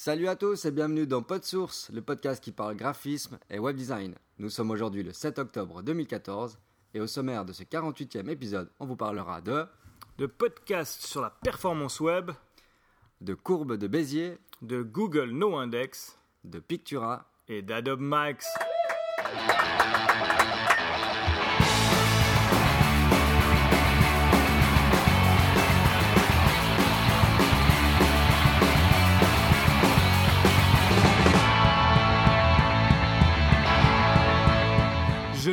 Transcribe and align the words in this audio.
Salut 0.00 0.28
à 0.28 0.36
tous 0.36 0.64
et 0.64 0.70
bienvenue 0.70 1.08
dans 1.08 1.22
PodSource, 1.22 1.90
le 1.92 2.00
podcast 2.00 2.40
qui 2.40 2.52
parle 2.52 2.76
graphisme 2.76 3.36
et 3.50 3.58
web 3.58 3.74
design. 3.74 4.14
Nous 4.38 4.48
sommes 4.48 4.70
aujourd'hui 4.70 5.02
le 5.02 5.12
7 5.12 5.40
octobre 5.40 5.82
2014 5.82 6.56
et 6.94 7.00
au 7.00 7.08
sommaire 7.08 7.44
de 7.44 7.52
ce 7.52 7.64
48e 7.64 8.28
épisode, 8.28 8.70
on 8.78 8.86
vous 8.86 8.94
parlera 8.94 9.40
de 9.40 9.66
de 10.18 10.26
podcasts 10.26 11.04
sur 11.04 11.20
la 11.20 11.30
performance 11.30 11.98
web, 11.98 12.30
de 13.22 13.34
courbes 13.34 13.76
de 13.76 13.88
Bézier, 13.88 14.38
de 14.62 14.82
Google 14.82 15.30
No 15.30 15.56
Index 15.56 16.16
de 16.44 16.60
Pictura 16.60 17.28
et 17.48 17.62
d'Adobe 17.62 17.98
Max. 17.98 18.46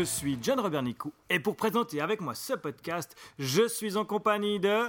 Suis 0.06 0.38
John 0.42 0.60
Robert 0.60 0.84
Nicou 0.84 1.12
et 1.30 1.40
pour 1.40 1.56
présenter 1.56 2.00
avec 2.02 2.22
moi 2.22 2.34
ce 2.36 2.54
podcast, 2.54 3.16
je 3.40 3.68
suis 3.68 3.98
en 3.98 4.06
compagnie 4.06 4.60
de 4.60 4.84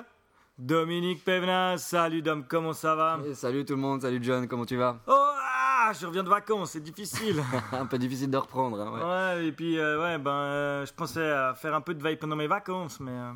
Dominique 0.59 1.25
Pévenas. 1.25 1.79
Salut 1.79 2.23
Dom, 2.23 2.45
comment 2.47 2.73
ça 2.73 2.95
va? 2.95 3.19
Et 3.27 3.35
Salut 3.35 3.65
tout 3.65 3.75
le 3.75 3.81
monde, 3.81 4.03
salut 4.03 4.19
John, 4.23 4.47
comment 4.47 4.67
tu 4.67 4.77
vas? 4.77 4.99
Oh, 5.07 5.13
ah, 5.13 5.93
je 5.99 6.07
reviens 6.07 6.23
de 6.23 6.29
vacances, 6.29 6.73
c'est 6.73 6.81
difficile. 6.83 7.43
Un 7.73 7.87
peu 7.87 7.99
difficile 7.99 8.31
de 8.31 8.37
reprendre. 8.37 8.81
hein, 8.81 8.93
ouais. 8.93 9.41
ouais, 9.41 9.47
et 9.49 9.53
puis 9.53 9.79
euh, 9.79 10.03
ouais, 10.03 10.19
ben, 10.19 10.31
euh, 10.31 10.87
je 10.87 10.93
pensais 10.93 11.31
à 11.31 11.55
faire 11.55 11.75
un 11.75 11.81
peu 11.81 11.95
de 11.95 12.03
veille 12.03 12.17
pendant 12.17 12.37
mes 12.37 12.47
vacances, 12.47 13.01
mais 13.01 13.13
euh, 13.13 13.33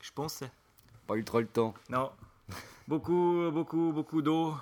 je 0.00 0.10
pensais. 0.12 0.50
Pas 1.06 1.16
eu 1.16 1.24
trop 1.24 1.40
le 1.40 1.46
temps. 1.46 1.74
Non, 1.90 2.10
beaucoup, 2.88 3.50
beaucoup, 3.52 3.92
beaucoup 3.92 4.22
d'eau. 4.22 4.54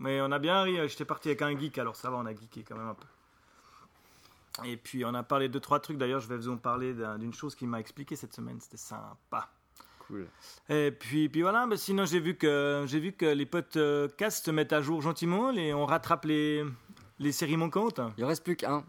Mais 0.00 0.20
on 0.20 0.30
a 0.30 0.38
bien 0.38 0.62
ri, 0.62 0.76
j'étais 0.88 1.04
parti 1.04 1.28
avec 1.28 1.42
un 1.42 1.58
geek, 1.58 1.76
alors 1.78 1.96
ça 1.96 2.08
va, 2.10 2.16
on 2.18 2.26
a 2.26 2.32
geeké 2.32 2.62
quand 2.62 2.76
même 2.76 2.88
un 2.88 2.94
peu. 2.94 3.06
Et 4.64 4.76
puis 4.76 5.04
on 5.04 5.14
a 5.14 5.22
parlé 5.22 5.48
de 5.48 5.58
trois 5.58 5.80
trucs, 5.80 5.98
d'ailleurs 5.98 6.20
je 6.20 6.28
vais 6.28 6.36
vous 6.36 6.48
en 6.48 6.56
parler 6.56 6.94
d'un- 6.94 7.18
d'une 7.18 7.32
chose 7.32 7.54
qui 7.54 7.66
m'a 7.66 7.78
expliqué 7.80 8.16
cette 8.16 8.34
semaine, 8.34 8.58
c'était 8.60 8.76
sympa. 8.76 9.48
Cool. 10.06 10.26
Et 10.68 10.90
puis, 10.90 11.28
puis 11.28 11.42
voilà, 11.42 11.66
mais 11.66 11.76
sinon 11.76 12.04
j'ai 12.06 12.18
vu 12.20 12.34
que 12.36 12.84
j'ai 12.86 12.98
vu 12.98 13.12
que 13.12 13.26
les 13.26 13.46
podcasts 13.46 14.46
se 14.46 14.50
mettent 14.50 14.72
à 14.72 14.80
jour 14.80 15.02
gentiment, 15.02 15.50
les, 15.50 15.72
on 15.74 15.84
rattrape 15.86 16.24
les, 16.24 16.64
les 17.18 17.30
séries 17.32 17.56
manquantes. 17.58 18.00
Il 18.16 18.24
en 18.24 18.28
reste 18.28 18.42
plus 18.42 18.56
qu'un. 18.56 18.84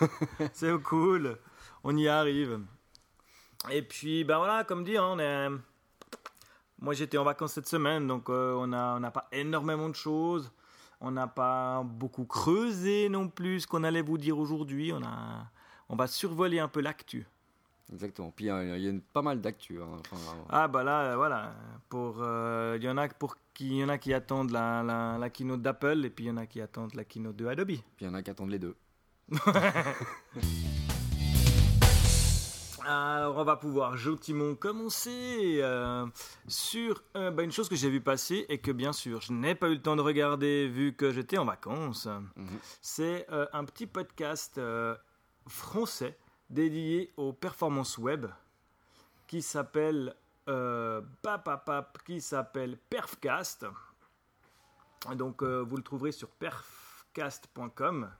C'est 0.52 0.72
cool, 0.82 1.36
on 1.84 1.96
y 1.96 2.06
arrive. 2.08 2.60
Et 3.70 3.82
puis 3.82 4.24
ben 4.24 4.38
voilà, 4.38 4.64
comme 4.64 4.84
dit, 4.84 4.96
hein, 4.96 5.04
on 5.06 5.18
est. 5.18 5.48
Moi 6.78 6.94
j'étais 6.94 7.18
en 7.18 7.24
vacances 7.24 7.52
cette 7.52 7.68
semaine, 7.68 8.06
donc 8.06 8.30
euh, 8.30 8.54
on 8.56 8.72
a 8.72 8.96
on 8.96 9.00
n'a 9.00 9.10
pas 9.10 9.28
énormément 9.32 9.88
de 9.88 9.94
choses. 9.96 10.50
On 11.00 11.10
n'a 11.12 11.26
pas 11.26 11.82
beaucoup 11.82 12.24
creusé 12.24 13.08
non 13.08 13.28
plus 13.28 13.60
ce 13.60 13.66
qu'on 13.66 13.84
allait 13.84 14.02
vous 14.02 14.18
dire 14.18 14.38
aujourd'hui. 14.38 14.92
On 14.92 15.02
a 15.02 15.46
on 15.88 15.96
va 15.96 16.06
survoler 16.06 16.58
un 16.60 16.68
peu 16.68 16.80
l'actu. 16.80 17.26
Exactement. 17.92 18.30
Puis 18.36 18.48
euh, 18.50 18.76
il 18.76 18.84
y 18.84 18.86
a 18.86 18.90
une- 18.90 19.00
pas 19.00 19.22
mal 19.22 19.40
d'actu. 19.40 19.80
hein. 19.82 19.88
Enfin, 20.12 20.36
Ah 20.48 20.68
bah 20.68 20.84
là, 20.84 21.00
euh, 21.12 21.16
voilà. 21.16 21.54
Pour 21.88 22.18
euh, 22.20 22.76
il 22.78 22.84
y 22.84 22.88
en 22.88 22.96
a 22.98 23.08
pour 23.08 23.36
qui 23.54 23.66
il 23.68 23.76
y 23.78 23.84
en 23.84 23.88
a 23.88 23.98
qui 23.98 24.14
attendent 24.14 24.50
la, 24.52 24.82
la, 24.82 25.18
la 25.18 25.30
keynote 25.30 25.62
d'Apple 25.62 26.04
et 26.04 26.10
puis 26.10 26.26
il 26.26 26.28
y 26.28 26.30
en 26.30 26.36
a 26.36 26.46
qui 26.46 26.60
attendent 26.60 26.94
la 26.94 27.04
keynote 27.04 27.34
de 27.36 27.46
Adobe. 27.46 27.66
puis 27.68 27.82
il 28.02 28.06
y 28.06 28.08
en 28.10 28.14
a 28.14 28.22
qui 28.22 28.30
attendent 28.30 28.50
les 28.50 28.58
deux. 28.60 28.76
Alors 32.90 33.36
on 33.36 33.44
va 33.44 33.54
pouvoir 33.54 33.96
gentiment 33.96 34.56
commencer 34.56 35.60
euh, 35.62 36.04
sur 36.48 37.04
euh, 37.16 37.30
bah, 37.30 37.44
une 37.44 37.52
chose 37.52 37.68
que 37.68 37.76
j'ai 37.76 37.88
vu 37.88 38.00
passer 38.00 38.46
et 38.48 38.58
que 38.58 38.72
bien 38.72 38.92
sûr 38.92 39.20
je 39.20 39.32
n'ai 39.32 39.54
pas 39.54 39.68
eu 39.68 39.74
le 39.74 39.80
temps 39.80 39.94
de 39.94 40.00
regarder 40.00 40.66
vu 40.66 40.92
que 40.96 41.12
j'étais 41.12 41.38
en 41.38 41.44
vacances. 41.44 42.08
Mhm. 42.34 42.58
C'est 42.82 43.30
euh, 43.30 43.46
un 43.52 43.64
petit 43.64 43.86
podcast 43.86 44.60
français 45.46 46.18
dédié 46.48 47.12
aux 47.16 47.32
performances 47.32 47.96
web 47.96 48.26
qui 49.28 49.40
s'appelle 49.40 50.16
qui 52.04 52.20
s'appelle 52.20 52.76
Perfcast. 52.76 53.66
Donc 55.14 55.44
vous 55.44 55.76
le 55.76 55.82
trouverez 55.84 56.10
sur 56.10 56.28
perfcast.com. 56.28 58.10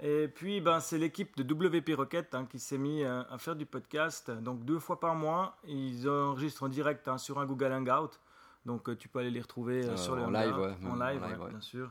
Et 0.00 0.28
puis 0.28 0.60
ben, 0.60 0.80
c'est 0.80 0.98
l'équipe 0.98 1.36
de 1.36 1.42
WP 1.42 1.96
Rocket 1.96 2.34
hein, 2.34 2.46
qui 2.46 2.60
s'est 2.60 2.78
mis 2.78 3.02
euh, 3.02 3.22
à 3.30 3.38
faire 3.38 3.56
du 3.56 3.66
podcast. 3.66 4.30
Donc 4.30 4.64
deux 4.64 4.78
fois 4.78 5.00
par 5.00 5.14
mois, 5.14 5.56
ils 5.66 6.08
enregistrent 6.08 6.62
en 6.62 6.68
direct 6.68 7.08
hein, 7.08 7.18
sur 7.18 7.38
un 7.40 7.46
Google 7.46 7.72
Hangout. 7.72 8.10
Donc 8.64 8.88
euh, 8.88 8.96
tu 8.96 9.08
peux 9.08 9.18
aller 9.18 9.30
les 9.30 9.40
retrouver 9.40 9.84
euh, 9.84 9.96
sur 9.96 10.14
le 10.14 10.22
en 10.22 10.30
live, 10.30 10.56
ouais. 10.56 10.76
en 10.84 10.90
En 10.90 10.94
live, 10.94 11.20
live, 11.20 11.38
ouais, 11.38 11.44
ouais. 11.44 11.50
bien 11.50 11.60
sûr. 11.60 11.90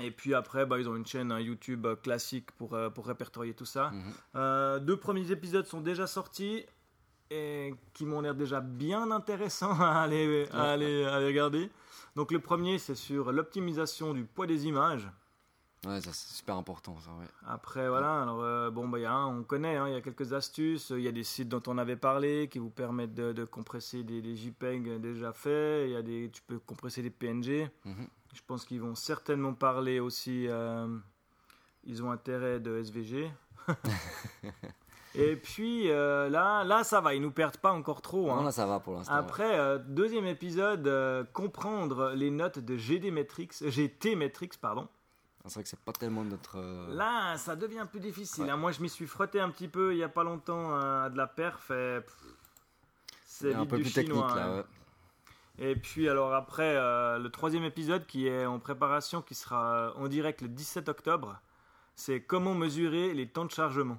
Et 0.00 0.10
puis 0.10 0.34
après, 0.34 0.64
bah, 0.64 0.78
ils 0.78 0.88
ont 0.88 0.96
une 0.96 1.06
chaîne 1.06 1.32
hein, 1.32 1.40
YouTube 1.40 1.86
classique 2.02 2.50
pour, 2.52 2.76
pour 2.94 3.06
répertorier 3.06 3.54
tout 3.54 3.64
ça. 3.64 3.90
Euh, 4.36 4.78
deux 4.78 4.98
premiers 4.98 5.30
épisodes 5.30 5.66
sont 5.66 5.80
déjà 5.80 6.06
sortis 6.06 6.64
et 7.30 7.74
qui 7.94 8.04
m'ont 8.04 8.20
l'air 8.20 8.34
déjà 8.34 8.60
bien 8.60 9.10
intéressants 9.10 9.72
à 9.80 10.00
aller, 10.02 10.46
à 10.52 10.72
aller, 10.72 11.04
à 11.04 11.16
aller 11.16 11.26
regarder. 11.26 11.70
Donc 12.16 12.32
le 12.32 12.38
premier, 12.38 12.78
c'est 12.78 12.94
sur 12.94 13.32
l'optimisation 13.32 14.14
du 14.14 14.24
poids 14.24 14.46
des 14.46 14.66
images. 14.66 15.08
Ouais, 15.86 16.00
ça 16.00 16.10
c'est 16.12 16.34
super 16.34 16.56
important 16.56 16.96
ça. 16.98 17.10
Ouais. 17.12 17.26
Après, 17.46 17.88
voilà, 17.88 18.22
alors, 18.22 18.42
euh, 18.42 18.68
bon, 18.70 18.88
bah, 18.88 18.98
y 18.98 19.04
a 19.04 19.12
un, 19.12 19.26
on 19.26 19.44
connaît, 19.44 19.76
hein, 19.76 19.86
il 19.88 19.94
y 19.94 19.96
a 19.96 20.00
quelques 20.00 20.32
astuces. 20.32 20.90
Il 20.90 21.02
y 21.02 21.08
a 21.08 21.12
des 21.12 21.22
sites 21.22 21.48
dont 21.48 21.62
on 21.68 21.78
avait 21.78 21.94
parlé 21.96 22.48
qui 22.48 22.58
vous 22.58 22.68
permettent 22.70 23.14
de, 23.14 23.32
de 23.32 23.44
compresser 23.44 24.02
des, 24.02 24.20
des 24.20 24.34
JPEG 24.34 25.00
déjà 25.00 25.32
faits. 25.32 25.86
Il 25.88 25.92
y 25.92 25.96
a 25.96 26.02
des, 26.02 26.30
tu 26.32 26.42
peux 26.42 26.58
compresser 26.58 27.00
des 27.02 27.10
PNG. 27.10 27.70
Mhm. 27.84 28.08
Je 28.34 28.40
pense 28.46 28.64
qu'ils 28.64 28.80
vont 28.80 28.94
certainement 28.96 29.54
parler 29.54 30.00
aussi. 30.00 30.46
euh, 30.48 30.88
ils 31.84 32.02
ont 32.02 32.10
intérêt 32.10 32.58
de 32.60 32.76
SVG. 32.78 33.30
Et 35.14 35.36
puis 35.36 35.90
euh, 35.90 36.28
là, 36.28 36.64
là, 36.64 36.84
ça 36.84 37.00
va, 37.00 37.14
ils 37.14 37.22
nous 37.22 37.30
perdent 37.30 37.56
pas 37.56 37.72
encore 37.72 38.02
trop. 38.02 38.30
hein. 38.30 38.36
Non, 38.36 38.42
là 38.44 38.52
ça 38.52 38.66
va 38.66 38.78
pour 38.78 38.94
l'instant. 38.94 39.14
Après, 39.14 39.58
euh, 39.58 39.78
deuxième 39.78 40.26
épisode, 40.26 40.86
euh, 40.86 41.24
comprendre 41.32 42.12
les 42.14 42.30
notes 42.30 42.58
de 42.58 42.76
GD 42.76 43.10
Metrics, 43.10 43.54
GT 43.66 44.14
Metrics, 44.16 44.60
pardon. 44.60 44.86
C'est 45.44 45.54
vrai 45.54 45.62
que 45.62 45.68
c'est 45.68 45.78
pas 45.80 45.92
tellement 45.92 46.24
notre. 46.24 46.58
euh, 46.58 46.94
Là, 46.94 47.36
ça 47.38 47.56
devient 47.56 47.86
plus 47.90 48.00
difficile. 48.00 48.44
Ouais. 48.44 48.50
hein. 48.50 48.56
Moi, 48.56 48.72
je 48.72 48.82
m'y 48.82 48.88
suis 48.88 49.06
frotté 49.06 49.40
un 49.40 49.50
petit 49.50 49.68
peu 49.68 49.92
il 49.94 49.98
y 49.98 50.02
a 50.02 50.08
pas 50.08 50.24
longtemps 50.24 50.76
euh, 50.76 51.06
à 51.06 51.10
de 51.10 51.16
la 51.16 51.26
perf. 51.26 51.70
C'est 53.26 53.54
un 53.54 53.66
peu 53.66 53.76
plus 53.76 53.84
chinois, 53.90 54.04
technique 54.26 54.36
là. 54.36 54.46
hein. 54.46 54.56
ouais. 54.56 54.64
Et 55.60 55.74
puis 55.76 56.08
alors 56.08 56.34
après, 56.34 56.76
euh, 56.76 57.18
le 57.18 57.30
troisième 57.30 57.64
épisode 57.64 58.06
qui 58.06 58.26
est 58.28 58.46
en 58.46 58.58
préparation, 58.60 59.22
qui 59.22 59.34
sera 59.34 59.92
en 59.96 60.06
direct 60.08 60.40
le 60.42 60.48
17 60.48 60.88
octobre, 60.88 61.40
c'est 61.96 62.20
comment 62.20 62.54
mesurer 62.54 63.12
les 63.14 63.28
temps 63.28 63.44
de 63.44 63.50
chargement. 63.50 63.98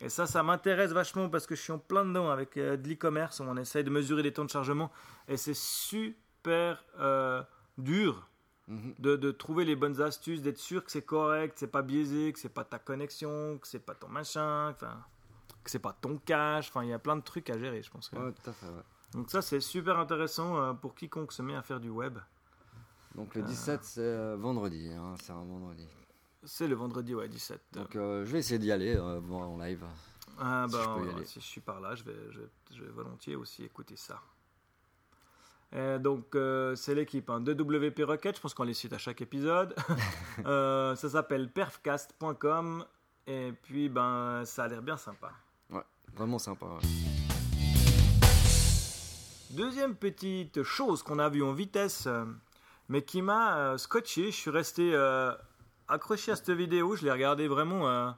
Et 0.00 0.08
ça, 0.08 0.26
ça 0.28 0.44
m'intéresse 0.44 0.92
vachement 0.92 1.28
parce 1.28 1.46
que 1.46 1.56
je 1.56 1.62
suis 1.62 1.72
en 1.72 1.78
plein 1.78 2.04
dedans 2.04 2.30
avec 2.30 2.56
euh, 2.56 2.76
de 2.76 2.88
l'e-commerce. 2.88 3.40
On 3.40 3.56
essaye 3.56 3.82
de 3.82 3.90
mesurer 3.90 4.22
les 4.22 4.32
temps 4.32 4.44
de 4.44 4.50
chargement 4.50 4.92
et 5.26 5.36
c'est 5.36 5.56
super 5.56 6.84
euh, 7.00 7.42
dur 7.78 8.28
Mhm. 8.68 8.94
de, 8.98 9.16
de 9.16 9.30
trouver 9.30 9.64
les 9.64 9.76
bonnes 9.76 10.00
astuces, 10.02 10.42
d'être 10.42 10.58
sûr 10.58 10.84
que 10.84 10.90
c'est 10.90 11.02
correct, 11.02 11.54
que 11.54 11.58
c'est 11.60 11.66
pas 11.66 11.80
biaisé, 11.82 12.32
que 12.34 12.38
c'est 12.38 12.48
pas 12.50 12.64
ta 12.64 12.78
connexion, 12.78 13.58
que 13.58 13.66
c'est 13.66 13.78
pas 13.78 13.94
ton 13.94 14.08
machin, 14.08 14.74
que 15.64 15.70
c'est 15.70 15.78
pas 15.78 15.96
ton 15.98 16.18
cache. 16.18 16.68
Enfin, 16.68 16.84
il 16.84 16.90
y 16.90 16.92
a 16.92 16.98
plein 16.98 17.16
de 17.16 17.22
trucs 17.22 17.48
à 17.50 17.58
gérer, 17.58 17.82
je 17.82 17.90
pense. 17.90 18.10
que- 18.10 18.16
Ouais, 18.16 18.32
tout 18.32 18.50
à 18.50 18.52
fait. 18.52 18.66
ouais. 18.66 18.82
Donc 19.14 19.30
ça, 19.30 19.40
c'est 19.40 19.60
super 19.60 19.98
intéressant 19.98 20.58
euh, 20.58 20.72
pour 20.74 20.94
quiconque 20.94 21.32
se 21.32 21.40
met 21.40 21.54
à 21.56 21.62
faire 21.62 21.80
du 21.80 21.88
web. 21.88 22.18
Donc 23.14 23.34
le 23.34 23.42
17 23.42 23.82
c'est 23.84 24.00
euh, 24.02 24.36
vendredi. 24.38 24.92
hein, 24.92 25.14
c'est 25.22 25.32
un 25.32 25.42
vendredi. 25.44 25.88
C'est 26.44 26.68
le 26.68 26.74
vendredi, 26.76 27.14
ouais, 27.14 27.26
17. 27.28 27.60
Donc 27.72 27.96
euh, 27.96 28.24
je 28.26 28.30
vais 28.32 28.38
essayer 28.40 28.58
d'y 28.58 28.70
aller 28.70 28.94
euh, 28.96 29.18
en 29.30 29.56
live. 29.58 29.82
ah, 30.38 30.66
si 30.68 30.72
bah, 30.74 30.82
je 30.84 31.00
peux 31.00 31.04
y 31.06 31.08
ouais, 31.08 31.14
aller. 31.16 31.24
si 31.24 31.40
je 31.40 31.46
suis 31.46 31.60
par 31.62 31.80
là, 31.80 31.94
je 31.94 32.04
vais, 32.04 32.14
je, 32.30 32.40
je 32.76 32.82
vais 32.84 32.90
volontiers 32.90 33.34
aussi 33.34 33.64
écouter 33.64 33.96
ça. 33.96 34.20
Et 35.72 35.98
donc, 35.98 36.34
euh, 36.34 36.74
c'est 36.76 36.94
l'équipe 36.94 37.28
hein, 37.28 37.40
de 37.40 37.52
WP 37.52 38.02
Rocket, 38.04 38.36
je 38.36 38.40
pense 38.40 38.54
qu'on 38.54 38.64
les 38.64 38.74
cite 38.74 38.92
à 38.92 38.98
chaque 38.98 39.20
épisode. 39.20 39.74
Euh, 40.46 40.94
ça 40.94 41.08
s'appelle 41.10 41.50
perfcast.com. 41.50 42.84
Et 43.26 43.52
puis, 43.60 43.88
ben, 43.88 44.44
ça 44.44 44.64
a 44.64 44.68
l'air 44.68 44.82
bien 44.82 44.96
sympa. 44.96 45.32
Vraiment 46.14 46.38
sympa. 46.38 46.66
ouais. 46.66 47.18
Deuxième 49.50 49.96
petite 49.96 50.62
chose 50.62 51.02
qu'on 51.02 51.18
a 51.18 51.28
vue 51.28 51.42
en 51.42 51.52
vitesse, 51.52 52.06
euh, 52.06 52.24
mais 52.88 53.02
qui 53.02 53.22
m'a 53.22 53.56
euh, 53.58 53.78
scotché. 53.78 54.26
Je 54.26 54.36
suis 54.36 54.50
resté 54.50 54.94
euh, 54.94 55.32
accroché 55.88 56.32
à 56.32 56.36
cette 56.36 56.50
vidéo. 56.50 56.96
Je 56.96 57.04
l'ai 57.04 57.10
regardé 57.12 57.48
vraiment 57.48 57.88
euh, 57.88 58.10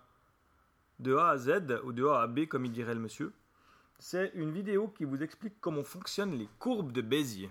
de 0.99 1.15
A 1.17 1.31
à 1.31 1.39
Z, 1.39 1.81
ou 1.85 1.93
de 1.93 2.05
A 2.07 2.23
à 2.23 2.27
B, 2.27 2.47
comme 2.47 2.65
il 2.65 2.73
dirait 2.73 2.95
le 2.95 3.01
monsieur. 3.01 3.33
C'est 4.02 4.32
une 4.35 4.50
vidéo 4.50 4.88
qui 4.88 5.05
vous 5.05 5.23
explique 5.23 5.55
comment 5.61 5.85
fonctionnent 5.85 6.37
les 6.37 6.49
courbes 6.58 6.91
de 6.91 7.02
Bézier. 7.02 7.50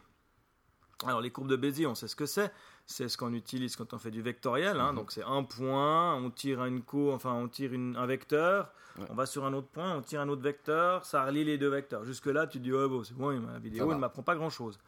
Alors, 1.05 1.21
les 1.21 1.29
courbes 1.29 1.47
de 1.47 1.55
Bézier, 1.55 1.85
on 1.85 1.93
sait 1.95 2.07
ce 2.07 2.15
que 2.15 2.25
c'est. 2.25 2.51
C'est 2.87 3.07
ce 3.07 3.17
qu'on 3.17 3.33
utilise 3.33 3.75
quand 3.75 3.93
on 3.93 3.99
fait 3.99 4.09
du 4.11 4.21
vectoriel. 4.23 4.79
hein. 4.79 4.89
Mhm. 4.91 4.95
Donc, 4.97 5.11
c'est 5.11 5.23
un 5.23 5.43
point, 5.43 6.15
on 6.15 6.31
tire 6.31 6.65
une 6.65 6.81
courbe, 6.81 7.13
enfin, 7.15 7.33
on 7.33 7.47
tire 7.47 7.71
une- 7.71 7.95
un 7.95 8.05
vecteur. 8.07 8.73
Ouais. 8.97 9.05
On 9.09 9.13
va 9.13 9.25
sur 9.27 9.45
un 9.45 9.53
autre 9.53 9.67
point, 9.67 9.95
on 9.95 10.01
tire 10.01 10.21
un 10.21 10.27
autre 10.27 10.41
vecteur, 10.41 11.05
ça 11.05 11.23
relie 11.23 11.45
les 11.45 11.57
deux 11.59 11.69
vecteurs. 11.69 12.03
Jusque-là, 12.03 12.47
tu 12.47 12.59
dis, 12.59 12.73
ouais, 12.73 12.87
bon, 12.89 13.03
c'est 13.03 13.13
bon, 13.13 13.29
la 13.29 13.59
vidéo 13.59 13.93
ne 13.93 13.99
m'apprend 13.99 14.23
pas 14.23 14.35
grand-chose. 14.35 14.79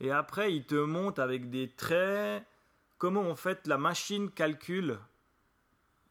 Et 0.00 0.10
après, 0.12 0.54
il 0.54 0.64
te 0.66 0.76
montre 0.76 1.20
avec 1.22 1.48
des 1.50 1.68
traits 1.70 2.44
comment 2.98 3.22
en 3.30 3.34
fait 3.34 3.66
la 3.66 3.78
machine 3.78 4.30
calcule 4.30 4.98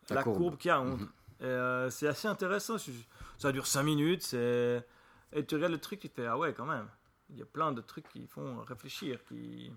La 0.10 0.16
la, 0.18 0.24
courbe. 0.24 0.38
courbe, 0.38 0.58
qu'il 0.58 0.70
y 0.70 0.72
a. 0.72 0.82
Mhm. 0.82 1.08
Euh, 1.44 1.90
c'est 1.92 2.08
assez 2.08 2.28
intéressant. 2.28 2.78
Je- 2.78 2.92
Ça 3.38 3.52
dure 3.52 3.68
5 3.68 3.84
minutes. 3.84 4.24
c'est- 4.24 4.86
Et 5.34 5.46
tu 5.46 5.56
regardes 5.56 5.74
le 5.74 5.80
truc, 5.80 6.00
tu 6.00 6.10
te 6.10 6.16
fais 6.16 6.26
Ah 6.28 6.38
ouais, 6.38 6.54
quand 6.54 6.66
même. 6.66 6.88
Il 7.30 7.38
y 7.38 7.42
a 7.42 7.46
plein 7.46 7.72
de 7.72 7.82
trucs 7.82 8.08
qui 8.10 8.26
font 8.28 8.62
réfléchir. 8.64 9.24
Qui... 9.26 9.72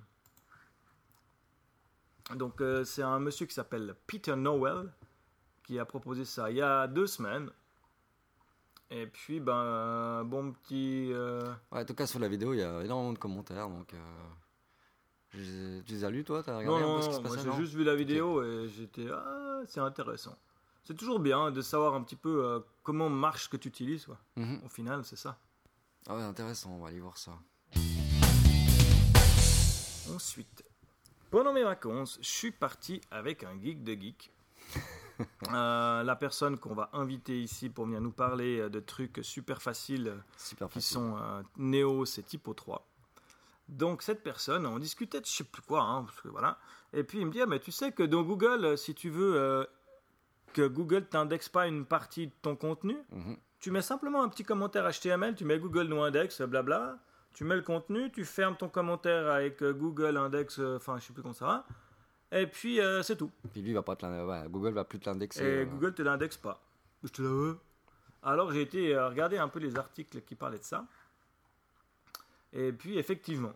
Donc, 2.36 2.60
euh, 2.60 2.84
c'est 2.84 3.02
un 3.02 3.18
monsieur 3.18 3.46
qui 3.46 3.54
s'appelle 3.54 3.94
Peter 4.06 4.36
Nowell 4.36 4.92
qui 5.64 5.78
a 5.78 5.84
proposé 5.84 6.24
ça 6.24 6.50
il 6.50 6.56
y 6.58 6.62
a 6.62 6.86
deux 6.86 7.06
semaines. 7.06 7.50
Et 8.90 9.06
puis, 9.06 9.40
ben, 9.40 10.24
bon 10.24 10.52
petit. 10.52 11.10
euh, 11.12 11.40
Ouais, 11.72 11.80
en 11.80 11.84
tout 11.84 11.94
cas, 11.94 12.06
sur 12.06 12.18
la 12.18 12.28
vidéo, 12.28 12.54
il 12.54 12.58
y 12.60 12.62
a 12.62 12.82
énormément 12.82 13.12
de 13.12 13.18
commentaires. 13.18 13.68
Donc, 13.68 13.94
euh, 13.94 13.98
je 15.30 15.80
tu 15.82 15.92
les 15.92 16.04
as 16.04 16.10
lus, 16.10 16.24
toi? 16.24 16.42
T'as 16.42 16.52
Non, 16.52 16.58
regardé 16.58 16.82
un 16.82 16.86
non, 16.88 16.96
peu 16.96 17.02
ce 17.02 17.08
qui 17.08 17.14
se 17.14 17.20
non, 17.20 17.22
passait 17.22 17.42
j'ai 17.42 17.52
juste 17.52 17.74
vu 17.74 17.84
la 17.84 17.94
vidéo 17.94 18.42
et 18.42 18.68
j'étais 18.68 19.06
ah 19.12 19.60
c'est 19.66 19.80
intéressant. 19.80 20.36
C'est 20.84 20.96
toujours 20.96 21.20
bien 21.20 21.50
de 21.50 21.60
savoir 21.60 21.94
un 21.94 22.02
petit 22.02 22.16
peu 22.16 22.44
euh, 22.44 22.60
comment 22.82 23.08
marche 23.08 23.44
ce 23.44 23.48
que 23.48 23.56
tu 23.56 23.68
utilises. 23.68 24.06
Quoi. 24.06 24.18
Mhm. 24.36 24.62
Au 24.64 24.68
final, 24.68 25.04
c'est 25.04 25.16
ça. 25.16 25.38
Ah 26.08 26.16
ouais, 26.16 26.22
intéressant, 26.22 26.70
on 26.72 26.80
va 26.80 26.88
aller 26.88 27.00
voir 27.00 27.16
ça. 27.18 27.32
Ensuite, 30.14 30.64
pendant 31.30 31.52
mes 31.52 31.62
vacances, 31.62 32.18
je 32.20 32.28
suis 32.28 32.50
parti 32.50 33.00
avec 33.10 33.44
un 33.44 33.58
geek 33.60 33.82
de 33.84 33.92
geek. 33.94 34.32
Euh, 35.52 36.02
la 36.02 36.16
personne 36.16 36.56
qu'on 36.58 36.72
va 36.72 36.88
inviter 36.94 37.38
ici 37.42 37.68
pour 37.68 37.84
venir 37.84 38.00
nous 38.00 38.10
parler 38.10 38.58
euh, 38.58 38.70
de 38.70 38.80
trucs 38.80 39.20
super 39.22 39.60
faciles 39.60 40.14
Super 40.38 40.68
qui 40.68 40.74
facile. 40.76 40.92
sont 40.94 41.14
euh, 41.18 41.42
Neo, 41.58 42.06
c'est 42.06 42.22
Typo 42.22 42.54
3. 42.54 42.88
Donc 43.68 44.00
cette 44.00 44.22
personne, 44.22 44.64
on 44.64 44.78
discutait 44.78 45.20
de 45.20 45.26
je 45.26 45.30
sais 45.30 45.44
plus 45.44 45.60
quoi, 45.60 45.82
hein, 45.82 46.04
parce 46.04 46.18
que 46.22 46.28
voilà. 46.28 46.58
Et 46.94 47.04
puis 47.04 47.18
il 47.18 47.26
me 47.26 47.30
dit, 47.32 47.42
ah, 47.42 47.44
mais 47.44 47.60
tu 47.60 47.70
sais 47.70 47.92
que 47.92 48.02
dans 48.02 48.22
Google, 48.22 48.78
si 48.78 48.94
tu 48.94 49.10
veux 49.10 49.36
euh, 49.38 49.66
que 50.52 50.66
Google 50.66 51.06
t'indexe 51.06 51.48
pas 51.48 51.66
une 51.66 51.84
partie 51.84 52.26
de 52.28 52.32
ton 52.42 52.56
contenu, 52.56 52.96
Mhm. 53.10 53.36
tu 53.60 53.70
mets 53.70 53.82
simplement 53.82 54.22
un 54.22 54.28
petit 54.28 54.44
commentaire 54.44 54.86
HTML, 54.90 55.34
tu 55.34 55.44
mets 55.44 55.58
Google 55.58 55.84
no 55.88 56.02
index, 56.02 56.40
blabla, 56.42 56.98
tu 57.32 57.44
mets 57.44 57.56
le 57.56 57.62
contenu, 57.62 58.10
tu 58.10 58.24
fermes 58.24 58.56
ton 58.56 58.68
commentaire 58.68 59.28
avec 59.30 59.62
euh, 59.62 59.72
Google 59.72 60.16
index, 60.16 60.58
euh, 60.58 60.76
enfin 60.76 60.98
je 60.98 61.04
sais 61.06 61.12
plus 61.12 61.22
comment 61.22 61.34
ça 61.34 61.46
va, 61.46 61.66
et 62.32 62.46
puis 62.46 62.80
euh, 62.80 63.02
c'est 63.02 63.16
tout. 63.16 63.30
Puis 63.52 63.62
lui, 63.62 63.72
va 63.72 63.82
pas 63.82 63.96
te 63.96 64.04
ouais, 64.06 64.44
Google 64.48 64.72
va 64.72 64.84
plus 64.84 64.98
te 64.98 65.08
l'indexer. 65.08 65.42
Et 65.44 65.58
euh, 65.62 65.64
Google 65.64 65.94
te 65.94 66.02
l'indexe 66.02 66.36
pas. 66.36 66.60
Je 67.02 67.08
te 67.10 67.22
la 67.22 67.28
veux. 67.28 67.58
Alors 68.22 68.52
j'ai 68.52 68.62
été 68.62 68.96
regarder 68.98 69.38
un 69.38 69.48
peu 69.48 69.58
les 69.60 69.76
articles 69.78 70.20
qui 70.22 70.34
parlaient 70.34 70.58
de 70.58 70.64
ça. 70.64 70.84
Et 72.52 72.72
puis 72.72 72.98
effectivement, 72.98 73.52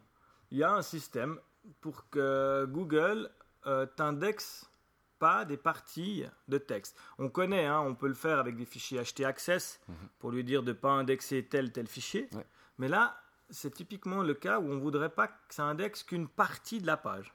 il 0.51 0.59
y 0.59 0.63
a 0.65 0.73
un 0.73 0.83
système 0.83 1.39
pour 1.81 2.09
que 2.11 2.65
Google 2.67 3.31
euh, 3.67 3.87
t'indexe 3.97 4.71
pas 5.19 5.45
des 5.45 5.57
parties 5.57 6.25
de 6.49 6.59
texte. 6.59 6.99
On 7.19 7.29
connaît, 7.29 7.67
hein, 7.67 7.81
on 7.81 7.95
peut 7.95 8.09
le 8.09 8.15
faire 8.15 8.39
avec 8.39 8.57
des 8.57 8.65
fichiers 8.67 9.01
htaccess 9.03 9.81
pour 10.19 10.31
lui 10.31 10.45
dire 10.45 10.63
de 10.63 10.73
pas 10.73 10.91
indexer 10.91 11.45
tel 11.47 11.73
tel 11.73 11.87
fichier. 11.87 12.29
Ouais. 12.33 12.47
Mais 12.79 12.89
là, 12.89 13.17
c'est 13.51 13.73
typiquement 13.73 14.23
le 14.23 14.35
cas 14.35 14.59
où 14.59 14.65
on 14.71 14.79
voudrait 14.79 15.11
pas 15.11 15.29
que 15.29 15.35
ça 15.55 15.65
indexe 15.65 16.03
qu'une 16.03 16.29
partie 16.29 16.81
de 16.81 16.87
la 16.87 16.97
page. 16.97 17.35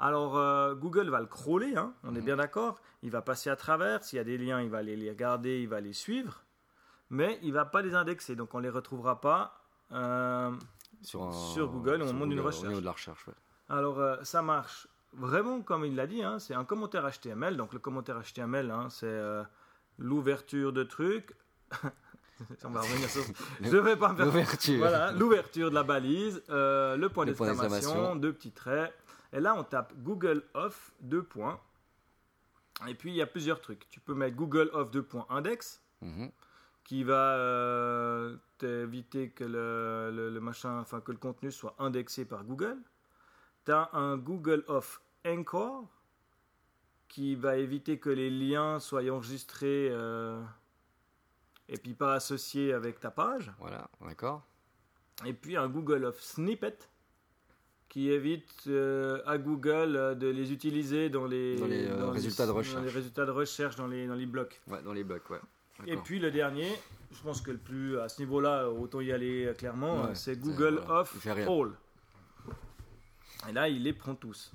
Alors, 0.00 0.36
euh, 0.36 0.74
Google 0.76 1.10
va 1.10 1.20
le 1.20 1.26
crawler, 1.26 1.74
hein, 1.76 1.92
on 2.04 2.14
est 2.14 2.20
bien 2.20 2.36
d'accord. 2.36 2.80
Il 3.02 3.10
va 3.10 3.20
passer 3.20 3.50
à 3.50 3.56
travers. 3.56 4.04
S'il 4.04 4.16
y 4.16 4.20
a 4.20 4.24
des 4.24 4.38
liens, 4.38 4.60
il 4.62 4.70
va 4.70 4.80
les, 4.82 5.10
regarder, 5.10 5.60
il 5.60 5.68
va 5.68 5.80
les 5.80 5.92
suivre. 5.92 6.44
Mais 7.10 7.38
il 7.42 7.52
va 7.52 7.64
pas 7.64 7.82
les 7.82 7.94
indexer. 7.94 8.36
Donc, 8.36 8.54
on 8.54 8.58
les 8.60 8.68
retrouvera 8.70 9.20
pas. 9.20 9.60
euh, 9.92 10.52
sur, 11.02 11.22
un- 11.24 11.32
sur 11.32 11.68
Google 11.70 12.02
au 12.02 12.06
moment 12.06 12.26
d'une 12.26 12.40
recherche. 12.40 12.64
Au 12.64 12.68
niveau 12.68 12.80
de 12.80 12.84
la 12.84 12.92
recherche, 12.92 13.26
ouais. 13.26 13.34
alors, 13.68 13.98
euh, 13.98 14.16
ça 14.22 14.40
marche 14.42 14.86
vraiment 15.12 15.60
comme 15.62 15.84
il 15.84 15.94
l'a 15.96 16.06
dit. 16.06 16.22
hein, 16.22 16.38
c'est 16.38 16.54
un 16.54 16.64
commentaire 16.64 17.08
HTML. 17.08 17.56
Donc, 17.56 17.72
le 17.72 17.78
commentaire 17.78 18.20
HTML, 18.22 18.70
hein, 18.70 18.88
c'est 18.90 19.06
euh, 19.06 19.42
l'ouverture 19.98 20.72
de 20.72 20.82
trucs. 20.84 21.34
on 22.64 22.70
va 22.70 22.80
revenir 22.80 23.08
sur. 23.10 23.22
Je 23.60 23.76
vais 23.76 23.96
pas 23.96 24.12
me 24.12 24.24
L'ouverture. 24.24 24.78
voilà, 24.78 25.12
l'ouverture 25.12 25.70
de 25.70 25.74
la 25.74 25.82
balise, 25.82 26.42
euh, 26.50 26.96
le 26.96 27.08
point 27.08 27.26
d'exclamation, 27.26 28.16
deux 28.16 28.32
petits 28.32 28.52
traits. 28.52 28.92
Et 29.32 29.40
là, 29.40 29.54
on 29.54 29.64
tape 29.64 29.92
Google 30.02 30.42
Off, 30.54 30.92
deux 31.00 31.22
points. 31.22 31.60
Et 32.88 32.94
puis, 32.94 33.10
il 33.10 33.16
y 33.16 33.22
a 33.22 33.26
plusieurs 33.26 33.60
trucs. 33.60 33.88
Tu 33.90 34.00
peux 34.00 34.14
mettre 34.14 34.36
Google 34.36 34.70
Off, 34.72 34.90
deux 34.90 35.02
points, 35.02 35.26
index, 35.30 35.82
Mhm. 36.00 36.30
qui 36.84 37.02
va 37.04 37.34
euh, 37.36 38.36
t'éviter 38.58 39.30
que 39.30 39.42
le, 39.44 40.10
le- 40.14 40.30
le 40.30 40.40
machin, 40.40 40.78
enfin, 40.78 41.00
que 41.00 41.10
le 41.12 41.18
contenu 41.18 41.50
soit 41.50 41.74
indexé 41.78 42.24
par 42.24 42.44
Google. 42.44 42.78
Tu 43.68 43.72
as 43.74 43.90
un 43.92 44.16
Google 44.16 44.64
Off 44.68 45.02
Anchor, 45.26 45.84
qui 47.06 47.34
va 47.34 47.58
éviter 47.58 47.98
que 47.98 48.08
les 48.08 48.30
liens 48.30 48.78
soient 48.78 49.02
enregistrés 49.10 49.90
euh, 49.90 50.42
et 51.68 51.76
puis 51.76 51.92
pas 51.92 52.14
associés 52.14 52.72
avec 52.72 52.98
ta 52.98 53.10
page. 53.10 53.52
Voilà, 53.58 53.90
d'accord. 54.00 54.42
Et 55.26 55.34
puis 55.34 55.58
un 55.58 55.68
Google 55.68 56.06
of 56.06 56.18
Snippet 56.18 56.78
qui 57.90 58.10
évite 58.10 58.64
euh, 58.68 59.20
à 59.26 59.36
Google 59.36 59.96
euh, 59.96 60.14
de 60.14 60.28
les 60.28 60.50
utiliser 60.50 61.10
dans 61.10 61.26
les, 61.26 61.56
Dans 61.56 61.66
les, 61.66 61.88
euh, 61.88 62.08
résultats 62.08 62.44
de 62.44 62.48
dans 62.52 62.56
recherche. 62.56 62.82
les 62.82 62.90
résultats 62.90 63.26
de 63.26 63.32
recherche 63.32 63.76
dans 63.76 63.86
les, 63.86 64.06
dans 64.06 64.14
les 64.14 64.24
blocs. 64.24 64.62
Ouais, 64.68 64.80
dans 64.82 64.94
les 64.94 65.04
blocs, 65.04 65.28
ouais. 65.28 65.40
Et 65.86 65.98
puis 65.98 66.18
le 66.20 66.30
dernier, 66.30 66.72
je 67.12 67.20
pense 67.20 67.42
que 67.42 67.50
le 67.50 67.58
plus 67.58 67.98
à 68.00 68.08
ce 68.08 68.22
niveau-là, 68.22 68.70
autant 68.70 69.02
y 69.02 69.12
aller 69.12 69.52
clairement, 69.58 70.04
Ouais, 70.06 70.14
c'est 70.14 70.40
Google 70.40 70.80
Off 70.88 71.14
rien. 71.22 71.46
All. 71.46 71.72
Et 73.48 73.52
là, 73.52 73.68
il 73.68 73.82
les 73.82 73.92
prend 73.92 74.14
tous. 74.14 74.52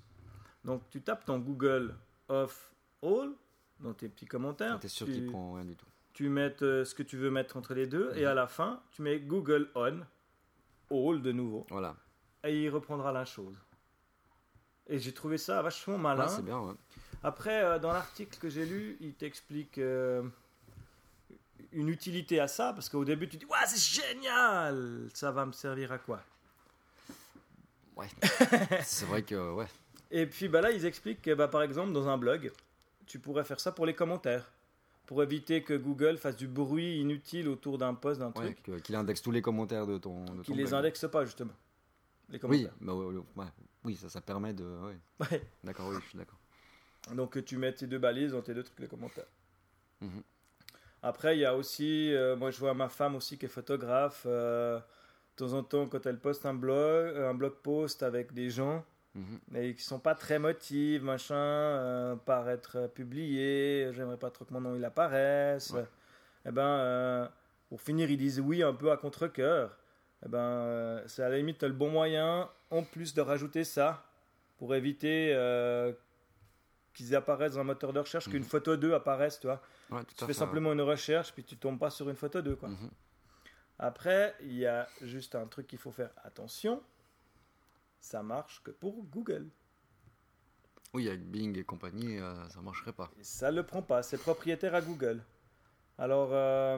Donc 0.66 0.82
tu 0.90 1.02
tapes 1.02 1.26
ton 1.26 1.40
Google 1.40 1.96
Off 2.30 2.74
All 3.02 3.32
dans 3.80 3.94
tes 3.94 4.10
petits 4.10 4.26
commentaires. 4.26 4.80
T'es 4.80 4.88
sûr 4.88 5.06
tu- 5.08 5.14
qu'il 5.14 5.28
prend 5.28 5.54
rien 5.54 5.66
du 5.66 5.76
tout. 5.76 5.86
tu 6.14 6.30
mets 6.30 6.56
euh, 6.62 6.86
ce 6.86 6.94
que 6.96 7.04
tu 7.04 7.18
veux 7.18 7.30
mettre 7.32 7.58
entre 7.58 7.74
les 7.74 7.88
deux, 7.88 8.12
Mhm. 8.12 8.18
et 8.18 8.26
à 8.26 8.34
la 8.34 8.48
fin, 8.48 8.82
tu 8.92 9.02
mets 9.02 9.20
Google 9.20 9.70
On, 9.76 10.00
All 10.92 11.22
de 11.22 11.32
nouveau, 11.32 11.66
Voilà. 11.70 11.96
et 12.44 12.64
il 12.64 12.70
reprendra 12.70 13.12
la 13.12 13.26
chose. 13.26 13.56
Et 14.88 15.00
j'ai 15.00 15.14
trouvé 15.14 15.38
ça 15.38 15.62
vachement 15.62 15.98
malin. 15.98 16.26
Ouais, 16.26 16.30
c'est 16.30 16.44
bien, 16.46 16.60
ouais. 16.60 16.74
Après, 17.24 17.64
euh, 17.64 17.80
dans 17.80 17.92
l'article 17.94 18.38
que 18.38 18.50
j'ai 18.50 18.66
lu, 18.66 18.98
il 19.00 19.14
t'explique 19.16 19.78
euh, 19.80 20.22
une 21.72 21.88
utilité 21.90 22.40
à 22.40 22.48
ça, 22.48 22.74
parce 22.74 22.90
qu'au 22.90 23.04
début, 23.06 23.28
tu 23.28 23.38
dis, 23.38 23.46
ouais, 23.46 23.58
c'est 23.66 24.04
génial 24.04 25.08
Ça 25.14 25.32
va 25.32 25.46
me 25.46 25.52
servir 25.54 25.92
à 25.92 25.98
quoi? 25.98 26.22
Ouais. 27.96 28.08
c'est 28.84 29.06
vrai 29.06 29.24
que, 29.24 29.54
ouais. 29.54 29.68
Et 30.12 30.26
puis 30.26 30.48
bah 30.48 30.62
là, 30.62 30.72
ils 30.72 30.86
expliquent 30.86 31.22
que 31.22 31.34
bah, 31.34 31.48
par 31.48 31.62
exemple, 31.64 31.92
dans 31.94 32.08
un 32.08 32.18
blog, 32.18 32.52
tu 33.06 33.20
pourrais 33.20 33.44
faire 33.44 33.60
ça 33.60 33.72
pour 33.72 33.86
les 33.86 33.94
commentaires. 33.96 34.52
Pour 35.06 35.22
éviter 35.22 35.64
que 35.64 35.74
Google 35.74 36.18
fasse 36.18 36.38
du 36.38 36.48
bruit 36.48 37.00
inutile 37.00 37.50
autour 37.50 37.78
d'un 37.78 37.94
post, 37.94 38.20
d'un 38.22 38.32
ouais 38.32 38.54
truc, 38.56 38.82
qu'il 38.84 38.96
indexe 38.96 39.22
tous 39.22 39.32
les 39.32 39.42
commentaires 39.42 39.86
de 39.86 39.98
ton. 39.98 40.24
De 40.24 40.42
qui 40.44 40.52
ton 40.52 40.56
les 40.58 40.64
blog. 40.64 40.74
indexe 40.76 41.06
pas, 41.12 41.26
justement. 41.26 41.52
Les 42.30 42.36
Oui, 42.36 42.40
commentaires. 42.40 42.74
bah, 42.80 42.94
ouais, 42.94 43.16
ouais, 43.36 43.46
oui, 43.84 43.96
ça, 43.98 44.08
ça 44.10 44.22
permet 44.22 44.54
de. 44.54 44.64
Ouais. 44.64 45.42
D'accord, 45.64 45.90
oui, 45.90 45.98
je 46.02 46.10
suis 46.10 46.18
d'accord. 46.18 46.40
Donc 47.14 47.44
tu 47.44 47.58
mets 47.58 47.74
tes 47.74 47.86
deux 47.86 48.00
balises 48.00 48.32
dans 48.32 48.42
tes 48.42 48.54
deux 48.54 48.64
trucs, 48.64 48.80
les 48.80 48.88
commentaires. 48.88 49.28
Mhm. 50.00 50.24
Après, 51.02 51.36
il 51.36 51.42
y 51.42 51.46
a 51.46 51.54
aussi, 51.56 52.14
euh, 52.14 52.38
moi 52.38 52.50
je 52.50 52.58
vois 52.60 52.74
ma 52.74 52.88
femme 52.88 53.16
aussi 53.18 53.38
qui 53.38 53.46
est 53.46 53.50
photographe. 53.50 54.24
euh, 54.26 54.80
de 55.38 55.46
temps 55.46 55.54
en 55.54 55.64
temps, 55.64 55.88
quand 55.88 56.06
elle 56.06 56.20
poste 56.20 56.46
un 56.46 56.54
blog, 56.54 57.18
un 57.18 57.34
blog 57.34 57.54
post 57.64 58.04
avec 58.04 58.34
des 58.34 58.50
gens, 58.50 58.84
Mhm. 59.16 59.40
mais 59.50 59.74
qui 59.76 59.84
sont 59.84 60.00
pas 60.00 60.16
très 60.16 60.40
motifs, 60.40 61.02
machin, 61.02 61.36
euh, 61.36 62.16
par 62.16 62.50
être 62.50 62.88
publiés, 62.94 63.90
j'aimerais 63.94 64.18
pas 64.18 64.30
trop 64.32 64.46
que 64.46 64.54
mon 64.54 64.62
nom 64.62 64.76
il 64.76 64.84
apparaisse. 64.86 65.72
Ouais. 65.72 65.86
Et 66.48 66.52
ben, 66.52 66.62
euh, 66.64 67.28
pour 67.70 67.82
finir, 67.82 68.10
ils 68.12 68.18
disent 68.18 68.40
oui 68.40 68.64
un 68.64 68.74
peu 68.74 68.92
à 68.92 68.98
contre-coeur. 68.98 69.78
Et 70.26 70.30
ben, 70.30 70.38
euh, 70.40 71.04
c'est 71.08 71.24
à 71.24 71.30
la 71.30 71.38
limite 71.38 71.64
le 71.64 71.74
bon 71.74 71.90
moyen, 71.90 72.50
en 72.72 72.84
plus 72.84 73.14
de 73.14 73.22
rajouter 73.22 73.64
ça, 73.64 74.04
pour 74.58 74.74
éviter 74.76 75.32
euh, 75.36 75.92
qu'ils 76.94 77.16
apparaissent 77.16 77.54
dans 77.54 77.62
un 77.62 77.66
moteur 77.66 77.92
de 77.94 78.00
recherche, 78.00 78.30
qu'une 78.30 78.40
Mhm. 78.44 78.44
photo 78.50 78.78
d'eux 78.78 78.94
apparaisse, 78.94 79.40
tu 79.40 79.48
vois. 79.48 79.62
Ouais, 79.92 80.00
tout 80.02 80.14
Tu 80.16 80.20
fais 80.22 80.28
fait, 80.28 80.34
simplement 80.34 80.74
une 80.74 80.82
recherche, 80.82 81.34
puis 81.34 81.44
tu 81.44 81.58
tombes 81.58 81.80
pas 81.80 81.90
sur 81.90 82.10
une 82.10 82.16
photo 82.16 82.42
d'eux, 82.42 82.56
quoi. 82.56 82.70
ouais. 82.70 82.76
Après, 83.94 84.34
il 84.40 84.54
y 84.54 84.66
a 84.66 84.88
juste 85.02 85.36
un 85.36 85.46
truc 85.46 85.68
qu'il 85.68 85.78
faut 85.78 85.92
faire 85.92 86.12
attention. 86.24 86.82
Ça 88.00 88.24
marche 88.24 88.64
que 88.64 88.72
pour 88.72 89.04
Google. 89.04 89.50
Oui, 90.94 91.10
avec 91.10 91.30
Bing 91.30 91.58
et 91.58 91.66
compagnie, 91.66 92.18
euh, 92.18 92.48
ça 92.48 92.62
marcherait 92.62 92.94
pas. 92.94 93.12
Et 93.20 93.26
ça 93.26 93.52
ne 93.52 93.58
le 93.58 93.66
prend 93.66 93.82
pas, 93.82 94.02
c'est 94.02 94.18
propriétaire 94.18 94.74
à 94.74 94.80
Google. 94.80 95.22
Alors, 95.98 96.30
euh, 96.32 96.78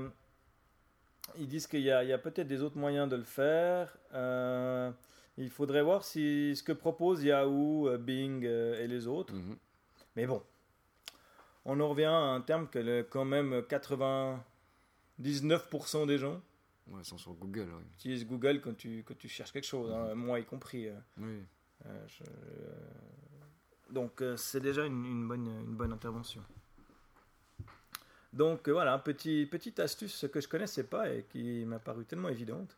ils 1.37 1.47
disent 1.47 1.67
qu'il 1.67 1.81
y 1.81 1.91
a, 1.91 2.17
peut-être 2.17 2.47
des 2.47 2.63
autres 2.63 2.79
moyens 2.79 3.07
de 3.07 3.17
le 3.17 3.23
faire. 3.23 3.95
Euh, 4.15 4.91
il 5.37 5.51
faudrait 5.51 5.83
voir 5.83 6.03
si 6.03 6.55
ce 6.55 6.63
que 6.63 6.71
proposent 6.71 7.23
Yahoo, 7.23 7.95
Bing 7.99 8.43
et 8.43 8.87
les 8.87 9.05
autres. 9.05 9.35
Mhm. 9.35 9.57
Mais 10.15 10.25
bon, 10.25 10.41
on 11.65 11.79
en 11.79 11.87
revient 11.89 12.05
à 12.05 12.15
un 12.15 12.41
terme 12.41 12.67
que 12.67 12.79
le- 12.79 13.03
quand 13.03 13.25
même 13.25 13.61
99% 13.69 16.07
des 16.07 16.17
gens 16.17 16.41
Ouais, 16.87 17.01
ils 17.01 17.05
sont 17.05 17.17
sur 17.17 17.33
Google, 17.33 17.69
oui. 17.77 17.83
Utilise 17.93 18.25
Google 18.27 18.61
quand 18.61 18.75
tu, 18.77 19.03
quand 19.03 19.17
tu 19.17 19.27
cherches 19.27 19.51
quelque 19.51 19.65
chose, 19.65 19.91
hein, 19.91 20.13
moi 20.15 20.39
y 20.39 20.45
compris. 20.45 20.87
euh, 20.87 20.99
Oui. 21.17 21.43
euh, 21.85 22.07
je- 22.07 22.23
euh, 22.23 22.89
donc 23.89 24.21
euh, 24.21 24.37
c'est 24.37 24.59
déjà 24.59 24.85
une, 24.85 25.03
une 25.05 25.27
bonne, 25.27 25.47
une 25.47 25.75
bonne 25.75 25.93
intervention. 25.93 26.43
Donc 28.33 28.67
voilà, 28.67 28.97
petit, 28.99 29.45
petite 29.49 29.79
astuce 29.79 30.25
que 30.31 30.41
je 30.41 30.47
connaissais 30.47 30.83
pas 30.83 31.09
et 31.11 31.23
qui 31.23 31.63
m'a 31.65 31.79
paru 31.79 32.05
tellement 32.05 32.29
évidente. 32.29 32.77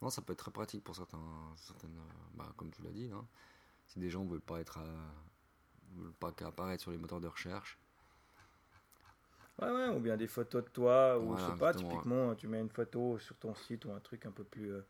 Non, 0.00 0.08
ça 0.10 0.22
peut 0.22 0.32
être 0.32 0.38
très 0.40 0.50
pratique 0.50 0.82
pour 0.84 0.96
certains, 0.96 1.20
certaines, 1.56 1.98
bah, 2.34 2.52
comme 2.56 2.70
tu 2.70 2.82
l'as 2.82 2.90
dit, 2.92 3.10
hein. 3.12 3.26
si 3.86 3.98
des 3.98 4.10
gens 4.10 4.24
veulent 4.24 4.40
pas 4.40 4.60
être, 4.60 4.78
à- 4.78 5.14
veulent 5.94 6.12
pas 6.14 6.32
qu'apparaître 6.32 6.82
sur 6.82 6.90
les 6.92 6.98
moteurs 6.98 7.20
de 7.20 7.28
recherche. 7.28 7.78
Ouais, 9.60 9.70
ouais, 9.70 9.88
ou 9.88 10.00
bien 10.00 10.16
des 10.16 10.26
photos 10.26 10.64
de 10.64 10.68
toi, 10.68 11.18
ou 11.18 11.28
Voilà, 11.28 11.46
je 11.46 11.52
sais 11.52 11.58
pas, 11.58 11.72
typiquement, 11.72 12.34
tu 12.34 12.46
mets 12.46 12.60
une 12.60 12.68
photo 12.68 13.18
sur 13.18 13.36
ton 13.36 13.54
site 13.54 13.84
ou 13.86 13.92
un 13.92 14.00
truc 14.00 14.26
un 14.26 14.30
peu 14.30 14.44
plus, 14.44 14.72
euh, 14.72 14.84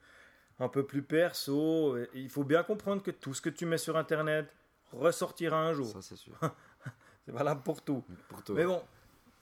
un 0.59 0.69
peu 0.69 0.85
plus 0.85 1.03
perso. 1.03 1.97
Et 1.97 2.09
il 2.15 2.29
faut 2.31 2.45
bien 2.45 2.63
comprendre 2.65 3.03
que 3.03 3.13
tout 3.13 3.33
ce 3.33 3.41
que 3.41 3.51
tu 3.51 3.65
mets 3.65 3.79
sur 3.79 3.97
Internet 3.97 4.53
ressortira 4.93 5.57
un 5.57 5.73
jour. 5.73 5.87
Ça, 5.87 6.03
c'est 6.03 6.17
sûr. 6.17 6.35
C'est 7.25 7.33
valable 7.33 7.63
pour 7.63 7.83
tout. 7.83 8.05
pour 8.29 8.43
toi. 8.45 8.55
Mais 8.55 8.65
bon, 8.65 8.81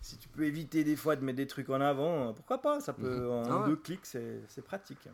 si 0.00 0.16
tu 0.16 0.28
peux 0.28 0.44
éviter 0.44 0.84
des 0.84 0.96
fois 0.96 1.16
de 1.16 1.22
mettre 1.22 1.36
des 1.36 1.46
trucs 1.46 1.68
en 1.68 1.82
avant, 1.82 2.32
pourquoi 2.32 2.58
pas 2.62 2.80
Ça 2.80 2.94
peut, 2.94 3.30
en 3.30 3.42
Ah 3.44 3.58
ouais. 3.58 3.64
deux 3.66 3.76
clics, 3.76 4.06
c'est 4.06 4.64
pratique. 4.64 5.06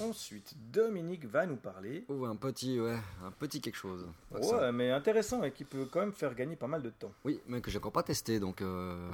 Ensuite, 0.00 0.54
Dominique 0.70 1.24
va 1.24 1.46
nous 1.46 1.56
parler. 1.56 2.04
Oh, 2.08 2.24
un 2.24 2.36
petit, 2.36 2.80
ouais, 2.80 2.98
un 3.24 3.30
petit 3.30 3.60
quelque 3.60 3.76
chose. 3.76 4.06
Ouais, 4.30 4.42
ça. 4.42 4.72
mais 4.72 4.90
intéressant 4.90 5.42
et 5.42 5.52
qui 5.52 5.64
peut 5.64 5.86
quand 5.90 6.00
même 6.00 6.12
faire 6.12 6.34
gagner 6.34 6.56
pas 6.56 6.66
mal 6.66 6.82
de 6.82 6.90
temps. 6.90 7.12
Oui, 7.24 7.40
mais 7.46 7.60
que 7.60 7.70
j'ai 7.70 7.78
encore 7.78 7.92
pas 7.92 8.02
testé. 8.02 8.40
Donc, 8.40 8.62
euh, 8.62 9.08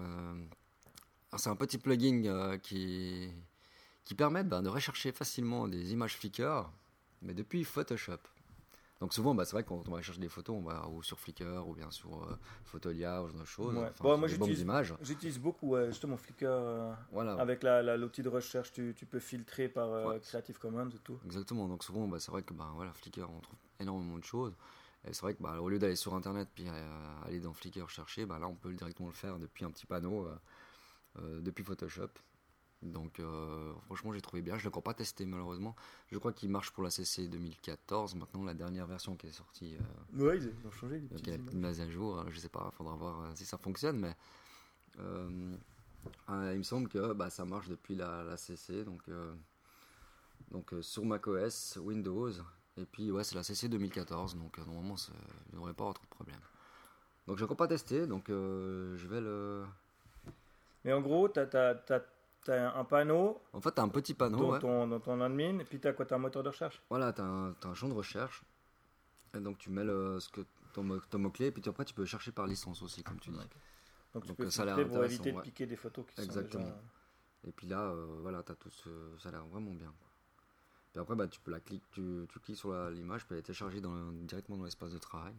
alors, 1.31 1.41
c'est 1.41 1.51
un 1.51 1.57
petit 1.57 1.79
plugin 1.79 2.25
euh, 2.27 2.59
qui, 2.59 3.31
qui 4.05 4.15
permet 4.15 4.45
ben, 4.45 4.63
de 4.63 4.69
rechercher 4.69 5.13
facilement 5.13 5.69
des 5.69 5.93
images 5.93 6.17
Flickr, 6.17 6.71
mais 7.23 7.35
depuis 7.35 7.65
Photoshop. 7.65 8.19
Donc 9.01 9.13
souvent, 9.13 9.35
bah, 9.35 9.45
c'est 9.45 9.53
vrai 9.53 9.65
que 9.65 9.69
quand 9.69 9.83
on 9.89 9.91
va 9.93 10.01
chercher 10.03 10.21
des 10.21 10.29
photos, 10.29 10.57
on 10.57 10.63
va 10.63 10.89
ou 10.89 11.03
sur 11.03 11.19
Flickr 11.19 11.67
ou 11.67 11.75
bien 11.75 11.91
sur 11.91 12.23
euh, 12.25 12.39
Photolia 12.65 13.23
ou 13.23 13.27
ce 13.29 13.33
genre 13.33 13.41
de 13.41 13.47
choses. 13.47 13.75
Ouais. 13.77 13.89
Enfin, 13.91 14.05
Bon, 14.05 14.17
moi, 14.19 14.29
j'utilise- 14.29 15.39
beaucoup 15.41 15.71
ouais, 15.71 15.87
justement 15.89 16.17
Flickr. 16.17 16.45
euh, 16.47 16.93
Voilà. 17.13 17.35
Avec 17.35 17.63
l'outil 17.65 18.23
de 18.23 18.29
recherche, 18.29 18.73
tu, 18.73 18.95
tu 18.97 19.05
peux 19.05 19.19
filtrer 19.19 19.69
par 19.69 19.89
euh, 19.91 20.13
Ouais. 20.13 20.21
Creative 20.21 20.59
Commons 20.59 20.89
et 20.89 20.99
tout. 21.03 21.19
Exactement, 21.25 21.69
donc 21.69 21.83
souvent 21.85 22.07
bah, 22.07 22.19
c'est 22.21 22.31
vrai 22.31 22.43
que 22.43 22.55
bah, 22.55 22.71
voilà, 22.75 22.93
Flickr 22.93 23.29
on 23.31 23.41
trouve 23.41 23.59
énormément 23.81 24.19
de 24.19 24.25
choses. 24.25 24.55
Et 25.07 25.13
c'est 25.13 25.21
vrai 25.23 25.35
que 25.35 25.43
bah, 25.43 25.61
au 25.61 25.69
lieu 25.69 25.79
d'aller 25.79 25.97
sur 25.97 26.15
internet 26.15 26.49
puis 26.55 26.67
aller 27.27 27.41
dans 27.41 27.53
Flickr 27.53 27.91
chercher, 27.91 28.25
bah, 28.27 28.39
là 28.39 28.47
on 28.49 28.55
peut 28.55 28.73
directement 28.73 29.09
le 29.09 29.15
faire 29.15 29.39
depuis 29.39 29.65
un 29.65 29.71
petit 29.71 29.87
panneau, 29.87 30.27
depuis 31.19 31.63
Photoshop. 31.65 32.09
Donc 32.85 33.19
euh, 33.19 33.73
franchement 33.87 34.13
j'ai 34.13 34.21
trouvé 34.21 34.43
bien, 34.43 34.59
je 34.59 34.63
l'ai 34.63 34.69
encore 34.69 34.83
pas 34.83 34.95
testé 34.95 35.25
malheureusement. 35.25 35.75
Je 36.13 36.19
crois 36.19 36.33
qu'il 36.33 36.51
marche 36.51 36.71
pour 36.71 36.83
la 36.83 36.91
CC 36.91 37.29
2014, 37.29 38.15
maintenant 38.15 38.45
la 38.45 38.55
dernière 38.55 38.87
version 38.87 39.17
qui 39.17 39.27
est 39.27 39.33
sortie, 39.33 39.77
euh, 39.77 40.25
Ouais, 40.27 40.37
ils 40.39 40.67
ont 40.67 40.71
changé 40.71 41.01
les 41.01 41.19
il 41.19 41.29
y 41.31 41.35
a 41.35 41.39
mise 41.39 41.81
à 41.81 41.89
jour, 41.89 42.19
euh, 42.19 42.25
je 42.31 42.39
sais 42.39 42.49
pas, 42.51 42.71
faudra 42.77 42.95
voir 42.95 43.21
euh, 43.23 43.31
si 43.35 43.47
ça 43.47 43.57
fonctionne, 43.57 43.99
mais 43.99 44.15
euh, 45.01 45.57
euh, 46.29 46.51
il 46.53 46.59
me 46.59 46.63
semble 46.63 46.89
que 46.89 47.13
bah, 47.15 47.31
ça 47.31 47.45
marche 47.45 47.69
depuis 47.69 47.95
la, 47.95 48.23
la 48.23 48.37
CC, 48.37 48.85
donc, 48.85 49.01
euh, 49.09 49.35
donc 50.51 50.75
euh, 50.75 50.83
sur 50.83 51.05
macOS, 51.07 51.79
Windows, 51.83 52.31
et 52.77 52.85
puis 52.85 53.11
ouais, 53.11 53.25
c'est 53.25 53.35
la 53.35 53.43
CC 53.43 53.69
2014, 53.69 54.37
donc 54.37 54.59
euh, 54.59 54.65
normalement 54.67 54.97
ne 55.49 55.57
devrait 55.57 55.73
pas 55.73 55.91
trop 55.93 56.05
de 56.05 56.11
problèmes. 56.11 56.41
Donc 57.27 57.39
j'ai 57.39 57.45
encore 57.45 57.57
pas 57.57 57.69
testé, 57.69 58.07
donc 58.07 58.29
euh, 58.29 58.95
je 58.99 59.07
vais 59.09 59.21
le. 59.21 59.65
Mais 60.85 60.93
en 60.93 61.01
gros, 61.01 61.29
tu 61.29 61.41
as, 62.51 62.77
un 62.77 62.85
panneau 62.85 63.43
En 63.53 63.61
fait, 63.61 63.73
t'as 63.73 63.83
un 63.83 63.89
petit 63.89 64.15
panneau, 64.15 64.39
dans, 64.39 64.53
ouais. 64.53 64.59
ton, 64.59 64.87
dans 64.87 65.01
ton 65.01 65.21
admin, 65.21 65.59
et 65.59 65.65
puis 65.65 65.81
tu 65.81 65.89
as 65.89 65.93
quoi 65.93 66.07
Tu 66.07 66.15
un 66.15 66.19
moteur 66.19 66.43
de 66.43 66.49
recherche 66.49 66.83
Voilà, 66.91 67.13
tu 67.13 67.21
as, 67.21 67.25
un 67.25 67.75
champ 67.75 67.89
de 67.89 67.95
recherche. 67.95 68.45
Et 69.35 69.41
donc 69.41 69.59
tu 69.59 69.71
mets 69.71 69.85
le, 69.85 70.21
ce 70.21 70.29
que, 70.29 70.43
ton, 70.73 70.85
mot- 70.85 71.01
ton 71.01 71.19
mot-clé, 71.19 71.47
et 71.47 71.53
puis 71.53 71.63
après 71.69 71.85
tu 71.85 71.95
peux 71.95 72.05
chercher 72.05 72.33
par 72.33 72.47
licence 72.47 72.83
aussi, 72.83 73.03
comme 73.03 73.19
tu 73.19 73.31
dis. 73.31 73.37
Donc 74.13 74.23
tu 74.23 74.29
Donc, 74.29 74.37
peux 74.37 74.51
ça 74.51 74.63
a 74.63 74.85
pour 74.85 75.05
éviter 75.05 75.33
de 75.33 75.37
ouais. 75.37 75.43
piquer 75.43 75.67
des 75.67 75.77
photos 75.77 76.07
qui 76.07 76.23
Exactement. 76.23 76.65
sont 76.65 76.71
déjà... 76.71 76.83
Et 77.47 77.53
puis 77.53 77.67
là, 77.67 77.81
euh, 77.81 78.19
voilà, 78.21 78.43
t'as 78.43 78.55
tout 78.55 78.71
ce, 78.71 78.89
ça 79.19 79.29
a 79.29 79.33
l'air 79.33 79.47
vraiment 79.47 79.73
bien. 79.73 79.93
Puis 80.93 81.01
après, 81.01 81.15
bah, 81.17 81.27
tu 81.27 81.41
peux 81.41 81.51
la 81.51 81.61
cliquer, 81.61 81.85
tu, 81.91 82.27
tu 82.33 82.39
cliques 82.39 82.57
sur 82.57 82.73
l'image, 82.91 83.23
tu 83.23 83.27
peux 83.27 83.35
la 83.35 83.43
télécharger 83.43 83.81
dans 83.81 84.13
directement 84.13 84.57
dans 84.57 84.65
l'espace 84.65 84.93
de 84.93 84.99
travail. 84.99 85.35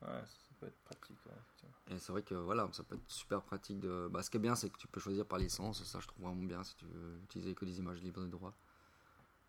Ouais, 0.00 0.22
peut 0.62 0.68
être 0.68 0.84
pratique. 0.84 1.18
ouais, 1.26 1.32
effectivement. 1.34 1.74
Et 1.90 1.98
c'est 1.98 2.12
vrai 2.12 2.22
que 2.22 2.34
voilà, 2.34 2.68
ça 2.72 2.82
peut 2.84 2.94
être 2.94 3.10
super 3.10 3.42
pratique. 3.42 3.80
De... 3.80 4.08
Bah, 4.10 4.22
ce 4.22 4.30
qui 4.30 4.36
est 4.36 4.40
bien, 4.40 4.54
c'est 4.54 4.70
que 4.70 4.78
tu 4.78 4.86
peux 4.86 5.00
choisir 5.00 5.26
par 5.26 5.38
licence. 5.38 5.82
Ça, 5.84 5.98
je 6.00 6.06
trouve 6.06 6.24
vraiment 6.26 6.42
bien 6.42 6.62
si 6.62 6.76
tu 6.76 6.84
veux 6.86 7.18
utiliser 7.24 7.54
que 7.54 7.64
des 7.64 7.78
images 7.78 8.00
libres 8.02 8.20
de 8.22 8.28
droit. 8.28 8.54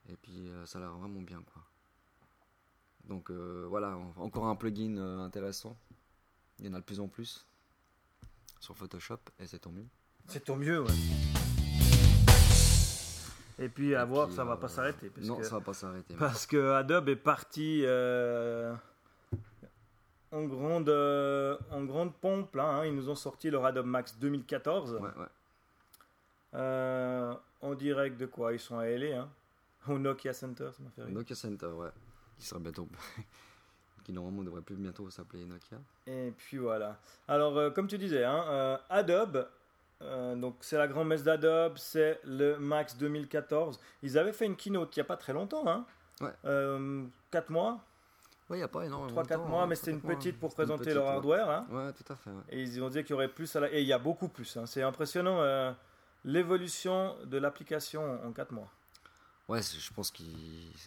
Et 0.09 0.15
puis, 0.17 0.49
euh, 0.49 0.65
ça 0.65 0.79
a 0.79 0.81
l'air 0.81 0.91
vraiment 0.93 1.21
bien. 1.21 1.41
Quoi. 1.53 1.61
Donc 3.05 3.29
euh, 3.29 3.65
voilà, 3.69 3.95
en- 3.97 4.13
encore 4.17 4.47
un 4.47 4.55
plugin 4.55 4.97
euh, 4.97 5.19
intéressant. 5.19 5.77
Il 6.59 6.65
y 6.65 6.69
en 6.69 6.73
a 6.73 6.79
de 6.79 6.83
plus 6.85 6.99
en 6.99 7.07
plus 7.07 7.45
sur 8.59 8.75
Photoshop 8.77 9.19
et 9.39 9.47
c'est 9.47 9.59
tant 9.59 9.71
mieux. 9.71 9.87
C'est 10.27 10.43
ton 10.45 10.55
mieux, 10.55 10.81
ouais. 10.81 10.93
Et 13.59 13.69
puis 13.69 13.93
à 13.95 14.03
Et 14.03 14.05
voir, 14.05 14.27
puis, 14.27 14.35
ça 14.35 14.43
va 14.43 14.53
euh, 14.53 14.57
pas 14.57 14.67
s'arrêter. 14.67 15.11
Non, 15.21 15.37
que... 15.37 15.43
ça 15.43 15.55
va 15.57 15.61
pas 15.61 15.73
s'arrêter. 15.73 16.15
Parce 16.15 16.45
que 16.47 16.71
Adobe 16.71 17.09
est 17.09 17.15
parti 17.15 17.83
euh, 17.85 18.73
en, 20.33 20.43
grande, 20.43 20.89
euh, 20.89 21.57
en 21.71 21.83
grande 21.83 22.13
pompe. 22.15 22.55
Là, 22.55 22.65
hein. 22.65 22.85
Ils 22.85 22.95
nous 22.95 23.09
ont 23.09 23.15
sorti 23.15 23.49
leur 23.49 23.65
Adobe 23.65 23.85
Max 23.85 24.17
2014. 24.17 24.93
Ouais, 24.93 25.01
ouais. 25.01 25.27
Euh, 26.55 27.33
en 27.61 27.75
direct 27.75 28.19
de 28.19 28.25
quoi? 28.25 28.53
Ils 28.53 28.59
sont 28.59 28.77
à 28.77 28.87
LA, 28.87 29.21
hein, 29.21 29.29
au 29.87 29.97
Nokia 29.97 30.33
Center, 30.33 30.69
ça 30.71 30.83
m'a 30.83 30.89
fait 30.91 31.03
rire. 31.03 31.13
Nokia 31.13 31.35
Center, 31.35 31.67
ouais. 31.67 31.89
Qui 32.37 32.45
sera 32.45 32.59
bientôt. 32.59 32.87
qui 34.03 34.11
normalement 34.11 34.43
devrait 34.43 34.61
plus 34.61 34.75
bientôt 34.75 35.09
s'appeler 35.09 35.45
Nokia. 35.45 35.77
Et 36.05 36.31
puis 36.35 36.57
voilà. 36.57 36.97
Alors, 37.27 37.57
euh, 37.57 37.69
comme 37.71 37.87
tu 37.87 37.97
disais, 37.97 38.23
hein, 38.23 38.79
Adobe, 38.89 39.47
donc 40.35 40.57
c'est 40.59 40.77
la 40.77 40.87
grande 40.87 41.07
messe 41.07 41.23
d'Adobe, 41.23 41.77
c'est 41.77 42.19
le 42.25 42.57
Max 42.57 42.97
2014. 42.97 43.79
Ils 44.01 44.17
avaient 44.17 44.33
fait 44.33 44.45
une 44.45 44.57
keynote 44.57 44.95
il 44.95 44.99
n'y 44.99 45.01
a 45.01 45.05
pas 45.05 45.17
très 45.17 45.33
longtemps, 45.33 45.65
hein. 45.65 45.85
Ouais. 46.21 47.07
4 47.31 47.49
mois, 47.49 47.79
Ouais, 48.49 48.57
il 48.57 48.59
n'y 48.59 48.63
a 48.63 48.67
pas 48.67 48.83
énormément. 48.85 49.21
3-4 49.21 49.23
de 49.29 49.33
temps, 49.35 49.45
mois, 49.47 49.63
hein, 49.63 49.67
mais 49.67 49.75
c'était 49.75 49.91
une 49.91 49.99
3-4 49.99 50.03
mois. 50.03 50.15
petite 50.15 50.39
pour 50.39 50.53
présenter 50.53 50.79
petite, 50.83 50.95
leur 50.95 51.05
ouais. 51.05 51.11
hardware. 51.11 51.49
Hein. 51.49 51.65
Ouais, 51.71 51.93
tout 51.93 52.11
à 52.11 52.15
fait. 52.15 52.29
ouais. 52.29 52.41
Et 52.49 52.61
ils 52.61 52.81
ont 52.83 52.89
dit 52.89 53.01
qu'il 53.03 53.11
y 53.11 53.13
aurait 53.13 53.27
plus 53.29 53.55
à 53.55 53.61
la... 53.61 53.71
Et 53.73 53.81
il 53.81 53.87
y 53.87 53.93
a 53.93 53.97
beaucoup 53.99 54.27
plus. 54.27 54.57
hein. 54.57 54.65
C'est 54.65 54.81
impressionnant 54.83 55.41
euh, 55.41 55.71
l'évolution 56.25 57.15
de 57.25 57.37
l'application 57.37 58.19
en 58.25 58.31
4 58.31 58.51
mois. 58.51 58.69
Ouais, 59.49 59.61
je 59.61 59.93
pense 59.93 60.09
que 60.11 60.23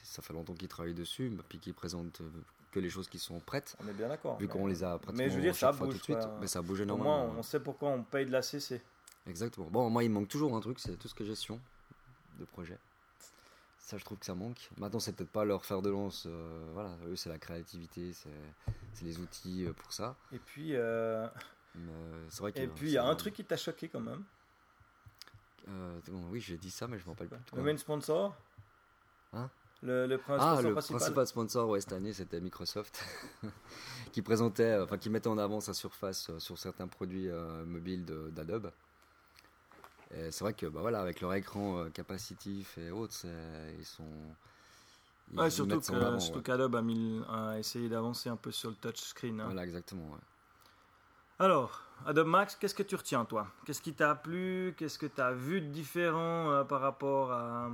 ça 0.02 0.22
fait 0.22 0.32
longtemps 0.32 0.54
qu'ils 0.54 0.68
travaillent 0.68 0.94
dessus, 0.94 1.28
bah, 1.30 1.42
puis 1.48 1.58
qu'ils 1.58 1.74
présentent 1.74 2.20
euh, 2.22 2.30
que 2.72 2.80
les 2.80 2.88
choses 2.88 3.08
qui 3.08 3.18
sont 3.18 3.38
prêtes, 3.40 3.76
On 3.84 3.88
est 3.88 3.92
bien 3.92 4.08
d'accord. 4.08 4.38
vu 4.38 4.48
qu'on 4.48 4.66
les 4.66 4.82
a 4.82 4.98
pratiquement 4.98 5.24
mais 5.24 5.30
je 5.30 5.36
veux 5.36 5.42
dire, 5.42 5.54
ça 5.54 5.72
bouge, 5.72 5.88
tout 5.94 5.98
de 5.98 6.02
suite. 6.02 6.28
Mais 6.40 6.46
ça 6.46 6.62
bouge 6.62 6.80
Au 6.80 6.84
énormément. 6.84 7.26
moins, 7.26 7.36
on 7.38 7.42
sait 7.42 7.60
pourquoi 7.60 7.90
on 7.90 8.02
paye 8.02 8.24
de 8.26 8.32
la 8.32 8.40
CC. 8.42 8.80
Exactement. 9.26 9.66
Bon, 9.70 9.90
moi, 9.90 10.04
il 10.04 10.10
manque 10.10 10.28
toujours 10.28 10.54
un 10.56 10.60
truc, 10.60 10.78
c'est 10.78 10.96
tout 10.98 11.08
ce 11.08 11.14
que 11.14 11.24
gestion 11.24 11.60
de 12.38 12.44
projet. 12.46 12.78
Ça, 13.86 13.98
je 13.98 14.04
trouve 14.04 14.18
que 14.18 14.26
ça 14.26 14.34
manque. 14.34 14.68
Maintenant, 14.78 14.98
c'est 14.98 15.12
peut-être 15.12 15.30
pas 15.30 15.44
leur 15.44 15.64
fer 15.64 15.80
de 15.80 15.90
lance. 15.90 16.24
euh, 16.26 16.70
voilà, 16.72 16.90
eux, 17.06 17.14
c'est 17.14 17.28
la 17.28 17.38
créativité, 17.38 18.12
c'est 18.12 19.04
les 19.04 19.20
outils 19.20 19.64
euh, 19.64 19.72
pour 19.72 19.92
ça. 19.92 20.16
Et 20.32 20.40
puis, 20.40 20.74
euh, 20.74 21.28
euh, 21.76 22.26
c'est 22.28 22.40
vrai 22.40 22.50
et 22.56 22.66
puis 22.66 22.88
il 22.88 22.92
y 22.94 22.98
a 22.98 23.04
un 23.04 23.14
truc 23.14 23.34
qui 23.34 23.44
t'a 23.44 23.56
choqué 23.56 23.88
quand 23.88 24.00
même. 24.00 24.24
Euh, 25.68 26.00
bon, 26.08 26.20
oui, 26.30 26.40
j'ai 26.40 26.56
dit 26.56 26.72
ça, 26.72 26.88
mais 26.88 26.98
je 26.98 27.06
m'en 27.06 27.12
rappelle 27.12 27.28
plus. 27.28 27.38
Le 27.56 27.62
main 27.62 27.76
sponsor 27.76 28.34
Hein? 29.32 29.48
Le, 29.82 30.06
le 30.08 30.14
Ah, 30.16 30.18
sponsor 30.24 30.62
le 30.62 30.72
principal. 30.72 30.98
principal 30.98 31.26
sponsor 31.28 31.68
ouais, 31.68 31.80
cette 31.80 31.92
année, 31.92 32.12
c'était 32.12 32.40
Microsoft, 32.40 33.04
qui 34.12 34.20
présentait, 34.20 34.78
enfin 34.78 34.98
qui 34.98 35.10
mettait 35.10 35.28
en 35.28 35.38
avant 35.38 35.60
sa 35.60 35.74
surface 35.74 36.36
sur 36.38 36.58
certains 36.58 36.88
produits 36.88 37.28
mobiles 37.66 38.04
d'Adobe. 38.32 38.72
C'est 40.10 40.40
vrai 40.40 40.54
que, 40.54 40.66
bah 40.66 40.80
voilà, 40.80 41.00
avec 41.00 41.20
leur 41.20 41.34
écran 41.34 41.78
euh, 41.78 41.90
capacitif 41.90 42.78
et 42.78 42.90
autres, 42.90 43.14
ils 43.78 43.84
sont. 43.84 44.04
ils- 45.32 45.38
Ouais, 45.40 45.48
ils 45.48 45.50
surtout 45.50 45.80
que- 45.80 45.92
avant, 45.92 46.20
surtout 46.20 46.38
ouais. 46.38 46.44
qu'Adobe 46.44 46.76
a, 46.76 46.82
mis- 46.82 47.20
a 47.28 47.58
essayé 47.58 47.88
d'avancer 47.88 48.28
un 48.28 48.36
peu 48.36 48.50
sur 48.52 48.70
le 48.70 48.76
touchscreen. 48.76 49.40
hein. 49.40 49.44
Voilà, 49.46 49.64
exactement. 49.64 50.04
ouais. 50.12 50.18
Alors, 51.38 51.82
Adobe 52.06 52.28
Max, 52.28 52.54
qu'est-ce 52.56 52.74
que 52.74 52.82
tu 52.82 52.94
retiens 52.94 53.24
toi? 53.24 53.48
Qu'est-ce 53.64 53.82
qui 53.82 53.92
t'a 53.92 54.14
plu? 54.14 54.74
Qu'est-ce 54.78 54.98
que 54.98 55.06
tu 55.06 55.20
as 55.20 55.32
vu 55.32 55.60
de 55.60 55.66
différent 55.66 56.50
euh, 56.50 56.64
par 56.64 56.80
rapport 56.80 57.30
à, 57.32 57.70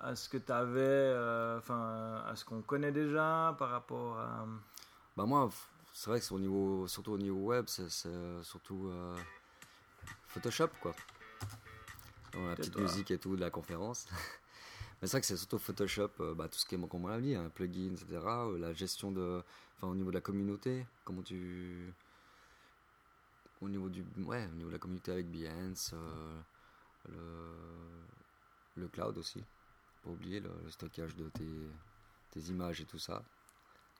à 0.00 0.16
ce 0.16 0.28
que 0.28 0.38
tu 0.38 0.50
avais, 0.50 1.14
enfin, 1.58 2.22
à 2.26 2.34
ce 2.34 2.44
qu'on 2.44 2.62
connaît 2.62 2.90
déjà, 2.92 3.54
par 3.58 3.70
rapport 3.70 4.18
à. 4.18 4.46
Bah 5.16 5.24
moi, 5.24 5.48
c'est 5.92 6.10
vrai 6.10 6.20
que 6.20 6.34
au 6.34 6.38
niveau, 6.40 6.86
surtout 6.88 7.12
au 7.12 7.18
niveau 7.18 7.38
web, 7.46 7.66
c'est 7.68 8.06
euh, 8.06 8.42
surtout 8.42 8.88
euh, 8.88 9.14
Photoshop, 10.36 10.68
quoi. 10.82 10.94
Dans 12.34 12.46
la 12.46 12.56
petite 12.56 12.76
musique 12.76 13.10
et 13.10 13.18
tout 13.18 13.36
de 13.36 13.40
la 13.40 13.48
conférence. 13.48 14.06
Mais 15.00 15.08
c'est 15.08 15.12
vrai 15.12 15.20
que 15.22 15.26
c'est 15.26 15.36
surtout 15.38 15.58
Photoshop, 15.58 16.10
euh, 16.20 16.34
bah, 16.34 16.46
tout 16.46 16.58
ce 16.58 16.66
qui 16.66 16.74
est, 16.74 16.88
comme 16.88 17.06
on 17.06 17.08
l'a 17.08 17.22
dit, 17.22 17.34
un 17.34 17.48
plugin, 17.48 17.94
etc. 17.94 18.06
euh, 18.12 18.58
la 18.58 18.74
gestion 18.74 19.10
de, 19.10 19.42
enfin 19.76 19.88
au 19.88 19.94
niveau 19.94 20.10
de 20.10 20.14
la 20.16 20.20
communauté, 20.20 20.86
comment 21.04 21.22
tu, 21.22 21.94
au 23.62 23.64
au 23.64 23.68
niveau 23.70 23.88
du 23.88 24.04
ouais, 24.18 24.46
au 24.52 24.54
niveau 24.56 24.68
de 24.68 24.74
la 24.74 24.78
communauté 24.78 25.10
avec 25.10 25.30
Behance, 25.30 25.92
euh, 25.94 26.40
le, 27.08 28.82
le 28.82 28.88
cloud 28.88 29.16
aussi. 29.16 29.42
Pas 30.02 30.10
oublier 30.10 30.40
le, 30.40 30.50
le 30.64 30.70
stockage 30.70 31.16
de 31.16 31.30
tes, 31.30 31.70
tes 32.30 32.40
images 32.50 32.82
et 32.82 32.84
tout 32.84 32.98
ça. 32.98 33.22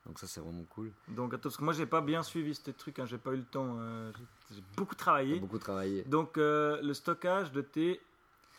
Donc 0.07 0.19
ça 0.21 0.27
c'est 0.27 0.41
vraiment 0.41 0.65
cool. 0.71 0.93
Donc 1.09 1.37
parce 1.37 1.57
que 1.57 1.65
moi 1.65 1.73
j'ai 1.73 1.87
pas 1.87 2.01
bien 2.01 2.23
suivi 2.23 2.55
ces 2.55 2.73
trucs, 2.73 2.99
hein, 2.99 3.07
j'ai 3.07 3.19
pas 3.19 3.33
eu 3.33 3.39
le 3.39 3.45
temps, 3.45 3.77
euh, 3.81 4.13
j'ai- 4.53 4.63
beaucoup 4.77 4.95
travaillé. 4.95 5.41
beaucoup 5.41 5.59
travaillé. 5.59 6.05
Donc 6.05 6.39
euh, 6.39 6.81
le 6.81 6.95
stockage 6.95 7.51
de 7.53 7.61
tes... 7.61 8.01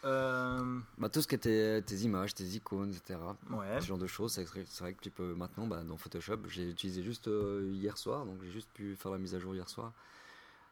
euh, 0.03 0.79
Bah, 0.97 1.07
tout 1.09 1.21
ce 1.21 1.27
qui 1.27 1.35
était 1.35 1.81
tes 1.83 1.95
images, 1.99 2.33
tes 2.33 2.43
icônes, 2.43 2.89
etc. 2.91 3.17
ouais. 3.51 3.79
Ce 3.79 3.85
genre 3.87 3.97
de 3.97 4.07
choses, 4.07 4.33
c'est 4.33 4.43
vrai 4.79 4.93
que 4.93 5.01
tu 5.01 5.09
peux 5.09 5.33
maintenant, 5.35 5.67
bah, 5.67 5.83
dans 5.83 5.95
Photoshop, 5.97 6.39
j'ai 6.47 6.69
utilisé 6.69 7.01
juste 7.01 7.29
hier 7.71 7.97
soir, 7.97 8.25
donc 8.25 8.41
j'ai 8.43 8.51
juste 8.51 8.69
pu 8.73 8.95
faire 8.97 9.11
la 9.11 9.17
mise 9.17 9.33
à 9.33 9.39
jour 9.39 9.55
hier 9.55 9.69
soir. 9.69 9.93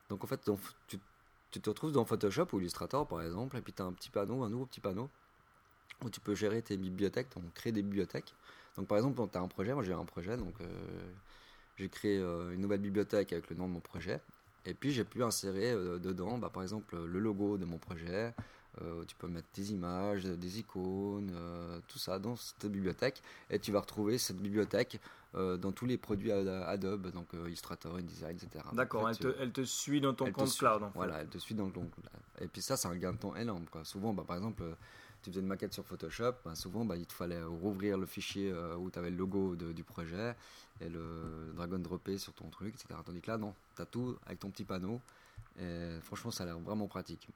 Donc 0.09 0.23
en 0.23 0.27
fait, 0.27 0.41
tu, 0.87 0.99
tu 1.51 1.61
te 1.61 1.69
retrouves 1.69 1.93
dans 1.93 2.03
Photoshop 2.05 2.47
ou 2.51 2.59
Illustrator 2.59 3.07
par 3.07 3.21
exemple, 3.21 3.55
et 3.57 3.61
puis 3.61 3.71
tu 3.73 3.81
as 3.81 3.85
un 3.85 3.93
petit 3.93 4.09
panneau, 4.09 4.43
un 4.43 4.49
nouveau 4.49 4.65
petit 4.65 4.81
panneau, 4.81 5.09
où 6.03 6.09
tu 6.09 6.19
peux 6.19 6.35
gérer 6.35 6.61
tes 6.61 6.75
bibliothèques, 6.75 7.29
donc 7.33 7.45
créer 7.53 7.71
des 7.71 7.81
bibliothèques. 7.81 8.33
Donc 8.77 8.87
par 8.87 8.97
exemple, 8.97 9.21
tu 9.31 9.37
as 9.37 9.41
un 9.41 9.47
projet, 9.47 9.73
moi 9.73 9.83
j'ai 9.83 9.93
un 9.93 10.05
projet, 10.05 10.37
donc 10.37 10.53
euh, 10.61 10.65
j'ai 11.77 11.89
créé 11.89 12.17
euh, 12.17 12.53
une 12.53 12.61
nouvelle 12.61 12.81
bibliothèque 12.81 13.31
avec 13.31 13.49
le 13.49 13.55
nom 13.55 13.67
de 13.67 13.73
mon 13.73 13.79
projet, 13.79 14.19
et 14.65 14.73
puis 14.73 14.91
j'ai 14.91 15.03
pu 15.03 15.23
insérer 15.23 15.71
euh, 15.71 15.97
dedans, 15.99 16.37
bah, 16.37 16.49
par 16.53 16.63
exemple, 16.63 16.97
le 16.97 17.19
logo 17.19 17.57
de 17.57 17.65
mon 17.65 17.77
projet, 17.77 18.33
tu 19.07 19.15
peux 19.15 19.29
mettre 19.29 19.47
des 19.53 19.71
images, 19.71 20.25
des 20.25 20.59
icônes, 20.59 21.33
tout 21.87 21.97
ça 21.97 22.19
dans 22.19 22.35
cette 22.35 22.65
bibliothèque. 22.65 23.21
Et 23.49 23.57
tu 23.57 23.71
vas 23.71 23.79
retrouver 23.79 24.17
cette 24.17 24.35
bibliothèque 24.35 24.99
euh, 25.35 25.57
dans 25.57 25.71
tous 25.71 25.85
les 25.85 25.97
produits 25.97 26.31
Ad- 26.31 26.47
Adobe, 26.47 27.11
donc 27.11 27.27
euh, 27.33 27.47
Illustrator, 27.47 27.95
InDesign, 27.95 28.31
etc. 28.37 28.63
D'accord, 28.73 29.03
En 29.03 29.09
elle, 29.09 29.17
te, 29.17 29.27
tu- 29.27 29.35
elle 29.39 29.51
te 29.51 29.61
suit 29.63 29.99
dans 30.01 30.13
ton 30.13 30.31
compte 30.31 30.55
cloud. 30.57 30.83
En 30.83 30.87
fait. 30.89 30.95
Voilà, 30.95 31.21
elle 31.21 31.27
te 31.27 31.37
suit 31.37 31.55
dans 31.55 31.65
le 31.65 31.71
compte. 31.71 31.91
Et 32.41 32.47
puis 32.47 32.61
ça, 32.61 32.77
c'est 32.77 32.87
un 32.87 32.95
gain 32.95 33.13
de 33.13 33.17
temps 33.17 33.35
énorme. 33.35 33.65
Quoi. 33.71 33.83
Souvent, 33.83 34.13
bah, 34.13 34.23
par 34.25 34.37
exemple, 34.37 34.63
euh, 34.63 34.73
tu 35.21 35.29
faisais 35.31 35.41
une 35.41 35.47
maquette 35.47 35.73
sur 35.73 35.85
Photoshop, 35.85 36.33
bah, 36.45 36.55
souvent, 36.55 36.85
bah, 36.85 36.95
il 36.95 37.05
te 37.05 37.13
fallait 37.13 37.41
rouvrir 37.43 37.97
le 37.97 38.05
fichier 38.05 38.53
où 38.79 38.89
tu 38.91 38.99
avais 38.99 39.09
le 39.09 39.17
logo 39.17 39.55
de- 39.55 39.71
du 39.73 39.83
projet 39.83 40.35
et 40.81 40.87
le 40.89 41.51
drag 41.55 41.73
and 41.73 41.79
dropper 41.79 42.17
sur 42.17 42.33
ton 42.33 42.47
truc, 42.49 42.75
etc. 42.75 42.99
Tandis 43.05 43.21
que 43.21 43.31
là, 43.31 43.37
non, 43.37 43.53
tu 43.75 43.81
as 43.81 43.85
tout 43.85 44.15
avec 44.25 44.39
ton 44.39 44.49
petit 44.51 44.63
panneau. 44.65 45.01
Et 45.59 45.99
franchement, 46.01 46.31
ça 46.31 46.43
a 46.43 46.47
l'air 46.47 46.59
vraiment 46.59 46.87
pratique. 46.87 47.27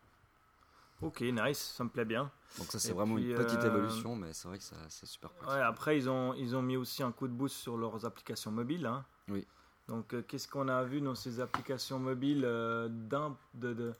Ok, 1.01 1.21
nice, 1.21 1.73
ça 1.77 1.83
me 1.83 1.89
plaît 1.89 2.05
bien. 2.05 2.29
Donc 2.57 2.67
ça 2.71 2.79
c'est 2.79 2.91
vraiment 2.93 3.15
puis, 3.15 3.29
une 3.31 3.35
petite 3.37 3.59
euh, 3.63 3.67
évolution, 3.67 4.15
mais 4.15 4.33
c'est 4.33 4.47
vrai 4.47 4.57
que 4.57 4.63
ça- 4.63 4.75
c'est 4.89 5.05
super 5.05 5.29
pratique. 5.29 5.55
Ouais, 5.55 5.61
après, 5.61 5.97
ils 5.97 6.09
ont, 6.09 6.33
ils 6.33 6.55
ont 6.55 6.61
mis 6.61 6.75
aussi 6.77 7.03
un 7.03 7.11
coup 7.11 7.27
de 7.27 7.33
boost 7.33 7.55
sur 7.55 7.77
leurs 7.77 8.05
applications 8.05 8.51
mobiles. 8.51 8.85
hein. 8.85 9.05
Oui. 9.29 9.45
Donc, 9.87 10.13
euh, 10.13 10.21
qu'est-ce 10.27 10.47
qu'on 10.47 10.67
a 10.67 10.83
vu 10.83 10.99
dans 11.01 11.15
ces 11.15 11.39
applications 11.39 11.99
mobiles 11.99 12.43
euh, 12.45 12.87
d'un- 12.89 13.35
de, 13.53 13.73
de, 13.73 13.93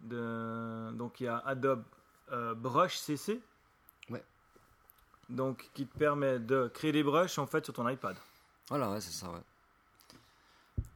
de- 0.00 0.90
Donc, 0.92 1.20
il 1.20 1.24
y 1.24 1.28
a 1.28 1.38
Adobe 1.38 1.82
Brush 2.56 2.96
CC. 2.96 3.40
Ouais. 4.10 4.22
Donc, 5.28 5.70
qui 5.74 5.86
te 5.86 5.96
permet 5.98 6.38
de 6.38 6.68
créer 6.72 6.92
des 6.92 7.02
brushes 7.02 7.38
en 7.38 7.46
fait 7.46 7.64
sur 7.64 7.74
ton 7.74 7.88
iPad. 7.88 8.16
Voilà, 8.68 8.90
ouais, 8.90 9.00
c'est 9.00 9.12
ça, 9.12 9.30
ouais. 9.30 9.40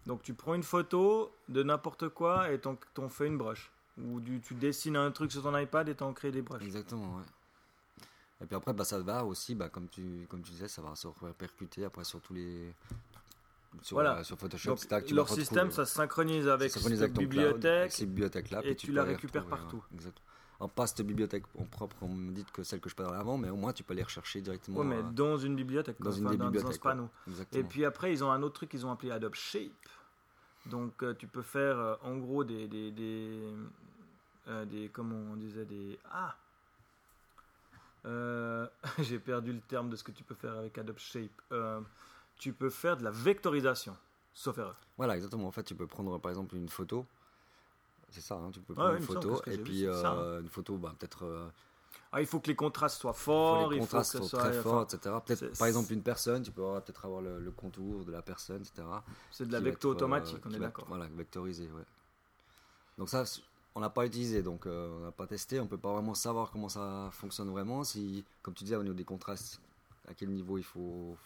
Donc, 0.07 0.23
tu 0.23 0.35
prends 0.35 0.55
une 0.55 0.63
photo 0.63 1.33
de 1.49 1.63
n'importe 1.63 2.09
quoi 2.11 2.51
et 2.53 2.61
t'en 2.61 3.09
fais 3.09 3.27
une 3.27 3.37
brush. 3.39 3.71
Ou 4.03 4.21
du- 4.21 4.41
tu 4.41 4.55
dessines 4.55 4.97
un 4.97 5.11
truc 5.11 5.33
sur 5.33 5.43
ton 5.43 5.57
iPad 5.57 5.89
et 5.89 5.95
t'en 5.95 6.13
crées 6.13 6.31
des 6.31 6.43
brushes. 6.43 6.63
Exactement, 6.63 7.17
ouais. 7.17 7.23
Et 8.43 8.47
puis 8.47 8.55
après, 8.55 8.75
bah, 8.75 8.85
ça 8.85 8.99
va 9.01 9.25
aussi, 9.25 9.55
bah, 9.55 9.71
comme, 9.71 9.89
tu, 9.89 10.27
comme 10.29 10.43
tu 10.43 10.51
disais, 10.51 10.69
ça 10.69 10.83
va 10.83 10.95
se 10.95 11.09
répercuter 11.23 11.85
après 11.85 12.05
sur 12.05 12.21
tous 12.21 12.35
les. 12.35 12.75
Sur, 13.83 13.97
Voilà. 13.97 14.19
euh, 14.19 14.25
sur 14.25 14.39
Photoshop, 14.39 14.71
Donc, 14.71 14.85
etc., 14.85 15.01
que 15.03 15.07
tu 15.07 15.15
leur 15.15 15.29
système, 15.29 15.71
ça 15.71 15.85
se 15.87 15.95
synchronise 15.95 16.47
avec 16.49 16.71
Ça 16.71 16.79
synchronise 16.81 17.01
cette 17.01 17.15
cloud, 17.15 17.65
avec 17.67 17.93
ces 17.93 18.07
bibliothèques-là, 18.07 18.61
et 18.65 18.75
tu 18.77 18.93
la 18.93 19.05
récupères 19.05 19.45
retrouver, 19.45 19.63
partout. 19.63 19.77
ouais, 19.91 19.97
exact. 19.97 20.19
Alors, 20.59 20.71
pas 20.71 20.87
cette 20.87 21.03
bibliothèque 21.07 21.45
en 21.59 21.65
propre, 21.65 21.97
on 22.01 22.09
me 22.09 22.33
dit 22.33 22.45
que 22.51 22.63
celle 22.63 22.81
que 22.81 22.89
je 22.89 22.95
parlais 22.95 23.19
avant, 23.19 23.37
mais 23.37 23.51
au 23.51 23.57
moins 23.57 23.75
tu 23.75 23.83
peux 23.83 23.93
les 23.93 24.03
rechercher 24.03 24.41
directement 24.41 24.79
Ouais, 24.81 24.87
mais 24.87 24.97
euh, 24.97 25.03
dans 25.13 25.37
une 25.37 25.55
bibliothèque. 25.55 26.01
dans 26.01 26.11
une 26.13 26.27
des 26.29 26.37
dans- 26.39 26.51
dans 26.51 26.69
ouais. 26.69 26.79
panneau. 26.79 27.11
Et 27.27 27.31
Exactement. 27.31 27.69
puis 27.69 27.85
après, 27.85 28.13
ils 28.13 28.25
ont 28.25 28.31
un 28.33 28.43
autre 28.43 28.55
truc 28.55 28.71
qu'ils 28.71 28.87
ont 28.87 28.91
appelé 28.91 29.11
Adobe 29.11 29.35
Shape. 29.35 29.73
Donc, 30.67 31.03
euh, 31.03 31.15
tu 31.15 31.27
peux 31.27 31.43
faire 31.43 31.79
euh, 31.79 31.95
en 32.03 32.17
gros 32.17 32.45
des. 32.45 32.67
des, 32.69 32.91
des, 32.91 33.41
euh, 34.49 34.65
des- 34.65 34.89
comment 34.89 35.17
on 35.17 35.37
disait 35.37 35.65
Des. 35.65 35.99
Ah 36.11 36.37
Euh, 38.05 38.67
J'ai 39.01 39.19
perdu 39.19 39.53
le 39.53 39.61
terme 39.61 39.91
de 39.91 39.97
ce 39.97 40.05
que 40.05 40.13
tu 40.13 40.25
peux 40.25 40.35
faire 40.35 40.55
avec 40.55 40.77
Adobe 40.79 40.99
Shape. 40.99 41.31
Euh, 41.53 41.81
tu 42.39 42.53
peux 42.53 42.71
faire 42.71 42.97
de 42.97 43.05
la 43.05 43.11
vectorisation, 43.11 43.97
sauf 44.35 44.59
erreur. 44.59 44.77
Voilà, 44.97 45.17
exactement. 45.17 45.47
En 45.49 45.53
fait, 45.53 45.65
tu 45.65 45.75
peux 45.75 45.87
prendre 45.87 46.19
par 46.19 46.31
exemple 46.31 46.55
une 46.57 46.69
photo. 46.69 47.07
C'est 48.11 48.21
ça, 48.21 48.37
hein, 48.37 48.51
tu 48.53 48.61
peux 48.61 48.75
prendre 48.75 48.91
ouais, 48.93 48.99
une 48.99 49.03
photo 49.05 49.37
ce 49.37 49.43
que 49.43 49.51
et 49.51 49.59
puis 49.59 49.85
une 49.85 50.49
photo, 50.49 50.79
peut-être. 50.79 51.51
Ah, 52.13 52.21
il 52.21 52.27
faut 52.27 52.41
que 52.41 52.47
les 52.49 52.57
contrastes 52.57 53.01
soient 53.01 53.13
faut 53.13 53.25
forts, 53.33 53.71
les 53.71 53.77
il 53.77 53.81
faut 53.81 53.87
contrastes 53.87 54.13
que 54.13 54.19
sont 54.19 54.29
ça 54.29 54.39
très 54.39 54.53
soit- 54.55 54.63
forts, 54.63 54.83
etc. 54.83 55.17
Peut-être 55.25 55.59
par 55.59 55.67
exemple 55.69 55.93
une 55.93 56.03
personne, 56.03 56.43
tu 56.43 56.51
peux 56.51 56.63
avoir- 56.63 56.83
peut-être 56.83 57.05
avoir 57.05 57.21
le, 57.21 57.39
le 57.41 57.51
contour 57.51 58.05
de 58.05 58.13
la 58.13 58.23
personne, 58.23 58.63
etc. 58.63 58.87
C'est 59.31 59.47
de 59.47 59.53
la 59.53 59.61
vecto 59.61 59.89
euh, 59.89 59.93
automatique, 59.93 60.39
on 60.47 60.53
est 60.55 60.59
d'accord. 60.59 60.87
Voilà, 60.89 61.07
vectorisé, 61.07 61.65
ouais. 61.65 61.85
Donc 62.99 63.09
ça, 63.11 63.25
on 63.75 63.81
n'a 63.81 63.91
pas 63.91 64.07
utilisé, 64.07 64.43
donc 64.43 64.67
euh, 64.67 64.99
on 64.99 65.05
n'a 65.05 65.13
pas 65.13 65.27
testé, 65.27 65.61
on 65.61 65.67
peut 65.67 65.77
pas 65.79 65.93
vraiment 65.93 66.15
savoir 66.15 66.51
comment 66.51 66.69
ça 66.71 67.11
fonctionne 67.13 67.51
vraiment. 67.51 67.85
Si, 67.85 68.25
comme 68.43 68.55
tu 68.55 68.65
disais, 68.65 68.77
au 68.77 68.83
niveau 68.83 68.95
des 68.95 69.05
contrastes, 69.05 69.61
à 70.09 70.15
quel 70.15 70.31
niveau 70.31 70.57
il 70.57 70.65
faut, 70.65 71.17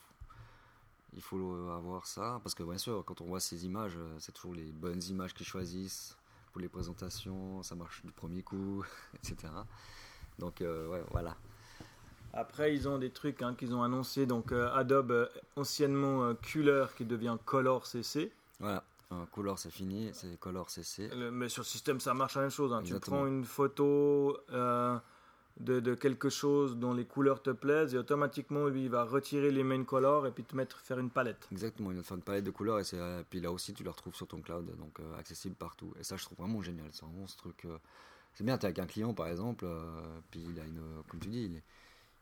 il 1.15 1.23
faut 1.23 1.69
avoir 1.71 2.07
ça, 2.07 2.41
parce 2.43 2.55
que 2.55 2.63
bien 2.65 2.79
sûr, 2.79 3.05
quand 3.05 3.21
on 3.21 3.27
voit 3.27 3.41
ces 3.41 3.65
images, 3.67 3.95
euh, 3.97 4.17
c'est 4.19 4.33
toujours 4.33 4.55
les 4.55 4.73
bonnes 4.73 5.03
images 5.05 5.35
qu'ils 5.35 5.47
choisissent 5.47 6.17
pour 6.53 6.61
les 6.61 6.69
présentations, 6.69 7.63
ça 7.63 7.77
marche 7.77 8.03
du 8.05 8.11
premier 8.11 8.43
coup, 8.43 8.85
etc. 9.15 9.53
Donc 10.41 10.61
euh, 10.61 10.89
ouais, 10.89 11.03
voilà. 11.13 11.37
Après, 12.33 12.75
ils 12.75 12.89
ont 12.89 12.99
des 12.99 13.11
trucs 13.11 13.43
hein, 13.43 13.55
qu'ils 13.59 13.75
ont 13.75 13.83
annoncés. 13.83 14.25
Donc, 14.25 14.53
euh, 14.53 14.73
Adobe, 14.73 15.11
euh, 15.11 15.27
anciennement 15.57 16.33
Color, 16.53 16.95
qui 16.95 17.05
devient 17.05 17.37
Color 17.45 17.87
CC. 17.87 18.33
Voilà. 18.61 18.85
Color 19.33 19.59
c'est 19.59 19.71
fini, 19.73 20.11
c'est 20.13 20.39
Color 20.39 20.71
CC. 20.71 21.09
Le- 21.09 21.33
mais 21.33 21.49
sur 21.49 21.65
système, 21.65 21.99
ça 21.99 22.15
marche 22.15 22.37
la 22.37 22.43
même 22.43 22.51
chose. 22.51 22.73
hein. 22.73 22.83
Tu 22.85 22.95
prends 23.01 23.27
une 23.27 23.45
photo 23.45 24.39
euh, 24.53 24.97
de, 25.59 25.81
de 25.81 25.95
quelque 25.97 26.29
chose 26.29 26.77
dont 26.77 26.95
les 26.95 27.05
couleurs 27.05 27.43
te 27.43 27.51
plaisent 27.51 27.93
et 27.93 27.99
automatiquement, 27.99 28.67
lui, 28.69 28.85
il 28.85 28.89
va 28.91 29.03
retirer 29.03 29.51
les 29.51 29.65
main 29.65 29.83
colors 29.83 30.29
et 30.29 30.31
puis 30.31 30.45
te 30.45 30.55
mettre 30.55 30.79
faire 30.79 31.01
une 31.01 31.11
palette. 31.11 31.49
Exactement, 31.51 31.91
il 31.91 31.97
va 31.97 32.03
te 32.03 32.07
faire 32.07 32.17
une 32.19 32.23
palette 32.23 32.45
de 32.45 32.53
couleurs 32.53 32.79
et, 32.79 33.25
puis 33.29 33.41
là 33.41 33.51
aussi 33.51 33.75
tu 33.75 33.83
le 33.83 33.91
retrouves 33.91 34.15
sur 34.15 34.29
ton 34.29 34.41
cloud, 34.41 34.65
donc 34.79 35.01
euh, 35.01 35.19
accessible 35.19 35.57
partout. 35.57 35.93
Et 35.99 36.05
ça 36.05 36.17
je 36.17 36.25
trouve 36.25 36.39
vraiment 36.39 36.63
génial, 36.63 36.87
c'est 36.93 37.05
vraiment 37.05 37.27
ce 37.27 37.37
truc. 37.37 37.65
euh, 37.65 37.79
c'est 38.41 38.45
bien, 38.47 38.57
tu 38.57 38.63
es 38.63 38.67
avec 38.69 38.79
un 38.79 38.87
client 38.87 39.13
par 39.13 39.27
exemple, 39.27 39.67
euh, 39.67 40.01
puis 40.31 40.41
il 40.49 40.59
a 40.59 40.65
une, 40.65 40.81
comme 41.09 41.21
tu 41.21 41.29
dis, 41.29 41.45
il 41.45 41.57
est- 41.57 41.65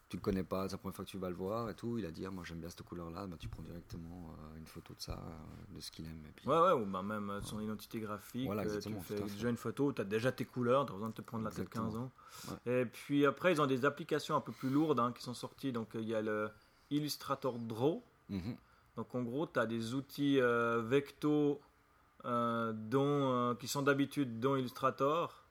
tu 0.09 0.16
le 0.16 0.20
connais 0.20 0.42
pas, 0.42 0.66
c'est 0.68 0.72
la 0.74 0.78
première 0.78 0.96
fois 0.96 1.04
que 1.04 1.11
tu 1.11 1.16
vas 1.16 1.28
le 1.28 1.37
voir 1.37 1.70
et 1.70 1.74
tout, 1.74 1.96
il 1.96 2.04
a 2.04 2.11
dit 2.11 2.26
ah, 2.26 2.31
moi 2.33 2.42
j'aime 2.44 2.59
bien 2.59 2.68
cette 2.68 2.83
couleur 2.83 3.09
là, 3.09 3.24
bah, 3.28 3.37
tu 3.38 3.46
prends 3.46 3.62
directement 3.62 4.33
euh, 4.33 4.59
une 4.59 4.66
photo 4.66 4.94
de 4.94 5.00
ça, 5.00 5.12
euh, 5.12 5.76
de 5.76 5.81
ce 5.81 5.92
qu'il 5.92 6.07
aime. 6.07 6.20
Et 6.28 6.33
puis, 6.35 6.48
Ouais, 6.48 6.59
ouais, 6.61 6.72
ou 6.72 6.87
bah 6.87 7.02
même 7.04 7.31
euh, 7.31 7.40
son 7.40 7.61
identité 7.61 8.00
graphique. 8.00 8.46
Voilà, 8.46 8.64
tu 8.81 8.92
fais 9.00 9.20
déjà 9.20 9.48
une 9.48 9.57
photo, 9.57 9.92
tu 9.92 10.02
as 10.02 10.04
déjà 10.04 10.33
tes 10.33 10.44
couleurs, 10.44 10.87
tu 10.87 10.90
as 10.90 10.94
besoin 10.94 11.11
de 11.11 11.14
te 11.14 11.22
prendre 11.22 11.44
la 11.44 11.50
tête 11.50 11.68
Exactement. 11.68 11.85
15 11.87 11.96
ans. 11.98 12.11
Et 12.66 12.85
puis 12.85 13.24
après, 13.24 13.52
ils 13.52 13.61
ont 13.62 13.66
des 13.68 13.85
applications 13.85 14.35
un 14.35 14.40
peu 14.40 14.50
plus 14.50 14.70
lourdes 14.70 14.98
hein, 14.98 15.12
qui 15.12 15.22
sont 15.22 15.35
sorties. 15.35 15.70
Donc, 15.70 15.90
il 15.94 16.09
y 16.09 16.16
a 16.16 16.20
le 16.22 16.50
Illustrator 16.90 17.57
Draw. 17.61 18.02
Mhm. 18.28 18.57
Donc 18.96 19.14
en 19.14 19.22
gros, 19.22 19.46
tu 19.46 19.61
as 19.61 19.66
des 19.66 19.94
outils 19.94 20.40
vecto 20.40 21.61
dont, 22.24 23.57
qui 23.61 23.68
sont 23.68 23.83
d'habitude 23.83 24.40
dans 24.40 24.57
Illustrator 24.57 25.44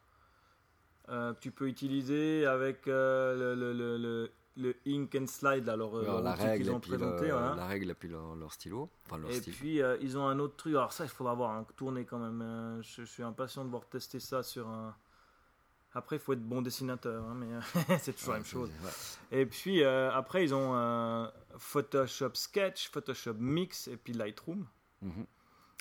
euh, 1.09 1.33
que 1.33 1.39
tu 1.39 1.51
peux 1.51 1.67
utiliser 1.67 2.45
avec 2.45 2.87
euh, 2.87 3.55
le, 3.55 3.73
le, 3.73 3.97
le, 3.97 4.31
le- 4.57 4.75
Ink 4.87 5.15
and 5.15 5.27
Slide, 5.27 5.69
alors, 5.69 5.95
euh, 5.97 6.01
Alors, 6.03 6.21
leur 6.21 6.35
la 6.37 6.57
qu'ils 6.57 6.71
ont 6.71 6.79
présenté. 6.79 7.29
voilà. 7.31 7.55
la 7.55 7.65
règle 7.67 7.91
et 7.91 7.93
puis 7.93 8.09
leur, 8.09 8.35
leur 8.35 8.51
stylo, 8.51 8.89
enfin 9.05 9.19
leur 9.19 9.29
Et 9.29 9.35
style. 9.35 9.53
puis 9.53 9.79
ils 10.01 10.17
ont 10.17 10.27
un 10.27 10.39
autre 10.39 10.55
truc, 10.55 10.73
alors 10.73 10.91
ça 10.91 11.03
il 11.05 11.09
faudra 11.09 11.33
voir, 11.35 11.51
hein, 11.51 11.65
tourner 11.75 12.05
quand 12.05 12.17
même. 12.19 12.41
euh, 12.41 12.81
je, 12.81 13.01
je 13.03 13.05
suis 13.05 13.23
impatient 13.23 13.63
de 13.65 13.69
voir 13.69 13.85
tester 13.85 14.19
ça 14.19 14.41
sur 14.43 14.67
un. 14.67 14.95
Après, 15.93 16.17
il 16.17 16.19
faut 16.19 16.33
être 16.33 16.43
bon 16.43 16.61
dessinateur, 16.61 17.23
hein, 17.23 17.33
mais 17.35 17.47
c'est 17.99 18.13
toujours 18.13 18.33
la 18.33 18.39
même 18.39 18.45
chose. 18.45 18.69
ouais. 18.83 19.39
Et 19.39 19.45
puis 19.45 19.83
après, 19.83 20.43
ils 20.43 20.53
ont 20.53 21.27
Photoshop 21.57 22.31
Sketch, 22.33 22.89
Photoshop 22.89 23.33
Mix 23.39 23.87
et 23.87 23.97
puis 23.97 24.13
Lightroom. 24.13 24.65
Mhm. 25.01 25.25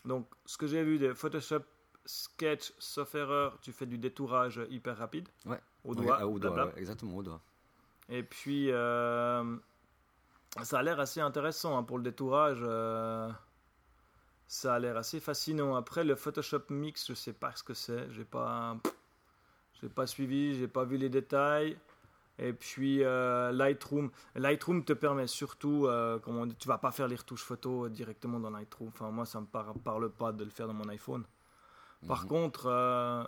Donc, 0.04 0.28
ce 0.46 0.56
que 0.56 0.66
j'ai 0.66 0.84
vu 0.84 0.98
de 0.98 1.12
Photoshop 1.12 1.62
Sketch, 2.06 2.72
sauf 2.78 3.14
erreur, 3.14 3.58
tu 3.60 3.72
fais 3.72 3.86
du 3.86 3.98
détourage 3.98 4.60
hyper 4.70 4.96
rapide. 4.96 5.28
Ouais. 5.44 5.60
Au 5.84 5.94
doigt. 5.94 6.24
au 6.24 6.38
doigt, 6.38 6.50
blabla. 6.52 6.66
ouais, 6.72 6.78
exactement, 6.78 7.16
au 7.16 7.22
doigt. 7.22 7.40
Et 8.08 8.22
puis, 8.22 8.70
euh, 8.70 9.56
ça 10.62 10.78
a 10.78 10.82
l'air 10.82 11.00
assez 11.00 11.20
intéressant 11.20 11.76
hein, 11.76 11.82
pour 11.82 11.98
le 11.98 12.04
détourage. 12.04 12.58
euh, 12.62 13.28
ça 14.46 14.74
a 14.74 14.78
l'air 14.78 14.96
assez 14.96 15.18
fascinant. 15.20 15.74
Après, 15.74 16.04
le 16.04 16.14
Photoshop 16.14 16.62
Mix, 16.70 17.08
je 17.08 17.14
sais 17.14 17.32
pas 17.32 17.52
ce 17.56 17.64
que 17.64 17.74
c'est. 17.74 18.08
J'ai 18.12 18.24
pas, 18.24 18.76
j'ai 19.80 19.88
pas 19.88 20.06
suivi, 20.06 20.54
j'ai 20.56 20.68
pas 20.68 20.84
vu 20.84 20.96
les 20.96 21.08
détails. 21.08 21.76
Et 22.38 22.52
puis 22.52 23.02
euh, 23.02 23.50
Lightroom, 23.50 24.10
Lightroom 24.34 24.84
te 24.84 24.92
permet 24.92 25.26
surtout, 25.26 25.86
euh, 25.86 26.18
comment 26.18 26.42
on 26.42 26.46
dit, 26.46 26.54
tu 26.56 26.68
vas 26.68 26.76
pas 26.76 26.90
faire 26.90 27.08
les 27.08 27.16
retouches 27.16 27.42
photo 27.42 27.88
directement 27.88 28.38
dans 28.38 28.50
Lightroom. 28.50 28.88
Enfin 28.88 29.10
moi 29.10 29.24
ça 29.24 29.40
me 29.40 29.46
par- 29.46 29.72
parle 29.82 30.10
pas 30.10 30.32
de 30.32 30.44
le 30.44 30.50
faire 30.50 30.66
dans 30.66 30.74
mon 30.74 30.86
iPhone. 30.90 31.24
Par 32.06 32.22
Mhm. 32.22 32.28
contre, 32.28 32.66
euh, 32.66 33.24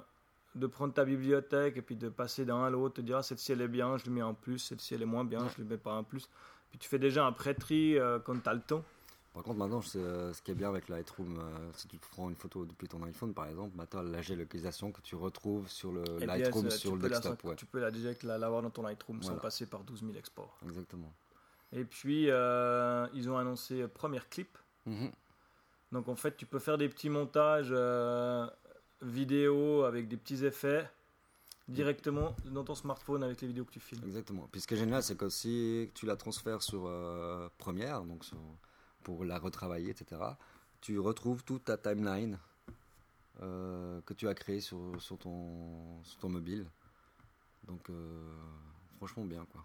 de 0.54 0.66
prendre 0.66 0.92
ta 0.94 1.04
bibliothèque 1.04 1.76
et 1.76 1.82
puis 1.82 1.96
de 1.96 2.08
passer 2.08 2.44
d'un 2.44 2.64
à 2.64 2.70
l'autre, 2.70 2.94
te 2.96 3.00
dire 3.00 3.18
ah, 3.18 3.22
cette-ci 3.22 3.52
elle 3.52 3.60
est 3.60 3.68
bien, 3.68 3.96
je 3.98 4.04
lui 4.04 4.10
mets 4.12 4.20
un 4.20 4.34
plus, 4.34 4.58
celle-ci 4.58 4.94
elle 4.94 5.02
est 5.02 5.06
moins 5.06 5.24
bien, 5.24 5.40
Ouais. 5.42 5.48
je 5.56 5.62
lui 5.62 5.68
mets 5.68 5.76
pas 5.78 5.92
un 5.92 6.02
plus. 6.02 6.28
Puis 6.70 6.78
tu 6.78 6.88
fais 6.88 6.98
déjà 6.98 7.24
un 7.26 7.32
prêterie 7.32 7.98
euh, 7.98 8.18
quand 8.18 8.38
tu 8.42 8.48
as 8.48 8.54
le 8.54 8.60
temps. 8.60 8.82
Par 9.34 9.42
contre, 9.44 9.58
maintenant, 9.58 9.80
euh, 9.96 10.32
ce 10.32 10.42
qui 10.42 10.50
est 10.50 10.54
bien 10.54 10.68
avec 10.68 10.88
Lightroom, 10.88 11.38
euh, 11.38 11.70
si 11.74 11.86
tu 11.86 11.96
prends 11.98 12.28
une 12.28 12.34
photo 12.34 12.64
depuis 12.64 12.88
ton 12.88 13.02
iPhone, 13.04 13.32
par 13.34 13.46
exemple, 13.46 13.70
bah, 13.76 13.84
tu 13.88 13.96
as 13.96 14.02
la 14.02 14.20
géolocalisation 14.20 14.90
que 14.90 15.00
tu 15.00 15.14
retrouves 15.14 15.68
sur 15.68 15.92
le 15.92 16.02
Et 16.20 16.26
Lightroom, 16.26 16.70
sur 16.70 16.96
le 16.96 17.02
peux 17.02 17.08
la- 17.08 17.20
desktop. 17.20 17.44
ouais. 17.44 17.54
Tu 17.54 17.66
peux 17.66 17.78
la 17.78 17.90
direct 17.92 18.22
la- 18.24 18.36
l'avoir 18.38 18.62
dans 18.62 18.70
ton 18.70 18.82
Lightroom 18.82 19.22
sans 19.22 19.36
passer 19.36 19.66
par 19.66 19.84
12 19.84 20.00
000 20.00 20.14
exports. 20.16 20.58
Exactement. 20.64 21.12
Et 21.72 21.84
puis, 21.84 22.24
ils 22.24 23.30
ont 23.30 23.38
annoncé 23.38 23.86
première 23.86 24.28
clip. 24.28 24.58
Mhm. 24.86 25.10
Donc 25.92 26.08
en 26.08 26.16
fait, 26.16 26.36
tu 26.36 26.44
peux 26.44 26.58
faire 26.58 26.76
des 26.78 26.88
petits 26.88 27.08
montages 27.10 27.72
vidéo 29.02 29.84
avec 29.84 30.08
des 30.08 30.16
petits 30.16 30.44
effets 30.44 30.88
directement 31.68 32.34
dans 32.46 32.64
ton 32.64 32.74
smartphone 32.74 33.22
avec 33.22 33.40
les 33.42 33.48
vidéos 33.48 33.64
que 33.64 33.72
tu 33.72 33.80
filmes. 33.80 34.02
Exactement. 34.04 34.48
Puis 34.50 34.60
ce 34.62 34.66
qui 34.66 34.74
est 34.74 34.78
génial, 34.78 35.02
c'est 35.02 35.16
que 35.16 35.28
si 35.28 35.90
tu 35.94 36.06
la 36.06 36.16
transfères 36.16 36.62
sur 36.62 36.86
euh, 36.86 37.48
Premiere, 37.58 38.02
donc 38.04 38.24
sur- 38.24 38.38
pour 39.02 39.24
la 39.24 39.38
retravailler, 39.38 39.90
etc., 39.90 40.20
tu 40.80 40.98
retrouves 40.98 41.44
toute 41.44 41.64
ta 41.64 41.76
timeline 41.76 42.38
euh, 43.42 44.00
que 44.06 44.14
tu 44.14 44.28
as 44.28 44.34
créée 44.34 44.60
sur, 44.60 44.94
sur, 44.98 45.18
ton, 45.18 46.02
sur 46.04 46.18
ton 46.20 46.28
mobile. 46.28 46.66
Donc, 47.66 47.90
euh, 47.90 48.32
franchement, 48.96 49.24
bien, 49.24 49.44
quoi. 49.52 49.64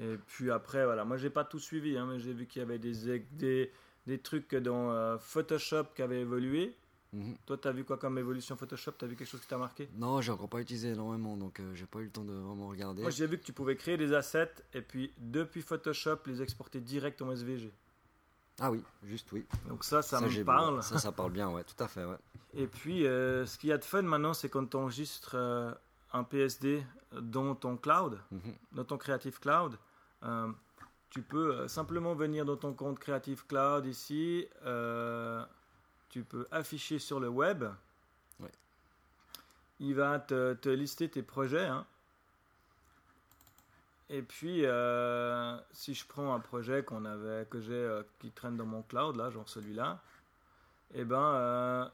Et 0.00 0.16
puis 0.26 0.50
après, 0.50 0.84
voilà, 0.84 1.04
moi 1.04 1.16
j'ai 1.18 1.30
pas 1.30 1.44
tout 1.44 1.60
suivi, 1.60 1.96
hein, 1.96 2.06
mais 2.10 2.18
j'ai 2.18 2.32
vu 2.32 2.46
qu'il 2.46 2.60
y 2.60 2.64
avait 2.64 2.80
des, 2.80 3.20
des, 3.30 3.70
des 4.08 4.18
trucs 4.18 4.52
dans 4.56 5.16
Photoshop 5.20 5.84
qui 5.94 6.02
avaient 6.02 6.22
évolué. 6.22 6.74
Mhm. 7.14 7.36
Toi, 7.46 7.56
tu 7.58 7.68
as 7.68 7.72
vu 7.72 7.84
quoi 7.84 7.96
comme 7.96 8.18
évolution 8.18 8.56
Photoshop? 8.56 8.92
Tu 8.98 9.04
as 9.04 9.08
vu 9.08 9.14
quelque 9.16 9.28
chose 9.28 9.40
qui 9.40 9.46
t'a 9.46 9.56
marqué? 9.56 9.88
Non, 9.96 10.20
j'ai 10.20 10.32
encore 10.32 10.48
pas 10.48 10.60
utilisé 10.60 10.88
énormément, 10.90 11.36
donc 11.36 11.60
euh, 11.60 11.72
j'ai 11.74 11.86
pas 11.86 12.00
eu 12.00 12.04
le 12.04 12.10
temps 12.10 12.24
de 12.24 12.32
vraiment 12.32 12.68
regarder. 12.68 13.02
Moi, 13.02 13.10
j'ai 13.10 13.26
vu 13.26 13.38
que 13.38 13.44
tu 13.44 13.52
pouvais 13.52 13.76
créer 13.76 13.96
des 13.96 14.12
assets 14.12 14.52
et 14.74 14.82
puis 14.82 15.12
depuis 15.18 15.62
Photoshop 15.62 16.18
les 16.26 16.42
exporter 16.42 16.80
direct 16.80 17.22
en 17.22 17.30
SVG. 17.30 17.72
Ah 18.60 18.70
oui, 18.70 18.82
juste 19.04 19.30
oui. 19.32 19.44
Donc 19.68 19.84
ça, 19.84 20.02
ça, 20.02 20.20
me 20.20 20.44
parle. 20.44 20.82
Ça, 20.82 20.98
ça 20.98 21.12
parle 21.12 21.32
bien, 21.32 21.50
ouais, 21.50 21.64
tout 21.64 21.82
à 21.82 21.88
fait, 21.88 22.04
ouais. 22.04 22.16
Et 22.54 22.66
puis, 22.66 23.06
euh, 23.06 23.46
ce 23.46 23.58
qu'il 23.58 23.70
y 23.70 23.72
a 23.72 23.78
de 23.78 23.84
fun 23.84 24.02
maintenant, 24.02 24.32
c'est 24.34 24.48
quand 24.48 24.64
tu 24.66 24.76
enregistres 24.76 25.32
euh, 25.34 25.72
un 26.12 26.22
PSD 26.24 26.84
dans 27.20 27.54
ton 27.54 27.76
cloud, 27.76 28.18
Mhm. 28.30 28.54
dans 28.72 28.84
ton 28.84 28.96
Creative 28.98 29.38
Cloud, 29.40 29.76
euh, 30.24 30.48
tu 31.10 31.22
peux 31.22 31.66
simplement 31.68 32.14
venir 32.14 32.44
dans 32.44 32.56
ton 32.56 32.72
compte 32.74 32.98
Creative 32.98 33.44
Cloud 33.46 33.86
ici, 33.86 34.46
tu 36.14 36.22
peux 36.22 36.46
afficher 36.52 37.00
sur 37.00 37.18
le 37.18 37.28
web. 37.28 37.64
Ouais. 38.38 38.48
Il 39.80 39.96
va 39.96 40.20
te, 40.20 40.54
te 40.54 40.68
lister 40.68 41.08
tes 41.08 41.22
projets. 41.24 41.66
hein. 41.66 41.84
Et 44.10 44.22
puis, 44.22 44.64
euh, 44.64 45.56
si 45.72 45.92
je 45.92 46.06
prends 46.06 46.32
un 46.32 46.38
projet 46.38 46.84
qu'on 46.84 47.04
avait, 47.04 47.46
que 47.50 47.60
j'ai, 47.60 47.72
euh, 47.72 48.04
qui 48.20 48.30
traîne 48.30 48.56
dans 48.56 48.64
mon 48.64 48.82
cloud, 48.82 49.16
là, 49.16 49.30
genre 49.30 49.48
celui-là, 49.48 50.00
eh 50.94 51.02
ben, 51.04 51.18
euh, 51.20 51.84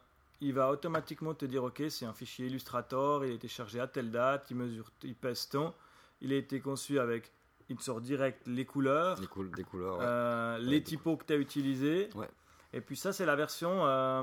il 0.43 0.53
va 0.53 0.69
automatiquement 0.71 1.33
te 1.33 1.47
dire, 1.47 1.65
ok, 1.65 1.85
c'est 1.89 2.05
un 2.05 2.13
fichier 2.13 2.47
Illustrator, 2.49 3.25
il 3.25 3.31
a 3.31 3.35
été 3.37 3.49
chargé 3.49 3.81
à 3.81 3.87
telle 3.87 4.11
date, 4.11 4.49
il 4.51 4.57
mesure, 4.59 4.91
il 5.03 5.15
pèse 5.15 5.49
tant, 5.49 5.75
il 6.21 6.35
a 6.35 6.37
été 6.37 6.61
conçu 6.61 6.99
avec, 6.99 7.31
il 7.71 7.77
te 7.77 7.83
sort 7.83 8.03
direct 8.03 8.47
les 8.47 8.67
couleurs, 8.67 9.19
Des, 9.19 9.27
coul- 9.27 9.51
des 9.53 9.65
couleurs, 9.65 9.97
ouais. 9.99 10.05
Ouais, 10.05 10.71
les 10.71 10.83
typos 10.83 11.17
que 11.17 11.25
tu 11.25 11.33
as 11.33 11.37
utilisés. 11.37 12.11
Ouais. 12.15 12.29
Et 12.73 12.81
puis 12.81 12.97
ça, 12.97 13.13
c'est 13.13 13.27
la 13.27 13.37
version, 13.37 13.85
euh, 13.87 14.23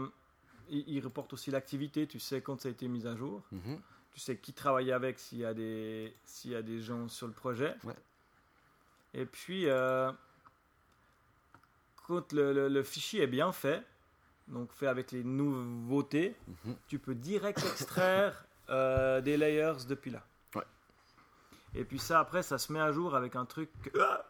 il, 0.70 0.84
il 0.88 1.04
reporte 1.04 1.34
aussi 1.34 1.52
l'activité, 1.52 2.08
tu 2.08 2.20
sais 2.20 2.42
quand 2.42 2.62
ça 2.62 2.70
a 2.70 2.72
été 2.72 2.88
mis 2.88 3.06
à 3.08 3.16
jour, 3.16 3.44
Mhm. 3.52 3.80
tu 4.14 4.20
sais 4.20 4.38
qui 4.38 4.54
travaille 4.54 4.92
avec 4.92 5.20
s'il 5.20 5.40
y, 5.40 5.46
a 5.46 5.54
des- 5.54 6.14
y 6.46 6.56
a 6.56 6.62
des 6.62 6.80
gens 6.82 7.08
sur 7.10 7.28
le 7.28 7.34
projet. 7.34 7.76
Ouais. 7.84 7.96
Et 9.14 9.26
puis, 9.26 9.68
euh, 9.68 10.12
quand 12.08 12.32
le, 12.34 12.54
le- 12.54 12.70
le 12.70 12.84
fichier 12.84 13.24
est 13.24 13.28
bien 13.28 13.52
fait, 13.52 13.84
donc 14.48 14.72
fait 14.72 14.88
avec 14.88 15.12
les 15.12 15.24
nouveautés, 15.24 16.36
Mhm. 16.66 16.76
tu 16.88 17.00
peux 17.00 17.16
direct 17.16 17.60
extraire 17.60 18.46
euh, 18.70 19.22
des 19.22 19.36
layers 19.38 19.86
depuis 19.88 20.12
là. 20.12 20.24
Ouais. 20.56 20.64
Et 21.76 21.84
puis 21.84 22.00
ça, 22.00 22.20
après, 22.20 22.44
ça 22.44 22.58
se 22.58 22.72
met 22.72 22.80
à 22.80 22.92
jour 22.92 23.16
avec 23.16 23.36
un 23.36 23.46
truc 23.46 23.70
que 23.82 23.90
Ah 24.00 24.26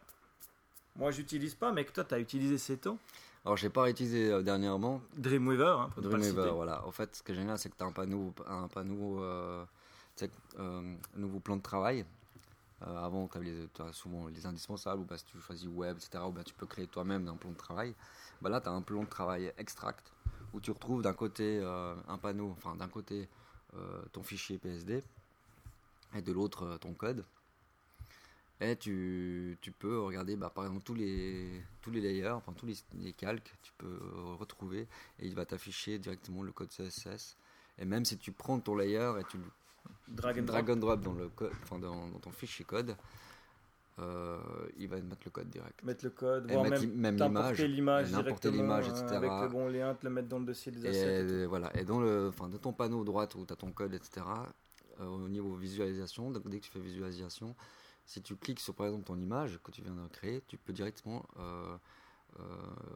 moi 0.95 1.12
j'utilise 1.12 1.53
pas, 1.53 1.71
mais 1.71 1.86
que 1.86 1.91
toi 1.91 2.03
tu 2.03 2.15
as 2.15 2.19
utilisé 2.19 2.58
ces 2.58 2.77
temps. 2.77 2.97
Alors, 3.47 3.55
j'ai 3.55 3.69
pas 3.69 3.89
utilisé 3.89 4.29
euh, 4.29 4.41
dernièrement, 4.41 5.01
Dreamweaver, 5.15 5.77
hein, 5.79 5.89
pour 5.93 6.03
ne 6.03 6.10
pas 6.10 6.17
le 6.17 6.21
Dreamweaver, 6.21 6.41
citer. 6.41 6.53
voilà. 6.53 6.86
En 6.86 6.91
fait, 6.91 7.15
ce 7.15 7.23
qui 7.23 7.31
est 7.31 7.36
génial, 7.36 7.57
c'est 7.57 7.69
que 7.69 7.77
tu 7.77 7.83
as 7.86 7.88
un 7.88 7.93
panneau, 7.93 8.33
un 8.45 8.67
panneau, 8.67 9.23
euh, 9.23 9.63
euh, 10.60 10.95
nouveau 11.15 11.39
plan 11.39 11.55
de 11.55 11.62
travail. 11.62 12.03
Euh, 12.86 12.97
avant, 12.97 13.29
tu 13.29 13.81
as 13.81 13.93
souvent 13.93 14.27
les 14.27 14.45
indispensables, 14.45 15.01
ou 15.01 15.05
bah, 15.05 15.17
si 15.17 15.23
tu 15.23 15.39
choisis 15.39 15.69
web, 15.73 15.95
etc., 15.95 16.25
ou 16.27 16.31
bah, 16.31 16.43
tu 16.43 16.53
peux 16.55 16.65
créer 16.65 16.88
toi-même 16.88 17.25
un 17.29 17.38
plan 17.38 17.51
de 17.51 17.55
travail. 17.55 17.93
Bah, 18.41 18.49
là, 18.49 18.60
tu 18.60 18.67
as 18.67 18.73
un 18.73 18.81
plan 18.81 19.03
de 19.03 19.10
travail 19.10 19.53
extract, 19.57 20.12
où 20.53 20.60
tu 20.60 20.71
retrouves 20.71 21.01
d'un 21.01 21.13
côté 21.13 21.62
euh, 21.63 21.95
un 22.10 22.17
panneau, 22.17 22.53
enfin 22.57 22.75
d'un 22.75 22.89
côté 22.89 23.29
ton 24.12 24.23
fichier 24.23 24.57
PSD, 24.57 25.01
et 26.15 26.21
de 26.21 26.31
l'autre 26.33 26.77
ton 26.81 26.93
code. 26.93 27.23
Et 28.60 28.76
tu, 28.76 29.58
tu 29.62 29.72
peux 29.72 30.00
regarder, 30.00 30.36
bah, 30.36 30.52
par 30.54 30.65
exemple, 30.65 30.84
tous 30.84 30.96
les, 30.96 31.62
tous 31.82 31.91
les 31.91 32.02
layers, 32.02 32.30
enfin 32.30 32.54
tous 32.54 32.65
les, 32.65 32.76
les 32.96 33.13
calques, 33.13 33.54
tu 33.62 33.72
peux 33.78 33.86
euh, 33.86 34.34
retrouver 34.39 34.88
et 35.20 35.28
il 35.28 35.36
va 35.36 35.46
t'afficher 35.46 36.00
directement 36.00 36.41
le 36.41 36.52
code 36.52 36.70
CSS. 36.70 37.38
Et 37.78 37.86
même 37.86 38.04
si 38.04 38.17
tu 38.17 38.32
prends 38.32 38.60
ton 38.60 38.76
layer 38.76 39.13
et 39.20 39.24
tu 39.26 39.38
le 39.38 39.43
Drag 40.08 40.39
and 40.39 40.43
drop. 40.43 40.48
drag 40.48 40.70
and 40.72 40.76
drop 40.78 41.02
dans, 41.02 41.13
le 41.13 41.30
code, 41.30 41.52
enfin, 41.63 41.80
dans, 41.80 42.10
dans 42.10 42.20
ton 42.20 42.32
fichier 42.32 42.65
code, 42.65 42.96
euh, 44.00 44.38
il 44.78 44.88
va 44.88 45.00
te 45.00 45.06
mettre 45.06 45.22
le 45.26 45.32
code 45.32 45.50
direct. 45.50 45.84
Mettre 45.84 46.06
le 46.06 46.12
code, 46.12 46.50
Et 46.50 46.54
voir 46.54 46.65
mettre 46.65 46.82
même, 46.82 46.96
même 46.96 47.15
l'image, 47.15 47.60
l'image 47.62 48.12
l'image, 48.43 48.88
euh, 48.88 48.91
etc. 48.91 49.06
avec 49.15 49.32
le 49.32 49.48
bon 49.50 49.67
lien, 49.67 49.96
te 49.96 50.06
le 50.06 50.12
mettre 50.12 50.28
dans 50.28 50.39
le 50.39 50.46
dossier 50.46 50.72
des 50.72 50.86
assets. 50.86 51.28
et 51.28 51.46
voilà, 51.46 51.76
et 51.76 51.84
dans 51.84 52.00
le, 52.00 52.28
enfin, 52.28 52.48
de 52.48 52.58
ton 52.58 52.74
panneau 52.74 53.04
droite 53.04 53.36
où 53.36 53.46
tu 53.46 53.54
as 53.54 53.56
ton 53.56 53.72
code, 53.72 53.93
etc., 53.93 54.26
euh, 55.00 55.06
au 55.06 55.28
niveau 55.28 55.56
visualisation, 55.56 56.32
donc 56.32 56.48
dès 56.48 56.60
que 56.60 56.65
tu 56.65 56.72
fais 56.72 56.80
visualisation, 56.80 57.56
si 58.08 58.22
tu 58.24 58.36
cliques 58.38 58.62
sur 58.62 58.74
par 58.76 58.88
exemple 58.88 59.06
ton 59.06 59.20
image 59.20 59.60
que 59.63 59.72
tu 59.72 59.84
viens 59.84 59.93
de 59.96 60.08
créer, 60.10 60.43
tu 60.48 60.58
peux 60.58 60.74
directement 60.74 61.26
euh, 61.39 61.78
euh, 62.39 62.43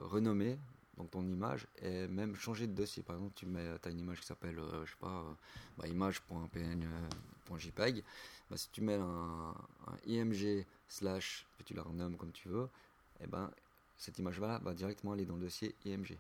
renommer 0.03 0.57
donc 0.97 1.11
ton 1.11 1.23
image 1.23 1.67
et 1.81 2.07
même 2.07 2.35
changer 2.35 2.67
de 2.67 2.73
dossier. 2.73 3.03
Par 3.03 3.15
exemple, 3.17 3.33
tu 3.35 3.45
mets, 3.47 3.67
as 3.83 3.89
une 3.89 3.99
image 3.99 4.19
qui 4.21 4.27
s'appelle, 4.27 4.57
euh, 4.59 4.85
je 4.85 4.91
sais 4.91 4.97
pas, 4.99 5.07
euh, 5.07 5.33
bah, 5.77 5.87
image.png.jpg. 5.87 8.03
Bah, 8.49 8.57
si 8.57 8.69
tu 8.71 8.81
mets 8.81 8.95
un, 8.95 9.53
un 9.87 9.97
img 10.07 10.65
slash, 10.89 11.45
puis 11.57 11.65
tu 11.65 11.73
la 11.73 11.83
renommes 11.83 12.15
comme 12.17 12.31
tu 12.31 12.47
veux, 12.49 12.67
et 13.21 13.27
ben 13.27 13.49
cette 13.97 14.17
image-là 14.19 14.59
va 14.63 14.73
directement 14.73 15.13
aller 15.13 15.25
dans 15.25 15.35
le 15.35 15.41
dossier 15.43 15.73
img. 15.85 16.17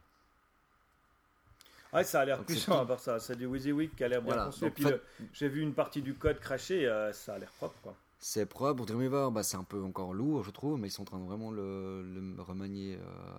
Ouais, 1.93 2.03
ça 2.03 2.21
a 2.21 2.25
l'air 2.25 2.43
puissant 2.43 2.73
tout. 2.73 2.79
à 2.79 2.85
part 2.85 2.99
ça. 2.99 3.19
C'est 3.19 3.35
du 3.35 3.45
WYSIWYG 3.45 3.95
qui 3.95 4.03
a 4.03 4.07
l'air 4.07 4.21
bien 4.21 4.33
Voilà, 4.33 4.37
conçu. 4.37 4.65
Et 4.65 4.71
puis, 4.71 4.83
fait- 4.83 5.01
j'ai 5.33 5.49
vu 5.49 5.61
une 5.61 5.73
partie 5.73 6.01
du 6.01 6.15
code 6.15 6.39
craché, 6.39 6.87
euh, 6.87 7.13
ça 7.13 7.35
a 7.35 7.39
l'air 7.39 7.51
propre. 7.51 7.79
Quoi. 7.81 7.95
C'est 8.21 8.45
propre. 8.45 8.77
Pour 8.77 8.85
Dreamweaver, 8.85 9.29
bah, 9.31 9.43
c'est 9.43 9.57
un 9.57 9.63
peu 9.63 9.83
encore 9.83 10.13
lourd, 10.13 10.43
je 10.43 10.51
trouve, 10.51 10.79
mais 10.79 10.87
ils 10.87 10.91
sont 10.91 11.01
en 11.01 11.05
train 11.05 11.19
de 11.19 11.25
vraiment 11.25 11.51
le, 11.51 12.03
le 12.03 12.41
remanier 12.41 12.95
euh, 12.95 13.37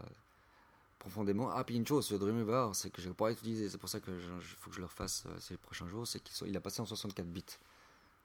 profondément. 1.02 1.50
Ah, 1.50 1.64
puis 1.64 1.74
une 1.74 1.86
chose, 1.86 2.06
ce 2.06 2.14
Dreamweaver, 2.14 2.70
c'est 2.74 2.90
que 2.90 3.02
je 3.02 3.08
n'ai 3.08 3.14
pas 3.14 3.32
utilisé, 3.32 3.68
c'est 3.68 3.78
pour 3.78 3.88
ça 3.88 3.98
qu'il 3.98 4.14
faut 4.58 4.70
que 4.70 4.76
je 4.76 4.80
le 4.80 4.86
refasse 4.86 5.24
euh, 5.26 5.36
ces 5.40 5.56
prochains 5.56 5.88
jours, 5.88 6.06
c'est 6.06 6.20
qu'il 6.22 6.56
a 6.56 6.60
passé 6.60 6.80
en 6.80 6.86
64 6.86 7.26
bits. 7.26 7.44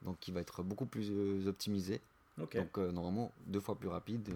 Donc 0.03 0.27
il 0.27 0.33
va 0.33 0.41
être 0.41 0.61
beaucoup 0.61 0.85
plus 0.85 1.09
euh, 1.09 1.47
optimisé. 1.47 1.99
Donc 2.37 2.77
euh, 2.77 2.91
normalement 2.91 3.31
deux 3.47 3.59
fois 3.59 3.73
plus 3.75 3.87
rapide, 3.87 4.29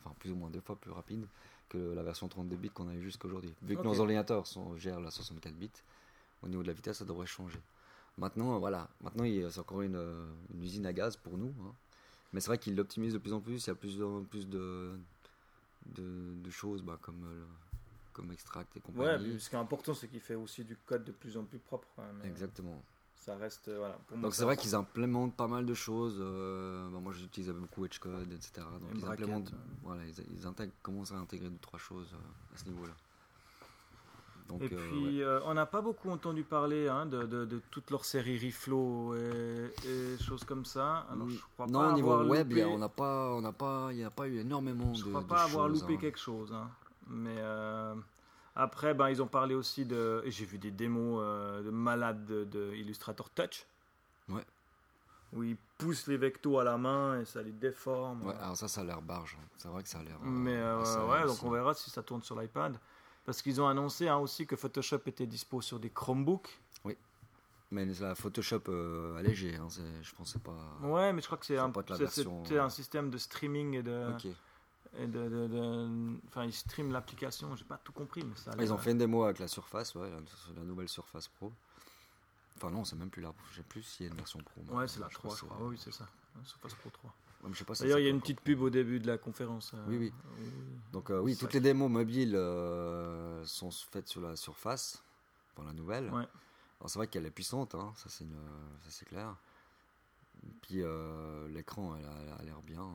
enfin 0.00 0.14
plus 0.18 0.30
ou 0.30 0.36
moins 0.36 0.48
deux 0.48 0.62
fois 0.62 0.76
plus 0.76 0.90
rapide 0.90 1.26
que 1.68 1.92
la 1.94 2.02
version 2.02 2.26
32 2.26 2.56
bits 2.56 2.70
qu'on 2.70 2.88
a 2.88 2.94
eu 2.94 3.02
jusqu'aujourd'hui. 3.02 3.52
Vu 3.60 3.76
que 3.76 3.82
nos 3.82 4.00
ordinateurs 4.00 4.46
sont, 4.46 4.74
gèrent 4.78 5.00
la 5.00 5.10
64 5.10 5.54
bits, 5.54 5.70
au 6.42 6.48
niveau 6.48 6.62
de 6.62 6.68
la 6.68 6.72
vitesse 6.72 6.98
ça 6.98 7.04
devrait 7.04 7.26
changer. 7.26 7.60
Maintenant 8.18 8.54
euh, 8.54 8.58
voilà, 8.58 8.88
maintenant 9.00 9.24
c'est 9.50 9.58
encore 9.58 9.82
une, 9.82 9.96
euh, 9.96 10.30
une 10.54 10.62
usine 10.62 10.86
à 10.86 10.92
gaz 10.92 11.16
pour 11.16 11.36
nous. 11.38 11.54
hein. 11.62 11.74
Mais 12.32 12.40
c'est 12.40 12.46
vrai 12.48 12.58
qu'il 12.58 12.74
l'optimise 12.76 13.12
de 13.14 13.18
plus 13.18 13.32
en 13.32 13.40
plus, 13.40 13.64
il 13.64 13.68
y 13.68 13.70
a 13.70 13.74
plus 13.74 14.02
en 14.02 14.24
plus 14.24 14.48
de, 14.48 14.98
de, 15.86 16.34
de 16.34 16.50
choses 16.50 16.82
bah, 16.82 16.98
comme, 17.00 17.24
euh, 17.24 17.34
le- 17.40 17.46
comme 18.12 18.30
extract 18.32 18.76
et 18.76 18.80
Ouais, 18.80 18.82
compagnie. 18.82 19.30
puis 19.30 19.40
ce 19.40 19.48
qui 19.50 19.56
est 19.56 19.58
important, 19.58 19.94
c'est 19.94 20.08
qu'il 20.08 20.20
fait 20.20 20.34
aussi 20.34 20.64
du 20.64 20.76
code 20.76 21.04
de 21.04 21.12
plus 21.12 21.36
en 21.36 21.44
plus 21.44 21.58
propre. 21.58 21.88
Exactement. 22.24 22.82
Ça 23.16 23.36
reste, 23.36 23.70
voilà. 23.70 23.98
Pour 24.08 24.18
Donc 24.18 24.34
c'est 24.34 24.44
vrai 24.44 24.56
qu'ils 24.56 24.74
implémentent 24.74 25.36
pas 25.36 25.46
mal 25.46 25.64
de 25.64 25.74
choses. 25.74 26.16
euh, 26.20 26.88
bah, 26.90 26.98
moi 27.00 27.12
j'utilise 27.12 27.50
beaucoup 27.50 27.84
Edgecode, 27.84 28.32
etc. 28.32 28.66
Donc 28.80 28.90
ils 28.94 29.00
braquette, 29.00 29.24
implémentent, 29.24 29.52
ouais. 29.52 29.58
voilà, 29.82 30.02
ils, 30.06 30.14
ils 30.38 30.46
intègrent, 30.46 30.72
commencent 30.82 31.12
à 31.12 31.16
intégrer 31.18 31.48
deux 31.48 31.58
trois 31.58 31.78
choses 31.78 32.12
euh, 32.12 32.54
à 32.54 32.58
ce 32.58 32.64
niveau-là. 32.64 32.94
Donc 34.52 34.62
Et 34.70 34.74
euh, 34.74 34.76
ouais. 34.76 34.88
puis, 34.90 35.22
euh, 35.22 35.40
on 35.46 35.54
n'a 35.54 35.64
pas 35.66 35.80
beaucoup 35.80 36.10
entendu 36.10 36.42
parler 36.44 36.86
hein, 36.88 37.06
de, 37.06 37.22
de, 37.24 37.44
de 37.46 37.60
toute 37.70 37.90
leur 37.90 38.04
série 38.04 38.38
Reflow 38.38 39.14
et, 39.14 39.70
et 39.86 40.18
choses 40.22 40.44
comme 40.44 40.64
ça. 40.66 41.06
Alors, 41.10 41.28
je 41.28 41.38
crois 41.54 41.66
non, 41.66 41.80
pas 41.80 41.88
au 41.88 41.92
niveau 41.92 42.22
web, 42.24 42.52
loupé- 42.52 42.64
on 42.66 42.78
n'a 42.78 42.88
pas, 42.88 43.30
on 43.32 43.40
n'a 43.40 43.52
pas, 43.52 43.88
il 43.92 43.96
n'y 43.96 44.04
a 44.04 44.10
pas 44.10 44.28
eu 44.28 44.38
énormément 44.40 44.92
Je 44.94 45.04
de. 45.04 45.08
crois 45.08 45.22
de 45.22 45.26
pas 45.26 45.44
avoir 45.44 45.68
loupé 45.68 45.94
hein. 45.94 45.98
quelque 45.98 46.18
chose. 46.18 46.52
hein. 46.52 46.68
Mais 47.08 47.36
euh, 47.38 47.94
Après, 48.54 48.92
ben, 48.94 49.08
ils 49.08 49.22
ont 49.22 49.26
parlé 49.26 49.54
aussi 49.54 49.86
de. 49.86 50.22
J'ai 50.26 50.44
vu 50.44 50.58
des 50.58 50.70
démos 50.70 51.20
euh, 51.22 51.62
de 51.62 51.70
malades 51.70 52.24
de, 52.26 52.44
de 52.44 52.74
Illustrator 52.74 53.30
Touch. 53.30 53.66
Ouais. 54.28 54.44
Où 55.32 55.42
ils 55.42 55.56
poussent 55.78 56.06
les 56.08 56.18
vectos 56.18 56.58
à 56.58 56.64
la 56.64 56.76
main 56.76 57.18
et 57.20 57.24
ça 57.24 57.40
les 57.42 57.52
déforme. 57.52 58.22
Ouais, 58.26 58.34
alors 58.42 58.54
ça, 58.56 58.68
ça 58.68 58.82
a 58.82 58.84
l'air 58.84 59.00
barge. 59.00 59.38
C'est 59.56 59.68
vrai 59.68 59.82
que 59.82 59.88
ça 59.88 60.00
a 60.00 60.02
l'air. 60.02 60.18
Mais 60.22 60.54
euh, 60.54 60.76
ouais, 61.08 61.26
donc 61.26 61.42
on 61.42 61.50
verra 61.50 61.72
si 61.72 61.88
ça 61.88 62.02
tourne 62.02 62.22
sur 62.22 62.38
l'iPad. 62.38 62.76
Parce 63.24 63.40
qu'ils 63.42 63.60
ont 63.60 63.68
annoncé 63.68 64.08
hein, 64.08 64.16
aussi 64.18 64.46
que 64.46 64.56
Photoshop 64.56 65.00
était 65.06 65.26
dispo 65.26 65.60
sur 65.60 65.78
des 65.78 65.90
Chromebooks. 65.90 66.58
Mais 67.70 67.86
la 67.86 68.14
Photoshop 68.14 68.64
euh, 68.68 69.16
allégé, 69.16 69.56
hein, 69.56 69.66
je 70.02 70.14
pensais 70.14 70.38
pas. 70.38 70.76
Ouais, 70.82 71.10
mais 71.14 71.22
je 71.22 71.26
crois 71.26 71.38
que 71.38 71.46
c'est 71.46 71.56
un, 71.56 71.68
version, 71.96 72.42
euh, 72.50 72.60
un 72.60 72.68
système 72.68 73.08
de 73.08 73.16
streaming 73.16 73.72
et 73.76 73.82
de. 73.82 74.10
Ok. 74.12 74.26
et 74.98 75.06
de, 75.06 75.28
de- 75.28 75.48
de- 75.48 76.18
Enfin, 76.28 76.44
ils 76.44 76.52
streament 76.52 76.92
l'application. 76.92 77.56
J'ai 77.56 77.64
pas 77.64 77.78
tout 77.82 77.92
compris, 77.92 78.24
mais 78.24 78.36
ça. 78.36 78.50
a 78.50 78.62
Ils 78.62 78.74
ont 78.74 78.76
fait 78.76 78.90
une 78.90 78.98
démo 78.98 79.24
avec 79.24 79.38
la 79.38 79.48
Surface, 79.48 79.94
ouais, 79.94 80.10
la, 80.10 80.18
la 80.54 80.62
nouvelle 80.64 80.90
Surface 80.90 81.28
Pro. 81.28 81.50
Enfin 82.58 82.70
non, 82.70 82.84
c'est 82.84 82.96
même 82.96 83.08
plus 83.08 83.22
la. 83.22 83.32
Je 83.52 83.56
sais 83.56 83.62
plus 83.62 83.82
s'il 83.82 84.04
y 84.04 84.08
a 84.10 84.12
une 84.12 84.18
version 84.18 84.38
Pro. 84.40 84.76
Ouais, 84.76 84.86
c'est 84.86 85.00
la 85.00 85.08
Je 85.08 85.16
crois 85.16 85.30
3, 85.30 85.36
je 85.36 85.40
que 85.40 85.46
crois. 85.46 85.56
c'est- 85.58 85.64
Oui, 85.70 85.80
c'est 85.82 85.92
ça. 85.94 86.06
Surface 86.44 86.74
Pro 86.74 86.90
3. 86.90 87.14
Ouais, 87.42 87.48
mais 87.48 87.54
je 87.54 87.58
sais 87.58 87.64
pas 87.64 87.74
si 87.74 87.82
D'ailleurs, 87.82 87.98
il 87.98 88.04
y 88.04 88.06
a 88.06 88.10
une 88.10 88.20
petite 88.20 88.40
pub 88.40 88.60
au 88.62 88.70
début 88.70 89.00
de 89.00 89.06
la 89.06 89.18
conférence. 89.18 89.72
euh, 89.74 89.84
Oui, 89.88 89.96
oui. 89.98 90.12
Donc 90.92 91.10
euh, 91.10 91.18
oui, 91.20 91.36
toutes 91.36 91.52
les 91.54 91.60
démos 91.60 91.90
mobiles 91.90 92.36
euh, 92.36 93.44
sont 93.44 93.70
faites 93.70 94.08
sur 94.08 94.20
la 94.20 94.36
Surface, 94.36 95.02
pour 95.54 95.64
la 95.64 95.72
nouvelle. 95.72 96.04
Ouais. 96.10 96.26
Alors 96.80 96.90
c'est 96.90 96.98
vrai 96.98 97.06
qu'elle 97.08 97.26
est 97.26 97.30
puissante, 97.30 97.74
hein, 97.74 97.92
ça 97.96 98.08
c'est 98.08 98.24
une- 98.24 98.34
ça, 98.84 98.90
c'est 98.90 99.04
clair. 99.06 99.34
Puis 100.62 100.82
euh, 100.82 101.46
l'écran, 101.48 101.94
elle 101.96 102.04
a, 102.04 102.12
elle 102.22 102.40
a 102.40 102.42
l'air 102.44 102.62
bien. 102.62 102.88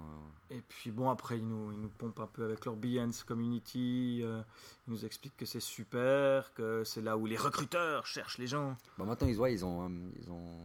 Et 0.50 0.60
puis 0.62 0.92
bon, 0.92 1.10
après, 1.10 1.38
ils 1.38 1.48
nous, 1.48 1.72
ils 1.72 1.80
nous 1.80 1.88
pompent 1.90 2.20
un 2.20 2.28
peu 2.28 2.44
avec 2.44 2.66
leur 2.66 2.76
Behance 2.76 3.24
Community. 3.24 4.20
euh, 4.24 4.42
ils 4.88 4.92
nous 4.92 5.06
expliquent 5.06 5.38
que 5.38 5.46
c'est 5.46 5.62
super, 5.62 6.54
que 6.54 6.84
c'est 6.84 7.02
là 7.02 7.16
où 7.18 7.26
les 7.26 7.38
recruteurs 7.38 8.06
cherchent 8.06 8.38
les 8.38 8.48
gens. 8.48 8.76
Bah, 8.98 9.06
maintenant 9.06 9.28
ils, 9.28 9.40
ouais, 9.40 9.54
ils 9.54 9.64
ont, 9.64 9.90
ils 10.20 10.30
ont, 10.30 10.60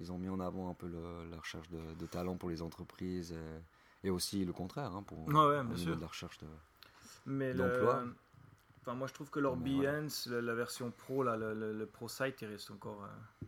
ils 0.00 0.10
ont 0.10 0.18
mis 0.18 0.28
en 0.28 0.40
avant 0.40 0.70
un 0.70 0.74
peu 0.74 0.86
le- 0.88 1.28
la 1.30 1.36
recherche 1.38 1.68
de, 1.70 1.78
de 1.98 2.06
talent 2.06 2.36
pour 2.36 2.48
les 2.50 2.62
entreprises 2.62 3.32
et, 3.32 4.06
et 4.08 4.10
aussi 4.10 4.44
le 4.44 4.52
contraire 4.52 4.92
hein, 4.96 5.02
pour 5.06 5.18
ouais, 5.28 5.62
bien 5.62 5.76
sûr. 5.76 5.94
de 5.96 6.00
la 6.00 6.06
recherche 6.06 6.38
de. 6.38 6.46
Mais 7.26 7.54
D'emploi. 7.54 8.02
le- 8.04 8.14
Enfin, 8.82 8.94
moi, 8.94 9.06
je 9.06 9.12
trouve 9.12 9.28
que 9.28 9.38
leur 9.40 9.56
voilà. 9.56 9.92
Behance, 9.92 10.26
la, 10.26 10.40
la 10.40 10.54
version 10.54 10.90
pro, 10.90 11.22
là, 11.22 11.36
le, 11.36 11.52
le- 11.52 11.74
le 11.78 11.84
Pro 11.86 12.08
Site, 12.08 12.36
il 12.40 12.48
reste 12.48 12.70
encore. 12.70 13.02
euh, 13.04 13.46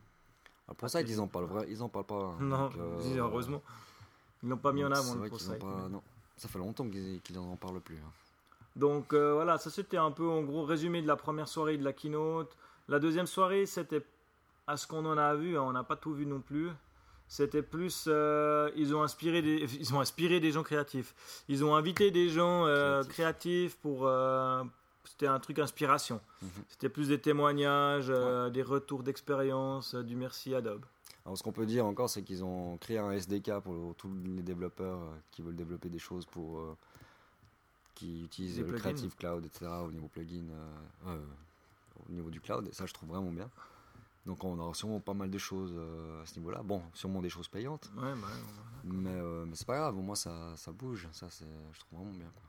Alors, 0.68 0.76
pour 0.76 0.90
ça, 0.90 1.00
ils 1.00 1.18
en 1.20 1.26
parlent 1.26 1.46
vrai, 1.46 1.64
ils 1.70 1.82
en 1.82 1.88
parlent 1.88 2.04
pas. 2.04 2.16
hein, 2.22 2.36
Non, 2.38 2.68
donc, 2.68 2.76
euh, 2.76 3.16
heureusement. 3.16 3.62
Ils 4.42 4.50
l'ont 4.50 4.58
pas 4.58 4.72
mis 4.74 4.84
en 4.84 4.92
avant, 4.92 5.14
le 5.14 5.28
Pro 5.28 5.38
Site. 5.38 5.58
pas- 5.58 5.84
mais- 5.84 5.88
non. 5.88 6.02
Ça 6.36 6.48
fait 6.48 6.58
longtemps 6.58 6.86
qu'ils 6.88 7.20
qu'ils 7.22 7.38
en 7.38 7.56
parlent 7.56 7.80
plus. 7.80 7.96
hein. 7.96 8.12
Donc 8.76 9.12
euh, 9.14 9.32
voilà, 9.34 9.56
ça 9.58 9.70
c'était 9.70 9.96
un 9.98 10.10
peu 10.10 10.26
en 10.28 10.42
gros 10.42 10.64
résumé 10.64 11.00
de 11.02 11.06
la 11.06 11.16
première 11.16 11.46
soirée 11.48 11.76
de 11.78 11.84
la 11.84 11.92
keynote. 11.94 12.54
La 12.88 12.98
deuxième 12.98 13.26
soirée, 13.26 13.64
c'était 13.66 14.02
à 14.66 14.76
ce 14.76 14.86
qu'on 14.86 15.04
en 15.06 15.18
a 15.18 15.34
vu, 15.34 15.56
hein, 15.56 15.62
on 15.62 15.72
n'a 15.72 15.84
pas 15.84 15.96
tout 15.96 16.12
vu 16.14 16.26
non 16.26 16.40
plus. 16.40 16.70
C'était 17.28 17.62
plus, 17.62 18.04
euh, 18.08 18.70
ils 18.76 18.94
ont 18.94 19.02
inspiré 19.02 19.40
des, 19.42 19.66
ils 19.80 19.94
ont 19.94 20.00
inspiré 20.00 20.38
des 20.40 20.52
gens 20.52 20.62
créatifs. 20.62 21.14
Ils 21.48 21.64
ont 21.64 21.74
invité 21.74 22.10
des 22.10 22.28
gens 22.28 22.66
euh, 22.66 23.02
Créatifs. 23.04 23.12
créatifs 23.12 23.76
pour, 23.78 24.06
euh, 24.06 24.62
c'était 25.04 25.26
un 25.26 25.40
truc 25.40 25.58
inspiration. 25.58 26.20
Mhm. 26.42 26.48
C'était 26.68 26.88
plus 26.88 27.08
des 27.08 27.18
témoignages, 27.20 28.08
des 28.52 28.62
retours 28.62 29.02
d'expérience, 29.02 29.94
du 29.94 30.14
merci 30.16 30.54
Adobe. 30.54 30.84
Alors, 31.24 31.38
ce 31.38 31.42
qu'on 31.44 31.52
peut 31.52 31.66
dire 31.66 31.86
encore, 31.86 32.10
c'est 32.10 32.22
qu'ils 32.22 32.42
ont 32.42 32.76
créé 32.78 32.98
un 32.98 33.12
SDK 33.12 33.60
pour 33.60 33.94
tous 33.96 34.10
les 34.36 34.42
développeurs 34.42 34.98
qui 35.30 35.40
veulent 35.42 35.54
développer 35.56 35.88
des 35.88 36.00
choses 36.00 36.26
pour. 36.26 36.58
euh, 36.58 36.76
qui 37.94 38.24
utilisent 38.24 38.58
le. 38.60 38.72
Creative 38.72 39.14
Cloud, 39.16 39.44
etc. 39.46 39.70
au 39.86 39.92
niveau 39.92 40.08
plugin, 40.08 40.44
euh, 40.50 41.10
euh, 41.10 41.20
au 42.08 42.12
niveau 42.12 42.30
du 42.30 42.40
cloud. 42.40 42.66
Et 42.68 42.72
ça, 42.72 42.86
je 42.86 42.92
trouve 42.92 43.10
vraiment 43.10 43.30
bien. 43.30 43.48
Donc, 44.26 44.44
on 44.44 44.58
aura 44.58 44.72
sûrement 44.74 45.00
pas 45.00 45.14
mal 45.14 45.30
de 45.30 45.38
choses 45.38 45.72
euh, 45.76 46.22
à 46.22 46.26
ce 46.26 46.38
niveau-là. 46.38 46.62
Bon, 46.62 46.80
sûrement 46.94 47.20
des 47.20 47.28
choses 47.28 47.48
payantes. 47.48 47.90
Ouais, 47.96 48.02
bah, 48.02 48.28
ouais, 48.28 48.82
Mais, 48.84 49.10
euh, 49.10 49.44
mais 49.46 49.54
c'est 49.56 49.66
pas 49.66 49.76
grave, 49.78 49.98
au 49.98 50.02
moins 50.02 50.14
ça, 50.14 50.52
ça 50.56 50.70
bouge. 50.70 51.08
Ça, 51.12 51.26
c'est, 51.28 51.44
je 51.72 51.80
trouve 51.80 51.98
vraiment 51.98 52.12
bien. 52.16 52.28
quoi. 52.32 52.42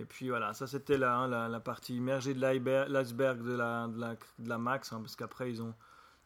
Et 0.00 0.06
puis 0.06 0.30
voilà, 0.30 0.54
ça 0.54 0.66
c'était 0.66 0.96
la, 0.96 1.14
hein, 1.18 1.28
la, 1.28 1.48
la 1.48 1.60
partie 1.60 1.94
immergée 1.94 2.32
de 2.32 2.40
l'iceberg 2.40 3.42
de 3.42 3.52
la, 3.52 3.88
de 3.88 4.00
la, 4.00 4.14
de 4.38 4.48
la 4.48 4.56
Max, 4.56 4.90
hein, 4.90 5.00
parce 5.02 5.16
qu'après 5.16 5.50
ils 5.50 5.60
ont, 5.60 5.74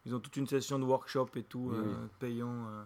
ils 0.05 0.15
ont 0.15 0.21
toute 0.21 0.37
une 0.37 0.47
session 0.47 0.79
de 0.79 0.85
workshop 0.85 1.27
et 1.35 1.43
tout, 1.43 1.67
Oui, 1.73 1.77
euh, 1.77 1.95
oui. 2.03 2.07
payant, 2.19 2.65
euh, 2.69 2.83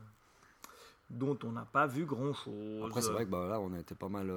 dont 1.11 1.37
on 1.43 1.51
n'a 1.51 1.65
pas 1.65 1.85
vu 1.85 2.05
grand 2.05 2.33
chose. 2.33 2.83
Après, 2.87 3.03
c'est 3.03 3.11
vrai 3.11 3.25
que 3.25 3.29
bah, 3.29 3.45
là, 3.47 3.59
on 3.59 3.71
a 3.73 3.79
été 3.79 3.93
pas 3.93 4.09
mal. 4.09 4.31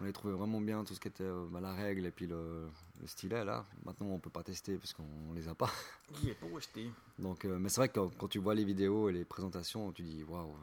On 0.00 0.06
a 0.08 0.12
trouvé 0.12 0.32
vraiment 0.34 0.60
bien 0.60 0.82
tout 0.84 0.94
ce 0.94 1.00
qui 1.00 1.08
était 1.08 1.24
euh, 1.24 1.46
bah, 1.50 1.60
la 1.60 1.74
règle 1.74 2.06
et 2.06 2.10
puis 2.10 2.26
le, 2.26 2.68
le 3.00 3.06
stylet. 3.06 3.44
Là, 3.44 3.64
maintenant, 3.84 4.06
on 4.08 4.18
peut 4.18 4.30
pas 4.30 4.42
tester 4.42 4.76
parce 4.78 4.92
qu'on 4.92 5.32
les 5.34 5.46
a 5.48 5.54
pas. 5.54 5.70
Qui 6.14 6.30
est 6.30 6.34
pour 6.34 6.56
acheter 6.56 6.90
Donc, 7.18 7.44
euh, 7.44 7.58
mais 7.58 7.68
c'est 7.68 7.80
vrai 7.80 7.88
que 7.88 7.94
quand, 7.94 8.10
quand 8.16 8.28
tu 8.28 8.38
vois 8.38 8.54
les 8.54 8.64
vidéos 8.64 9.08
et 9.08 9.12
les 9.12 9.24
présentations, 9.24 9.92
tu 9.92 10.02
dis 10.02 10.22
waouh, 10.24 10.56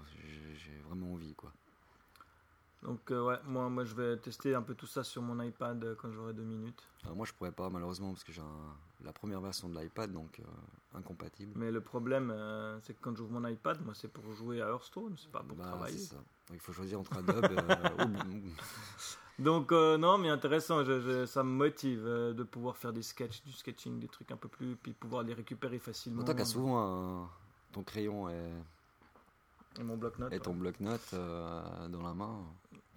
j'ai, 0.57 0.77
vraiment 0.87 1.13
envie 1.13 1.33
quoi. 1.35 1.51
Donc 2.83 3.11
euh, 3.11 3.23
ouais, 3.25 3.39
moi, 3.45 3.69
moi 3.69 3.83
je 3.85 3.93
vais 3.95 4.17
tester 4.17 4.53
un 4.55 4.61
peu 4.61 4.73
tout 4.75 4.85
ça 4.87 5.03
sur 5.03 5.21
mon 5.21 5.41
iPad 5.43 5.95
quand 5.99 6.11
j'aurai 6.11 6.33
deux 6.33 6.43
minutes. 6.43 6.81
Alors, 7.03 7.15
moi, 7.15 7.25
je 7.25 7.33
pourrais 7.33 7.51
pas 7.51 7.69
malheureusement 7.69 8.11
parce 8.11 8.23
que 8.23 8.31
j'ai 8.31 8.41
la 9.03 9.13
première 9.13 9.41
version 9.41 9.67
de 9.69 9.79
l'iPad 9.79 10.11
donc 10.11 10.39
euh, 10.39 10.97
incompatible. 10.97 11.51
Mais 11.55 11.71
le 11.71 11.81
problème, 11.81 12.31
euh, 12.31 12.79
c'est 12.81 12.93
que 12.93 12.99
quand 13.01 13.15
j'ouvre 13.15 13.31
mon 13.31 13.47
iPad, 13.47 13.83
moi 13.85 13.93
c'est 13.95 14.07
pour 14.07 14.31
jouer 14.33 14.61
à 14.61 14.67
Hearthstone, 14.69 15.15
c'est 15.17 15.31
pas 15.31 15.43
pour 15.43 15.57
Bah, 15.57 15.65
travailler. 15.65 15.97
ça. 15.97 16.15
Donc, 16.15 16.25
il 16.53 16.59
faut 16.59 16.73
choisir 16.73 16.99
entre 16.99 17.15
Adobe. 17.17 17.51
ou- 17.99 18.41
Donc 19.39 19.71
euh, 19.71 19.97
non, 19.97 20.17
mais 20.17 20.29
intéressant, 20.29 20.83
je- 20.83 20.99
je- 20.99 21.25
ça 21.27 21.43
me 21.43 21.49
motive 21.51 22.03
euh, 22.07 22.33
de 22.33 22.43
pouvoir 22.43 22.75
faire 22.75 22.91
des 22.91 23.03
sketchs, 23.03 23.43
du 23.43 23.51
sketching, 23.51 23.99
des 23.99 24.07
trucs 24.07 24.31
un 24.31 24.37
peu 24.37 24.47
plus, 24.47 24.75
puis 24.75 24.93
pouvoir 24.93 25.21
les 25.23 25.33
récupérer 25.35 25.77
facilement. 25.77 26.23
Toi 26.23 26.33
qui 26.33 26.41
as 26.41 26.45
souvent 26.45 26.79
un- 27.23 27.29
ton 27.71 27.83
crayon 27.83 28.29
et, 28.29 28.51
Et 29.79 29.83
mon 29.83 29.95
bloc-notes. 29.95 30.33
et 30.33 30.39
ton 30.39 30.51
ouais. 30.53 30.57
bloc-notes 30.57 31.11
euh, 31.13 31.87
dans 31.89 32.01
la 32.01 32.13
main, 32.15 32.39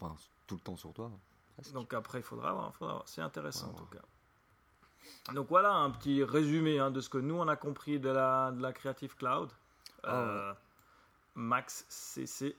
enfin 0.00 0.16
tout 0.46 0.54
le 0.54 0.60
temps 0.62 0.76
sur 0.76 0.94
toi. 0.94 1.10
presque. 1.58 1.72
Donc 1.74 1.92
après, 1.92 2.20
il 2.20 2.24
faudra 2.24 2.52
voir, 2.78 3.02
c'est 3.06 3.20
intéressant 3.20 3.66
Ouais, 3.68 3.72
en 3.74 3.76
tout 3.76 3.86
cas. 3.86 5.32
Donc 5.34 5.48
voilà 5.50 5.74
un 5.74 5.90
petit 5.90 6.24
résumé 6.24 6.78
hein, 6.78 6.90
de 6.90 7.00
ce 7.02 7.10
que 7.10 7.18
nous 7.18 7.34
on 7.34 7.48
a 7.48 7.56
compris 7.56 8.00
de 8.00 8.08
la, 8.08 8.50
de 8.52 8.62
la 8.62 8.72
Creative 8.72 9.14
Cloud. 9.16 9.50
Ah 10.04 10.56
Max 11.34 11.84
CC. 11.90 12.56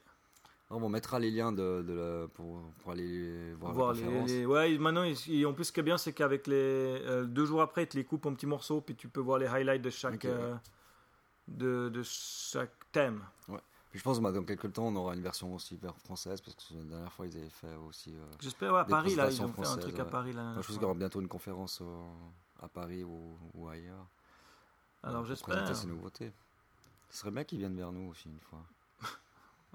On 0.73 0.87
mettra 0.89 1.19
les 1.19 1.31
liens 1.31 1.51
de, 1.51 1.81
de 1.81 1.93
la- 1.93 2.27
pour, 2.29 2.61
pour 2.79 2.91
aller 2.93 3.53
voir, 3.55 3.73
Voir 3.73 3.93
la 3.93 3.99
les, 4.01 4.25
les- 4.25 4.45
ouais, 4.45 4.77
maintenant, 4.77 5.03
ils- 5.03 5.27
ils- 5.27 5.45
en 5.45 5.53
plus, 5.53 5.65
ce 5.65 5.71
qui 5.73 5.81
est 5.81 5.83
bien, 5.83 5.97
c'est 5.97 6.13
qu'avec 6.13 6.47
les 6.47 6.55
euh, 6.55 7.25
deux 7.25 7.45
jours 7.45 7.61
après, 7.61 7.83
ils 7.83 7.87
te 7.87 7.97
les 7.97 8.05
coupent 8.05 8.25
en 8.25 8.33
petits 8.33 8.45
morceaux, 8.45 8.79
puis 8.79 8.95
tu 8.95 9.09
peux 9.09 9.19
voir 9.19 9.37
les 9.37 9.47
highlights 9.47 9.81
de 9.81 9.89
chaque, 9.89 10.23
ouais. 10.23 10.29
euh, 10.29 10.55
de, 11.49 11.89
de 11.89 12.01
chaque 12.03 12.71
thème. 12.91 13.21
Puis 13.89 13.99
je 13.99 14.03
pense 14.05 14.19
que 14.19 14.23
bah, 14.23 14.31
dans 14.31 14.45
quelques 14.45 14.71
temps, 14.71 14.87
on 14.87 14.95
aura 14.95 15.13
une 15.15 15.21
version 15.21 15.53
aussi 15.53 15.75
vers 15.75 15.97
française, 15.97 16.39
parce 16.39 16.55
que 16.55 16.73
la 16.75 16.83
dernière 16.85 17.11
fois, 17.11 17.27
ils 17.27 17.35
avaient 17.35 17.49
fait 17.49 17.75
aussi. 17.89 18.13
euh, 18.15 18.23
J'espère, 18.39 18.71
ouais, 18.73 18.79
à 18.79 18.85
Paris, 18.85 19.15
là, 19.15 19.29
ils 19.29 19.41
ont 19.41 19.51
fait 19.51 19.67
un 19.67 19.75
truc 19.75 19.99
à 19.99 20.03
ouais. 20.05 20.09
Paris. 20.09 20.31
Là, 20.31 20.51
je 20.53 20.55
pense 20.59 20.67
qu'il 20.67 20.81
y 20.81 20.85
aura 20.85 20.93
bientôt 20.93 21.19
une 21.19 21.27
conférence 21.27 21.83
à 22.61 22.69
Paris 22.69 23.03
ou, 23.03 23.37
ou 23.53 23.67
ailleurs. 23.67 24.07
Alors 25.03 25.25
j'espère. 25.25 25.55
présenter 25.55 25.73
ces 25.73 25.87
nouveautés. 25.87 26.31
Ce 27.09 27.17
serait 27.17 27.31
bien 27.31 27.43
qu'ils 27.43 27.57
viennent 27.57 27.75
vers 27.75 27.91
nous 27.91 28.09
aussi 28.11 28.29
une 28.29 28.39
fois. 28.39 28.63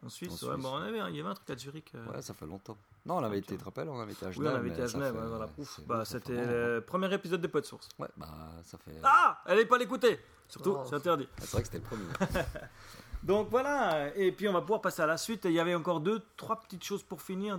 En 0.04 0.08
Suisse, 0.08 0.28
En 0.42 0.46
ouais, 0.48 0.52
Suisse. 0.54 0.62
bon, 0.64 0.72
on 0.74 0.82
avait, 0.82 1.00
un- 1.00 1.08
il 1.08 1.16
y 1.16 1.20
avait 1.20 1.28
un 1.30 1.34
truc 1.34 1.48
à 1.50 1.56
Zurich. 1.56 1.92
euh, 1.94 2.06
Ouais, 2.12 2.22
ça 2.22 2.34
fait 2.34 2.46
longtemps. 2.46 2.76
Non, 3.06 3.16
on 3.16 3.24
avait 3.24 3.38
été, 3.38 3.54
tu 3.54 3.58
te 3.58 3.64
rappelles, 3.64 3.88
on 3.88 3.98
avait 4.00 4.12
été 4.12 4.26
à 4.26 4.28
oui, 4.28 4.34
Genève. 4.34 4.52
on 4.52 4.56
avait 4.56 4.68
été 4.68 4.78
mais 4.78 4.82
à 4.84 4.86
Genève, 4.88 5.12
fait- 5.14 5.20
ouais, 5.20 5.26
voilà. 5.28 5.48
c'est- 5.56 5.62
Ouf, 5.62 5.80
bah, 5.86 6.04
c'était 6.04 6.46
le 6.46 6.80
premier 6.86 7.12
épisode 7.14 7.40
des 7.40 7.48
Pods 7.48 7.62
Source. 7.62 7.88
Ouais, 7.98 8.08
bah 8.16 8.28
ça 8.64 8.78
fait. 8.78 8.92
Ah 9.02 9.40
Allez 9.46 9.64
pas 9.66 9.78
l'écouter 9.78 10.18
Surtout, 10.48 10.76
Oh. 10.78 10.84
c'est 10.88 10.94
interdit. 10.96 11.26
Ah, 11.32 11.40
c'est 11.40 11.52
vrai 11.52 11.62
que 11.62 11.68
c'était 11.68 11.78
le 11.78 11.84
premier. 11.84 12.04
Donc 13.22 13.48
voilà, 13.50 14.14
et 14.16 14.30
puis 14.30 14.48
on 14.48 14.52
va 14.52 14.60
pouvoir 14.60 14.80
passer 14.80 15.02
à 15.02 15.06
la 15.06 15.16
suite. 15.16 15.44
Il 15.46 15.52
y 15.52 15.58
avait 15.60 15.74
encore 15.74 16.00
deux, 16.00 16.20
trois 16.36 16.60
petites 16.60 16.84
choses 16.84 17.02
pour 17.02 17.20
finir. 17.22 17.58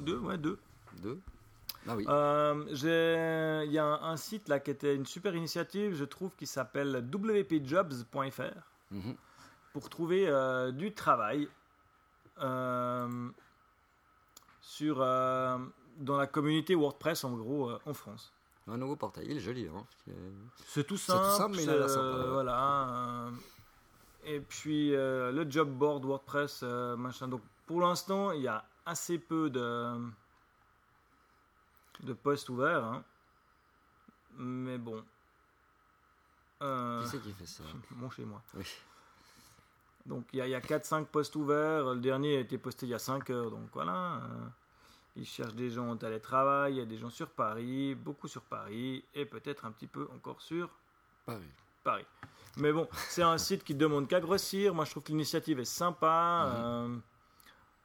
Deux, 0.00 0.18
ouais, 0.18 0.38
deux. 0.38 0.58
Deux 1.02 1.20
Ah 1.86 1.96
oui. 1.96 2.04
Euh, 2.08 2.64
j'ai- 2.72 3.66
Il 3.66 3.72
y 3.72 3.78
a 3.78 3.84
un, 3.84 4.02
un 4.12 4.16
site 4.16 4.48
là 4.48 4.60
qui 4.60 4.70
était 4.70 4.94
une 4.94 5.06
super 5.06 5.34
initiative, 5.34 5.94
je 5.94 6.04
trouve, 6.04 6.30
qui 6.36 6.46
s'appelle 6.46 7.02
wpjobs.fr. 7.12 8.42
pour 9.72 9.88
trouver 9.90 10.28
euh, 10.28 10.70
du 10.72 10.92
travail 10.94 11.48
euh, 12.40 13.28
sur, 14.60 15.00
euh, 15.00 15.58
dans 15.98 16.16
la 16.16 16.26
communauté 16.26 16.74
WordPress, 16.74 17.24
en 17.24 17.32
gros, 17.36 17.70
en 17.86 17.94
France. 17.94 18.32
Un 18.68 18.76
nouveau 18.76 18.96
portail, 18.96 19.26
il 19.28 19.36
est 19.38 19.40
joli. 19.40 19.66
Hein. 19.68 19.84
C'est 20.66 20.86
tout 20.86 20.96
simple, 20.96 21.24
simple, 21.36 21.56
mais 21.56 21.64
il 21.64 21.70
a 21.70 21.76
l'air 21.78 21.88
c'est- 21.88 21.94
sympa, 21.96 22.18
ouais. 22.18 22.30
Voilà. 22.30 23.30
et 24.24 24.40
puis 24.40 24.90
le 24.90 25.44
job 25.48 25.68
board 25.70 26.04
WordPress, 26.04 26.62
machin. 26.62 27.26
Donc 27.28 27.42
pour 27.66 27.80
l'instant, 27.80 28.30
il 28.32 28.42
y 28.42 28.48
a 28.48 28.64
assez 28.86 29.18
peu 29.18 29.50
de 29.50 29.94
de 32.04 32.12
postes 32.12 32.48
ouverts. 32.48 32.84
hein. 32.84 33.04
Mais 34.36 34.78
bon. 34.78 35.02
Qui 36.60 37.08
c'est 37.08 37.20
qui 37.20 37.32
fait 37.32 37.46
ça? 37.46 37.64
bon 37.90 38.08
chez 38.10 38.24
moi. 38.24 38.40
Oui. 38.54 38.64
Donc 40.06 40.24
il 40.32 40.38
y 40.38 40.42
a, 40.42 40.48
y 40.48 40.54
a 40.54 40.60
4-5 40.60 41.06
postes 41.06 41.36
ouverts. 41.36 41.94
Le 41.94 42.00
dernier 42.00 42.36
a 42.36 42.40
été 42.40 42.58
posté 42.58 42.86
il 42.86 42.90
y 42.90 42.94
a 42.94 42.98
5 42.98 43.30
heures. 43.30 43.50
Donc 43.50 43.68
voilà. 43.72 44.16
euh. 44.16 44.46
Ils 45.14 45.26
cherchent 45.26 45.54
des 45.54 45.68
gens 45.68 45.90
en 45.90 45.96
télétravail, 45.98 46.72
il 46.72 46.78
y 46.78 46.80
a 46.80 46.86
des 46.86 46.96
gens 46.96 47.10
sur 47.10 47.28
Paris, 47.28 47.94
beaucoup 47.94 48.28
sur 48.28 48.40
Paris, 48.40 49.04
et 49.14 49.26
peut-être 49.26 49.66
un 49.66 49.70
petit 49.70 49.86
peu 49.86 50.08
encore 50.14 50.40
sur 50.40 50.70
Paris. 51.26 51.42
Paris. 51.84 52.06
Mais 52.56 52.72
bon, 52.72 52.88
c'est 53.08 53.22
un 53.22 53.36
site 53.36 53.62
qui 53.62 53.74
demande 53.74 54.08
qu'à 54.08 54.20
grossir. 54.20 54.74
Moi, 54.74 54.86
je 54.86 54.90
trouve 54.92 55.02
que 55.02 55.08
l'initiative 55.12 55.60
est 55.60 55.66
sympa. 55.66 56.46
Mhm. 56.46 56.54
Euh, 56.56 56.96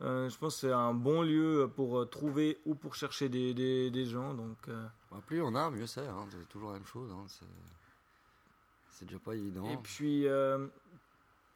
euh, 0.03 0.29
je 0.29 0.37
pense 0.37 0.55
que 0.55 0.61
c'est 0.67 0.71
un 0.71 0.93
bon 0.93 1.21
lieu 1.21 1.69
pour 1.75 1.99
euh, 1.99 2.05
trouver 2.05 2.59
ou 2.65 2.75
pour 2.75 2.95
chercher 2.95 3.27
des, 3.27 3.53
des- 3.53 3.91
des 3.91 4.05
gens. 4.05 4.33
Donc, 4.33 4.57
Bah, 5.11 5.19
plus 5.25 5.41
on 5.41 5.53
a, 5.53 5.69
mieux 5.69 5.85
c'est. 5.87 6.07
Hein. 6.07 6.27
C'est 6.31 6.47
toujours 6.47 6.69
la 6.71 6.75
même 6.75 6.85
chose. 6.87 7.11
Hein. 7.11 7.25
C'est... 7.27 9.05
déjà 9.05 9.19
pas 9.19 9.35
évident. 9.35 9.65
Et 9.69 9.77
puis, 9.77 10.25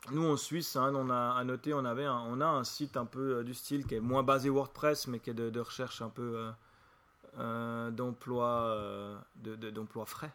nous 0.09 0.25
en 0.27 0.37
Suisse, 0.37 0.75
hein, 0.75 0.93
on 0.95 1.09
a 1.09 1.35
à 1.35 1.43
noter, 1.43 1.73
on, 1.73 1.85
avait 1.85 2.05
un, 2.05 2.17
on 2.27 2.41
a 2.41 2.45
un 2.47 2.63
site 2.63 2.97
un 2.97 3.05
peu 3.05 3.37
euh, 3.37 3.43
du 3.43 3.53
style 3.53 3.85
qui 3.85 3.95
est 3.95 3.99
moins 3.99 4.23
basé 4.23 4.49
WordPress, 4.49 5.07
mais 5.07 5.19
qui 5.19 5.29
est 5.29 5.33
de, 5.35 5.49
de 5.49 5.59
recherche 5.59 6.01
un 6.01 6.09
peu 6.09 6.33
euh, 6.35 6.51
euh, 7.39 7.91
d'emploi 7.91 8.75
de, 9.35 9.55
de- 9.55 9.69
d'emploi 9.69 10.05
frais, 10.05 10.31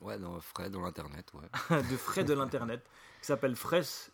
Ouais, 0.00 0.18
dans 0.18 0.38
frais, 0.40 0.68
dans 0.68 0.82
l'internet, 0.82 1.32
ouais. 1.34 1.82
de 1.82 1.96
frais 1.96 2.24
de 2.24 2.34
l'internet, 2.34 2.84
qui 3.20 3.26
s'appelle 3.26 3.56
fresh, 3.56 4.10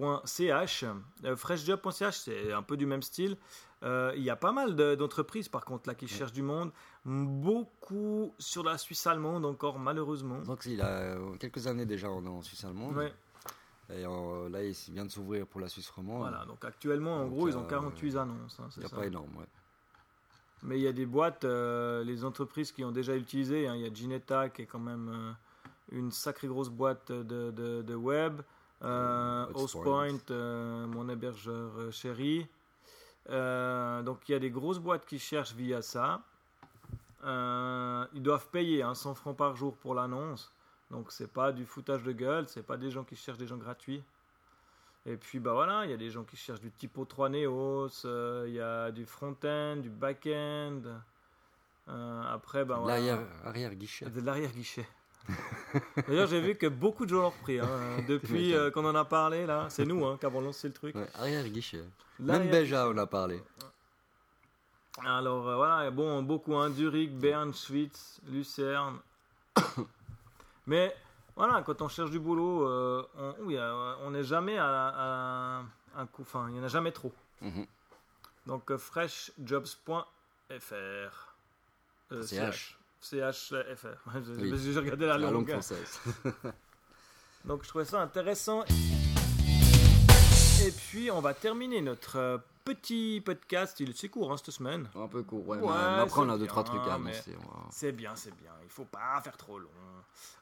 freshjobs.ch. 0.00 0.84
Euh, 1.24 1.36
freshjob.ch, 1.36 2.18
c'est 2.18 2.52
un 2.52 2.62
peu 2.62 2.76
du 2.76 2.86
même 2.86 3.02
style. 3.02 3.36
Euh, 3.82 4.12
Il 4.16 4.22
y 4.22 4.30
a 4.30 4.36
pas 4.36 4.52
mal 4.52 4.76
de- 4.76 4.94
d'entreprises, 4.94 5.48
par 5.48 5.64
contre, 5.64 5.88
là, 5.88 5.94
qui 5.94 6.06
cherchent 6.08 6.32
du 6.32 6.42
monde. 6.42 6.70
Beaucoup 7.04 8.34
sur 8.38 8.62
la 8.62 8.76
Suisse 8.78 9.06
allemande, 9.06 9.44
encore, 9.46 9.78
malheureusement. 9.78 10.40
Donc 10.40 10.64
il 10.66 10.80
a 10.82 11.16
quelques 11.38 11.66
années 11.66 11.86
déjà 11.86 12.08
est 12.24 12.28
en 12.28 12.42
Suisse 12.42 12.64
allemande. 12.64 12.96
Ouais. 12.96 13.12
Et 13.92 14.04
euh, 14.06 14.48
là 14.50 14.62
il 14.62 14.76
vient 14.92 15.04
de 15.04 15.10
s'ouvrir 15.10 15.46
pour 15.46 15.60
la 15.60 15.68
Suisse 15.68 15.90
romande. 15.90 16.20
Voilà, 16.20 16.44
donc 16.44 16.64
actuellement, 16.64 17.16
en 17.16 17.24
Donc, 17.24 17.30
gros, 17.30 17.48
ils 17.48 17.56
ont 17.56 17.64
euh, 17.64 17.68
48 17.68 18.16
annonces. 18.16 18.60
hein, 18.60 18.64
Il 18.68 18.72
c'est 18.72 18.80
n'y 18.80 18.86
a 18.86 18.88
ça. 18.88 18.96
pas 18.96 19.06
énorme, 19.06 19.34
ouais. 19.36 19.46
Mais 20.62 20.78
il 20.78 20.82
y 20.82 20.86
a 20.86 20.92
des 20.92 21.06
boîtes, 21.06 21.44
euh, 21.44 22.04
les 22.04 22.24
entreprises 22.24 22.70
qui 22.70 22.84
ont 22.84 22.92
déjà 22.92 23.16
utilisé. 23.16 23.66
hein. 23.66 23.74
Il 23.76 23.80
y 23.82 23.86
a 23.86 23.92
Ginetta 23.92 24.50
qui 24.50 24.62
est 24.62 24.66
quand 24.66 24.78
même 24.78 25.08
euh, 25.08 25.32
une 25.90 26.12
sacrée 26.12 26.46
grosse 26.48 26.68
boîte 26.68 27.10
de, 27.10 27.50
de- 27.50 27.82
de 27.82 27.94
web. 27.94 28.42
Euh, 28.82 29.46
Hostpoint, 29.54 30.14
Hostpoint. 30.14 30.30
euh, 30.34 30.86
mon 30.86 31.08
hébergeur 31.08 31.72
euh, 31.78 31.90
chéri. 31.90 32.46
Euh, 33.28 34.02
donc 34.02 34.28
il 34.28 34.32
y 34.32 34.34
a 34.34 34.38
des 34.38 34.50
grosses 34.50 34.78
boîtes 34.78 35.04
qui 35.06 35.18
cherchent 35.18 35.52
via 35.54 35.82
ça. 35.82 36.22
Euh, 37.24 38.06
ils 38.14 38.22
doivent 38.22 38.48
payer 38.48 38.82
hein, 38.82 38.94
100 38.94 39.14
francs 39.14 39.36
par 39.36 39.54
jour 39.54 39.76
pour 39.76 39.94
l'annonce. 39.94 40.52
Donc 40.90 41.12
c'est 41.12 41.30
pas 41.30 41.52
du 41.52 41.66
foutage 41.66 42.02
de 42.02 42.12
gueule, 42.12 42.48
c'est 42.48 42.62
pas 42.62 42.76
des 42.78 42.90
gens 42.90 43.04
qui 43.04 43.14
cherchent 43.16 43.38
des 43.38 43.46
gens 43.46 43.58
gratuits. 43.58 44.02
Et 45.06 45.16
puis 45.16 45.38
bah 45.38 45.52
voilà, 45.52 45.84
il 45.84 45.90
y 45.90 45.94
a 45.94 45.98
des 45.98 46.10
gens 46.10 46.24
qui 46.24 46.36
cherchent 46.36 46.60
du 46.60 46.70
typo 46.70 47.04
3 47.04 47.28
Neos, 47.28 47.88
il 48.46 48.52
y 48.52 48.60
a 48.60 48.90
du 48.90 49.04
front-end, 49.06 49.76
du 49.76 49.90
back-end. 49.90 50.82
Après 51.86 52.64
bah 52.64 52.76
voilà. 52.78 52.94
L'arrière 52.96 53.20
arrière 53.44 53.74
guichet. 53.74 54.08
De 54.08 54.20
l'arrière-guichet. 54.20 54.86
D'ailleurs, 56.08 56.26
j'ai 56.26 56.40
vu 56.40 56.56
que 56.56 56.66
beaucoup 56.66 57.04
de 57.04 57.10
gens 57.10 57.22
l'ont 57.22 57.30
repris. 57.30 57.60
hein, 57.60 57.68
depuis 58.08 58.54
euh, 58.54 58.70
qu'on 58.70 58.84
en 58.84 58.94
a 58.94 59.04
parlé, 59.04 59.46
là. 59.46 59.66
C'est 59.68 59.84
nous 59.84 60.04
hein, 60.04 60.16
qui 60.18 60.26
avons 60.26 60.40
lancé 60.40 60.68
le 60.68 60.74
truc. 60.74 60.94
Ouais, 60.94 61.06
arrière 61.14 61.48
guichet. 61.48 61.82
Même 62.18 62.50
Béja 62.50 62.88
on 62.88 62.96
a 62.98 63.06
parlé. 63.06 63.42
Alors 65.04 65.48
euh, 65.48 65.56
voilà, 65.56 65.90
bon, 65.90 66.22
beaucoup, 66.22 66.56
hein, 66.56 66.70
Zurich, 66.70 67.16
Berne, 67.16 67.54
Schwyz, 67.54 68.20
Lucerne. 68.28 68.98
Mais 70.66 70.94
voilà, 71.36 71.62
quand 71.62 71.80
on 71.80 71.88
cherche 71.88 72.10
du 72.10 72.18
boulot, 72.18 72.66
euh, 72.68 73.02
on 73.16 73.34
oui, 73.40 73.56
n'est 74.10 74.24
jamais 74.24 74.58
à, 74.58 74.66
à 74.66 75.62
un 75.96 76.06
coup, 76.06 76.22
enfin, 76.22 76.46
il 76.48 76.54
n'y 76.54 76.60
en 76.60 76.64
a 76.64 76.68
jamais 76.68 76.92
trop. 76.92 77.12
Mhm. 77.40 77.66
Donc 78.46 78.76
freshjobs.fr. 78.76 80.04
CH. 82.22 82.79
CH.fr. 83.00 84.10
J'ai 84.24 84.32
Oui. 84.52 84.58
j'ai 84.72 84.78
regardé 84.78 85.06
la 85.06 85.18
La 85.18 85.30
langue. 85.30 85.50
française. 85.50 86.00
Donc 87.44 87.64
je 87.64 87.68
trouvais 87.68 87.84
ça 87.84 88.00
intéressant. 88.02 88.64
Et 90.62 90.70
puis 90.72 91.10
on 91.10 91.20
va 91.20 91.32
terminer 91.32 91.80
notre 91.80 92.16
euh, 92.16 92.38
petit 92.64 93.22
podcast. 93.24 93.80
Il 93.80 93.90
est 93.90 93.96
c'est 93.96 94.08
court 94.10 94.30
hein, 94.30 94.36
cette 94.36 94.50
semaine. 94.50 94.88
Un 94.94 95.08
peu 95.08 95.22
court, 95.22 95.48
ouais. 95.48 95.58
Ouais, 95.58 95.66
mais 95.72 96.02
après 96.02 96.20
on 96.20 96.28
a 96.28 96.36
deux, 96.36 96.46
trois 96.46 96.62
bien, 96.64 96.72
trucs 96.74 96.86
à 96.88 96.94
annoncer. 96.94 97.34
C'est 97.70 97.92
bien, 97.92 98.14
c'est 98.14 98.34
bien. 98.36 98.52
Il 98.64 98.70
faut 98.70 98.84
pas 98.84 99.20
faire 99.22 99.36
trop 99.36 99.58
long. 99.58 99.70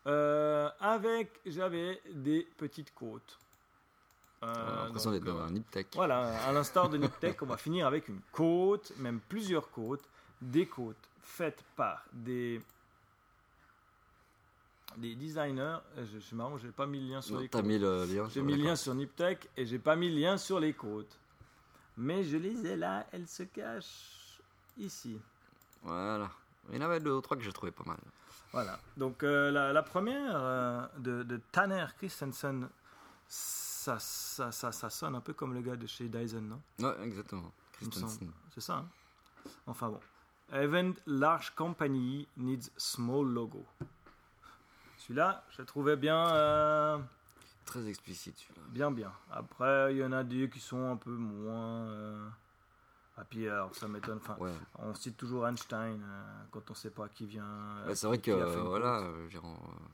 Euh, 0.06 0.68
avec, 0.80 1.40
j'avais 1.46 2.00
des 2.12 2.48
petites 2.56 2.92
côtes. 2.94 3.38
Euh, 4.42 4.84
l'impression 4.84 5.10
donc, 5.10 5.20
d'être 5.20 5.32
dans 5.32 5.40
euh, 5.40 5.46
un 5.46 5.50
Niptech. 5.50 5.88
Voilà, 5.94 6.38
à 6.46 6.52
l'instar 6.52 6.88
de 6.88 6.96
Niptech, 6.96 7.42
on 7.42 7.46
va 7.46 7.56
finir 7.58 7.86
avec 7.86 8.08
une 8.08 8.20
côte, 8.32 8.92
même 8.98 9.20
plusieurs 9.28 9.70
côtes, 9.70 10.04
des 10.40 10.66
côtes 10.66 10.96
faites 11.28 11.62
par 11.76 12.04
des 12.12 12.60
des 14.96 15.14
designers. 15.14 15.78
Euh, 15.96 16.20
suis 16.20 16.34
marrant, 16.34 16.56
j'ai 16.58 16.72
pas 16.72 16.86
mis 16.86 16.98
le 17.00 17.12
lien 17.14 17.20
sur 17.20 17.34
Non, 17.36 17.40
les 17.42 17.48
côtes. 17.48 17.64
mis 17.64 17.78
le 17.78 18.04
lien 18.06 18.28
J'ai 18.28 18.42
mis 18.42 18.56
le 18.56 18.62
lien 18.64 18.76
sur 18.76 18.94
Niptech 18.94 19.48
et 19.56 19.66
j'ai 19.66 19.78
pas 19.78 19.94
mis 19.96 20.08
le 20.12 20.18
lien 20.20 20.36
sur 20.38 20.58
les 20.58 20.72
côtes. 20.72 21.18
Mais 21.96 22.24
je 22.24 22.36
les 22.36 22.66
ai 22.66 22.76
là, 22.76 23.06
elles 23.12 23.28
se 23.28 23.42
cachent 23.44 24.40
ici. 24.78 25.20
Voilà. 25.82 26.30
Il 26.70 26.76
y 26.76 26.78
en 26.78 26.82
avait 26.82 27.00
deux 27.00 27.12
ou 27.12 27.20
trois 27.20 27.36
que 27.36 27.42
j'ai 27.42 27.52
trouvé 27.52 27.70
pas 27.72 27.84
mal. 27.84 27.98
Voilà. 28.52 28.78
Donc 28.96 29.22
euh, 29.22 29.50
la, 29.50 29.72
la 29.72 29.82
première 29.82 30.32
euh, 30.34 30.86
de, 30.98 31.22
de 31.22 31.36
Tanner 31.52 31.86
Christensen, 31.98 32.68
ça, 33.28 33.98
ça, 33.98 34.50
ça, 34.52 34.72
ça 34.72 34.90
sonne 34.90 35.14
un 35.14 35.20
peu 35.20 35.34
comme 35.34 35.52
le 35.54 35.60
gars 35.60 35.76
de 35.76 35.86
chez 35.86 36.08
Dyson, 36.08 36.40
non? 36.40 36.60
Ouais, 36.78 37.04
exactement. 37.04 37.52
Christensen. 37.72 38.32
C'est 38.54 38.60
ça. 38.62 38.76
hein? 38.76 38.88
Enfin 39.66 39.88
bon. 39.90 40.00
Event 40.52 40.94
large 41.06 41.54
company 41.54 42.26
needs 42.36 42.70
small 42.76 43.26
logo. 43.26 43.64
Celui-là, 44.98 45.44
je 45.50 45.58
le 45.62 45.66
trouvais 45.66 45.96
bien, 45.96 46.26
euh, 46.34 46.98
Très 47.66 47.86
explicite 47.86 48.38
celui-là. 48.38 48.62
bien, 48.70 48.90
bien. 48.90 49.12
Après, 49.30 49.92
il 49.94 49.98
y 49.98 50.04
en 50.04 50.12
a 50.12 50.24
des 50.24 50.48
qui 50.48 50.60
sont 50.60 50.90
un 50.90 50.96
peu 50.96 51.10
moins. 51.10 51.88
euh, 51.88 52.28
Ah, 53.18 53.24
puis 53.28 53.48
alors, 53.48 53.74
ça 53.74 53.88
m'étonne. 53.88 54.18
Enfin, 54.18 54.36
Ouais. 54.38 54.52
on 54.78 54.94
cite 54.94 55.16
toujours 55.16 55.46
Einstein 55.46 56.00
euh, 56.02 56.42
quand 56.52 56.70
on 56.70 56.74
sait 56.74 56.90
pas 56.90 57.08
qui 57.08 57.26
vient. 57.26 57.44
euh, 57.86 57.94
c'est 57.94 58.06
vrai 58.06 58.18
qui 58.18 58.30
que 58.30 58.30
euh, 58.30 58.62
voilà, 58.62 59.00
euh, 59.00 59.28
genre, 59.28 59.44
euh, 59.44 59.84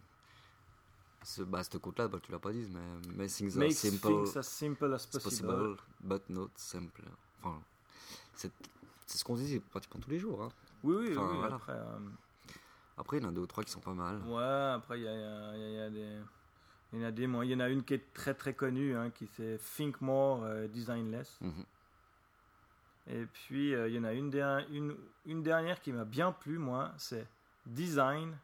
ce, 1.24 1.42
bah, 1.42 1.64
cette 1.64 1.78
côte-là, 1.78 2.06
bah, 2.06 2.18
tu 2.22 2.30
l'as 2.30 2.38
pas 2.38 2.52
dit, 2.52 2.68
mais 2.70 2.80
mais 3.16 3.26
things 3.28 3.56
are 3.60 3.72
simple, 3.72 3.98
things 4.24 4.36
as 4.36 4.42
simple 4.42 4.92
as 4.94 5.06
possible. 5.06 5.48
possible, 5.48 5.76
but 6.00 6.22
not 6.28 6.50
simple. 6.54 7.02
Enfin, 7.42 7.60
c'est 8.34 8.52
c'est 9.14 9.18
ce 9.20 9.24
qu'on 9.24 9.36
dit 9.36 9.60
pratiquement 9.60 10.00
tous 10.00 10.10
les 10.10 10.18
jours. 10.18 10.42
hein. 10.42 10.48
Oui, 10.82 10.96
oui, 10.98 11.08
Enfin, 11.16 11.28
oui. 11.30 11.36
voilà. 11.38 11.54
Après, 11.54 11.72
euh, 11.72 11.98
Après, 12.96 13.18
il 13.18 13.22
y 13.22 13.26
en 13.26 13.28
a 13.28 13.32
deux 13.32 13.42
ou 13.42 13.46
trois 13.46 13.62
qui 13.62 13.70
sont 13.70 13.78
pas 13.80 13.94
mal. 13.94 14.20
ouais, 14.22 14.72
après, 14.74 14.98
il 14.98 15.04
y 15.04 15.08
a, 15.08 15.12
il 15.14 15.60
y 15.60 15.64
a- 15.64 15.68
il 15.68 15.74
y 15.74 15.78
a- 15.80 15.90
des. 15.90 16.18
Il 16.92 17.00
y 17.00 17.04
en 17.04 17.06
a 17.06 17.10
des, 17.12 17.26
moi, 17.28 17.44
il 17.44 17.52
y 17.52 17.54
en 17.54 17.60
a 17.60 17.68
une 17.68 17.84
qui 17.84 17.94
est 17.94 18.12
très 18.12 18.34
très 18.34 18.54
connue, 18.54 18.96
hein, 18.96 19.10
qui 19.10 19.28
c'est 19.28 19.58
Think 19.76 20.00
More, 20.00 20.42
euh, 20.42 20.66
Design 20.66 21.12
Less. 21.12 21.38
Mhm. 21.40 21.64
Et 23.06 23.24
puis, 23.26 23.72
euh, 23.74 23.88
il 23.88 23.94
y 23.94 23.98
en 24.00 24.04
a 24.04 24.12
une, 24.12 24.30
der- 24.30 24.66
une, 24.70 24.96
une 25.26 25.42
dernière 25.44 25.80
qui 25.80 25.92
m'a 25.92 26.04
bien 26.04 26.32
plu, 26.32 26.58
moi, 26.58 26.92
c'est 26.98 27.26
Design 27.66 28.36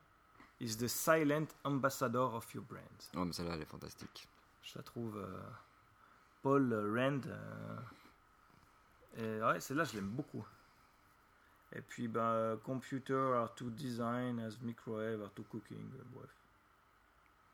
is 0.60 0.76
the 0.76 0.86
silent 0.86 1.46
ambassador 1.64 2.32
of 2.34 2.54
your 2.54 2.64
brand. 2.64 2.84
Ouais, 3.14 3.24
mais 3.24 3.32
celle-là, 3.32 3.54
elle 3.54 3.62
est 3.62 3.66
fantastique. 3.66 4.28
Je 4.62 4.76
la 4.78 4.82
trouve 4.84 5.16
euh, 5.16 5.40
Paul 6.42 6.72
Rand. 6.96 7.20
et 9.16 9.40
ouais, 9.42 9.60
celle-là, 9.60 9.84
je 9.84 9.94
l'aime 9.94 10.08
beaucoup. 10.10 10.44
Et 11.72 11.80
puis, 11.82 12.08
ben, 12.08 12.56
Computer 12.64 13.34
are 13.36 13.54
to 13.54 13.70
design 13.70 14.40
as 14.40 14.58
microwave 14.60 15.22
are 15.22 15.30
to 15.34 15.42
cooking. 15.44 15.90
euh, 15.94 16.02
bref. 16.12 16.30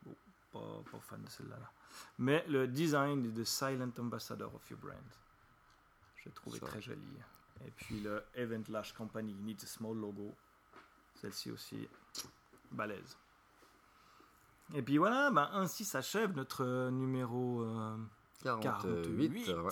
Bon, 0.03 0.15
pas, 0.51 0.91
pas 0.91 0.99
fan 0.99 1.21
de 1.23 1.29
celle-là. 1.29 1.55
là. 1.57 1.71
Mais 2.17 2.43
le 2.47 2.67
design 2.67 3.23
is 3.25 3.33
the 3.33 3.43
silent 3.45 3.91
ambassador 3.99 4.53
of 4.55 4.69
your 4.69 4.79
brand. 4.79 4.97
Je 6.17 6.25
l'ai 6.25 6.31
trouvé 6.31 6.59
très 6.59 6.81
joli. 6.81 7.01
Et 7.65 7.71
puis, 7.71 7.99
le 8.01 8.23
Event 8.35 8.63
Large 8.69 8.93
Company 8.93 9.33
needs 9.35 9.63
a 9.63 9.67
small 9.67 9.95
logo. 9.95 10.33
Celle-ci 11.15 11.51
aussi, 11.51 11.87
balèze. 12.71 13.17
Et 14.75 14.81
puis 14.81 14.97
voilà, 14.97 15.31
ben, 15.31 15.49
ainsi 15.53 15.85
s'achève 15.85 16.35
notre 16.35 16.63
euh, 16.65 16.91
numéro 16.91 17.61
euh, 17.61 17.95
48. 18.43 19.45
48. 19.45 19.49
ouais. 19.55 19.71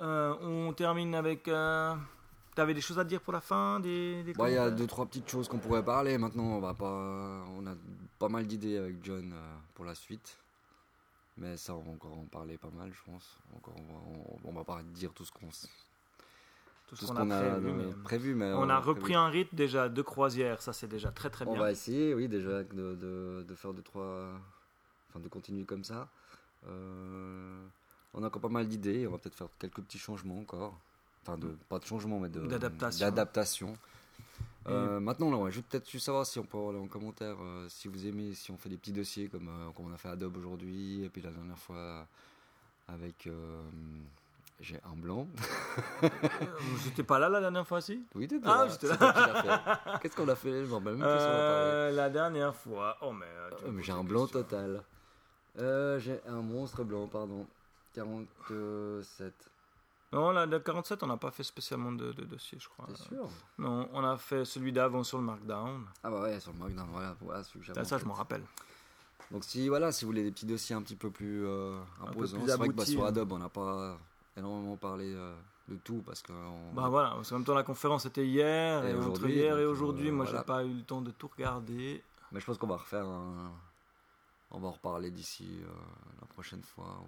Euh, 0.00 0.34
on 0.40 0.72
termine 0.72 1.14
avec. 1.14 1.46
euh, 1.48 1.94
T'avais 2.54 2.74
des 2.74 2.80
choses 2.80 2.98
à 2.98 3.04
dire 3.04 3.20
pour 3.20 3.32
la 3.32 3.40
fin 3.40 3.80
des, 3.80 4.22
des 4.22 4.32
Bah, 4.34 4.48
il 4.48 4.54
y 4.54 4.58
a 4.58 4.70
deux 4.70 4.86
trois 4.86 5.06
petites 5.06 5.28
choses 5.28 5.48
qu'on 5.48 5.58
pourrait 5.58 5.84
parler. 5.84 6.18
Maintenant, 6.18 6.44
on 6.44 6.60
va 6.60 6.72
pas, 6.74 7.44
on 7.56 7.66
a 7.66 7.74
pas 8.18 8.28
mal 8.28 8.46
d'idées 8.46 8.78
avec 8.78 9.04
John 9.04 9.32
euh, 9.32 9.54
pour 9.74 9.84
la 9.84 9.94
suite. 9.94 10.38
Mais 11.36 11.56
ça, 11.56 11.74
on 11.74 11.80
va 11.82 11.90
encore 11.90 12.16
en 12.16 12.26
parler 12.26 12.56
pas 12.58 12.70
mal, 12.70 12.92
je 12.92 13.10
pense. 13.10 13.38
Encore, 13.56 13.74
on 13.76 13.92
va, 13.92 14.00
on, 14.44 14.48
on 14.50 14.52
va 14.52 14.62
pas 14.62 14.80
dire 14.84 15.12
tout 15.12 15.24
ce 15.24 15.32
qu'on, 15.32 15.48
s- 15.48 15.68
Tout 16.86 16.94
tout 16.94 16.96
ce 16.96 17.06
ce 17.06 17.12
qu'on 17.12 17.28
a, 17.28 17.40
prévu. 17.40 17.72
mais- 17.72 17.92
prévu, 18.04 18.34
mais 18.36 18.52
on 18.52 18.68
a 18.70 18.80
prévu. 18.80 18.88
repris 19.00 19.14
un 19.16 19.26
rythme 19.26 19.56
déjà 19.56 19.88
de 19.88 20.02
croisière, 20.02 20.62
ça 20.62 20.72
c'est 20.72 20.86
déjà 20.86 21.10
très 21.10 21.30
très 21.30 21.44
On 21.48 21.52
bien. 21.54 21.60
va 21.60 21.72
essayer, 21.72 22.14
oui, 22.14 22.28
déjà 22.28 22.62
de, 22.62 22.94
de, 22.94 23.44
de 23.48 23.54
faire 23.56 23.74
deux 23.74 23.82
trois, 23.82 24.28
enfin 25.10 25.18
de 25.18 25.28
continuer 25.28 25.64
comme 25.64 25.82
ça. 25.82 26.08
Euh, 26.68 27.66
On 28.14 28.22
a 28.22 28.28
encore 28.28 28.40
pas 28.42 28.48
mal 28.48 28.68
d'idées. 28.68 29.08
On 29.08 29.10
va 29.10 29.18
peut-être 29.18 29.34
faire 29.34 29.48
quelques 29.58 29.80
petits 29.82 29.98
changements 29.98 30.38
encore. 30.38 30.78
Enfin, 31.26 31.38
de, 31.38 31.56
pas 31.68 31.78
de 31.78 31.84
changements, 31.86 32.18
mais 32.20 32.28
de, 32.28 32.40
D'adaptation. 32.46 33.72
Euh, 34.66 34.98
maintenant, 35.00 35.30
là, 35.30 35.36
ouais, 35.38 35.50
je 35.50 35.56
veux 35.56 35.62
peut-être 35.62 35.90
juste 35.90 36.06
savoir 36.06 36.24
si 36.26 36.38
on 36.38 36.44
peut 36.44 36.56
avoir 36.58 36.74
en 36.82 36.86
commentaire 36.86 37.36
euh, 37.42 37.66
si 37.68 37.88
vous 37.88 38.06
aimez, 38.06 38.34
si 38.34 38.50
on 38.50 38.56
fait 38.56 38.68
des 38.70 38.76
petits 38.78 38.92
dossiers 38.92 39.28
comme, 39.28 39.48
euh, 39.48 39.70
comme 39.76 39.90
on 39.90 39.94
a 39.94 39.98
fait 39.98 40.08
Adobe 40.08 40.36
aujourd'hui, 40.38 41.04
et 41.04 41.08
puis 41.10 41.20
la 41.22 41.30
dernière 41.30 41.58
fois 41.58 42.06
avec. 42.88 43.28
j'ai 44.60 44.78
un 44.90 44.96
blanc. 44.96 45.26
J'étais 46.84 47.02
pas 47.02 47.18
là 47.18 47.28
la 47.28 47.40
dernière 47.40 47.66
fois, 47.66 47.80
si? 47.80 48.04
Oui, 48.14 48.26
t'étais 48.28 48.46
Ah, 48.46 48.64
là. 48.66 48.68
j'étais 48.68 48.86
fait. 48.88 49.98
Qu'est-ce 50.00 50.16
qu'on 50.16 50.28
a 50.28 50.36
fait? 50.36 50.64
Je 50.64 50.70
m'en 50.70 50.78
rappelle 50.78 50.94
même 50.96 51.00
plus. 51.02 51.08
Euh, 51.10 51.90
La 51.92 52.08
dernière 52.10 52.54
fois. 52.54 52.96
Oh, 53.02 53.12
mais. 53.12 53.26
j'ai 53.82 53.92
un 53.92 54.04
blanc 54.04 54.26
total. 54.26 54.82
J'ai 55.56 56.20
un 56.26 56.40
monstre 56.42 56.84
blanc, 56.84 57.06
pardon. 57.06 57.46
47. 57.94 59.32
Non, 60.12 60.30
la 60.30 60.46
de 60.46 60.58
47, 60.58 61.02
on 61.02 61.08
n'a 61.08 61.16
pas 61.16 61.30
fait 61.32 61.42
spécialement 61.42 61.90
de, 61.90 62.12
de 62.12 62.24
dossier, 62.24 62.58
je 62.60 62.68
crois. 62.68 62.86
T'es 62.86 62.94
sûr? 62.94 63.28
Non, 63.58 63.88
on 63.92 64.04
a 64.04 64.16
fait 64.16 64.44
celui 64.44 64.72
d'avant 64.72 65.02
sur 65.02 65.18
le 65.18 65.24
Markdown. 65.24 65.84
Ah 66.04 66.10
bah 66.10 66.22
ouais, 66.22 66.38
sur 66.38 66.52
le 66.52 66.58
Markdown, 66.58 66.86
voilà, 66.92 67.16
voilà 67.20 67.42
celui 67.42 67.60
que 67.60 67.66
j'avais 67.66 67.80
Ça, 67.80 67.84
ça, 67.84 67.98
je 67.98 68.04
m'en 68.04 68.14
rappelle. 68.14 68.44
Donc 69.32 69.42
si 69.42 69.68
voilà, 69.68 69.90
si 69.90 70.04
vous 70.04 70.10
voulez 70.10 70.22
des 70.22 70.30
petits 70.30 70.46
dossiers 70.46 70.76
un 70.76 70.82
petit 70.82 70.94
peu 70.94 71.10
plus 71.10 71.44
euh, 71.46 71.80
peu 71.98 72.10
imposants, 72.10 72.38
plus 72.38 72.48
c'est 72.50 72.56
vrai 72.56 72.68
que 72.68 72.74
bah, 72.74 72.84
sur 72.84 73.04
hein. 73.04 73.08
Adobe, 73.08 73.32
on 73.32 73.38
n'a 73.38 73.48
pas 73.48 73.98
énormément 74.36 74.76
parlé 74.76 75.12
euh, 75.14 75.34
de 75.68 75.76
tout 75.76 76.02
parce 76.06 76.22
que 76.22 76.30
on- 76.32 76.74
Bah 76.74 76.88
voilà, 76.88 77.10
parce 77.12 77.30
qu'en 77.30 77.36
même 77.36 77.44
temps, 77.44 77.54
la 77.54 77.62
conférence 77.64 78.04
était 78.06 78.26
hier, 78.26 78.84
Et 78.84 78.90
et, 78.90 78.94
entre 78.94 79.06
aujourd'hui, 79.08 79.32
hier 79.34 79.58
et 79.58 79.64
aujourd'hui, 79.66 80.08
euh, 80.10 80.12
moi, 80.12 80.24
voilà. 80.26 80.40
j'ai 80.40 80.44
pas 80.44 80.64
eu 80.64 80.74
le 80.74 80.82
temps 80.82 81.00
de 81.00 81.10
tout 81.10 81.28
regarder. 81.34 82.04
mais 82.30 82.38
je 82.38 82.46
pense 82.46 82.58
qu'on 82.58 82.66
va 82.68 82.76
refaire 82.76 83.06
un... 83.06 83.50
on 84.52 84.60
va 84.60 84.68
en 84.68 84.72
reparler 84.72 85.10
d'ici 85.10 85.48
euh, 85.62 85.68
la 86.20 86.26
prochaine 86.28 86.62
fois. 86.62 87.00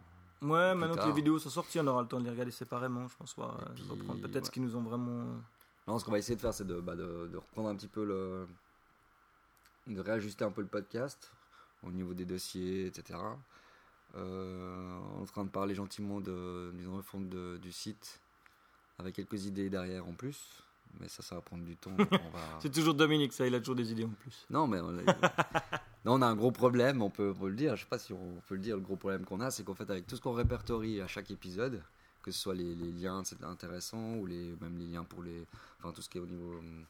Ouais, 0.43 0.75
maintenant 0.75 0.97
que 1.03 1.07
les 1.09 1.13
vidéos 1.15 1.39
sont 1.39 1.51
sorties, 1.51 1.81
on 1.81 1.87
aura 1.87 2.03
le 2.03 2.09
temps 2.09 2.19
de 2.21 2.25
les 2.25 2.31
regarder 2.31 2.53
séparément, 2.53 3.09
je 3.09 3.17
pense. 3.17 3.37
ouais, 3.37 3.45
de 3.47 3.75
puis, 3.75 3.85
reprendre 3.89 4.21
peut-être 4.21 4.47
ce 4.47 4.51
qu'ils 4.51 4.63
nous 4.63 4.77
ont 4.77 4.83
vraiment. 4.83 5.25
Non, 5.89 5.99
ce 5.99 6.05
qu'on 6.05 6.11
va 6.13 6.19
essayer 6.19 6.37
de 6.37 6.41
faire, 6.41 6.53
c'est 6.53 6.67
de, 6.67 6.81
bah, 6.81 6.95
de, 6.97 7.29
de 7.33 7.37
reprendre 7.37 7.69
un 7.69 7.75
petit 7.77 7.89
peu 7.89 8.05
le. 8.05 8.47
de 9.87 10.01
réajuster 10.01 10.45
un 10.45 10.51
peu 10.51 10.61
le 10.63 10.67
podcast 10.67 11.33
au 11.83 11.91
niveau 11.91 12.13
des 12.15 12.25
dossiers, 12.25 12.87
etc. 12.87 13.19
Euh, 14.17 14.99
on 15.15 15.19
est 15.19 15.23
en 15.23 15.27
train 15.27 15.45
de 15.45 15.51
parler 15.51 15.75
gentiment 15.75 16.21
d'une 16.21 16.89
refonte 16.95 17.29
de- 17.29 17.59
du 17.59 17.71
site 17.73 18.21
avec 18.99 19.15
quelques 19.15 19.45
idées 19.47 19.69
derrière 19.71 20.07
en 20.07 20.13
plus. 20.15 20.63
Mais 21.01 21.09
ça, 21.09 21.23
ça 21.23 21.35
va 21.35 21.41
prendre 21.43 21.65
du 21.65 21.77
temps. 21.77 21.95
va... 21.97 22.07
C'est 22.61 22.71
toujours 22.73 22.95
Dominique, 22.95 23.33
ça, 23.33 23.47
il 23.47 23.55
a 23.55 23.59
toujours 23.59 23.75
des 23.75 23.93
idées 23.93 24.05
en 24.05 24.09
plus. 24.21 24.47
Non, 24.51 24.67
mais 24.67 24.81
on. 24.81 24.97
non, 26.07 26.15
on 26.15 26.23
a 26.23 26.27
un 26.27 26.37
gros 26.37 26.53
problème, 26.53 27.03
on 27.03 27.11
peut, 27.11 27.33
on 27.37 27.41
peut 27.41 27.49
le 27.49 27.57
dire. 27.57 27.75
Je 27.75 27.83
sais 27.83 27.89
pas 27.89 27.99
si 27.99 28.13
on 28.13 28.41
peut 28.47 28.55
le 28.55 28.61
dire. 28.61 28.77
Le 28.77 28.83
gros 28.83 28.95
problème 28.95 29.25
qu'on 29.25 29.41
a, 29.41 29.51
c'est 29.51 29.65
qu'en 29.65 29.75
fait, 29.75 29.91
avec 29.91 30.07
tout 30.07 30.15
ce 30.15 30.21
qu'on 30.21 30.33
répertorie 30.33 31.01
à 31.01 31.09
chaque 31.09 31.33
épisode, 31.33 31.83
que 32.23 32.31
ce 32.31 32.39
soit 32.39 32.55
les, 32.55 32.77
les 32.77 32.93
liens 32.93 33.23
c'est 33.25 33.43
intéressants 33.43 34.15
ou 34.15 34.25
les, 34.25 34.55
même 34.61 34.79
les 34.79 34.87
liens 34.87 35.03
pour 35.03 35.25
les. 35.25 35.45
Enfin, 35.81 35.93
tout 35.93 36.03
ce 36.03 36.09
qui 36.09 36.19
est 36.19 36.21
au 36.21 36.27
niveau, 36.27 36.59
hum, 36.59 36.85